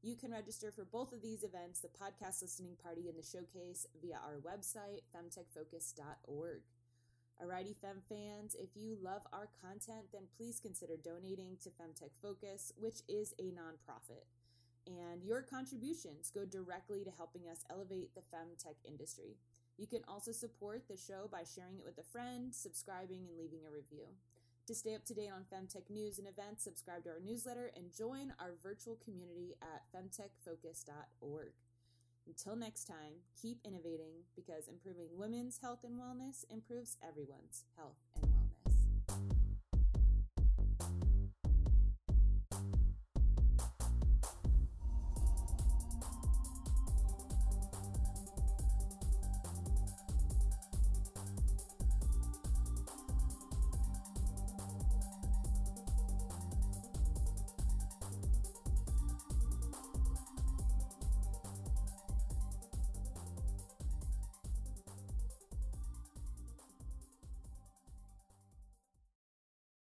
You 0.01 0.15
can 0.15 0.31
register 0.31 0.71
for 0.71 0.85
both 0.85 1.11
of 1.11 1.21
these 1.21 1.43
events, 1.43 1.81
the 1.81 1.89
podcast 1.89 2.41
listening 2.41 2.77
party 2.81 3.09
and 3.09 3.19
the 3.19 3.23
showcase, 3.23 3.85
via 4.01 4.15
our 4.15 4.39
website, 4.39 5.03
femtechfocus.org. 5.11 6.61
Alrighty, 7.43 7.75
Fem 7.75 8.01
fans, 8.07 8.55
if 8.57 8.75
you 8.75 8.97
love 9.01 9.23
our 9.33 9.49
content, 9.61 10.07
then 10.13 10.23
please 10.37 10.59
consider 10.59 10.95
donating 10.95 11.57
to 11.63 11.69
Femtech 11.69 12.11
Focus, 12.21 12.71
which 12.77 12.99
is 13.09 13.33
a 13.39 13.51
nonprofit. 13.51 14.23
And 14.87 15.23
your 15.23 15.41
contributions 15.41 16.31
go 16.31 16.45
directly 16.45 17.03
to 17.03 17.11
helping 17.11 17.47
us 17.49 17.65
elevate 17.69 18.15
the 18.15 18.21
femtech 18.21 18.75
industry. 18.87 19.35
You 19.77 19.87
can 19.87 20.01
also 20.07 20.31
support 20.31 20.87
the 20.87 20.97
show 20.97 21.27
by 21.31 21.43
sharing 21.43 21.77
it 21.79 21.85
with 21.85 21.97
a 21.97 22.11
friend, 22.11 22.53
subscribing, 22.55 23.27
and 23.27 23.37
leaving 23.37 23.61
a 23.67 23.71
review. 23.71 24.07
To 24.69 24.75
stay 24.75 24.93
up 24.93 25.03
to 25.05 25.15
date 25.15 25.31
on 25.33 25.45
femtech 25.51 25.89
news 25.89 26.19
and 26.19 26.27
events, 26.27 26.63
subscribe 26.63 27.03
to 27.05 27.09
our 27.09 27.19
newsletter 27.25 27.71
and 27.75 27.91
join 27.91 28.33
our 28.39 28.51
virtual 28.61 28.99
community 29.03 29.55
at 29.63 29.81
femtechfocus.org. 29.89 31.53
Until 32.27 32.55
next 32.55 32.83
time, 32.83 33.25
keep 33.41 33.57
innovating 33.65 34.29
because 34.35 34.67
improving 34.67 35.07
women's 35.17 35.57
health 35.57 35.79
and 35.83 35.99
wellness 35.99 36.45
improves 36.51 36.97
everyone's 37.01 37.63
health 37.75 38.05
and 38.21 38.28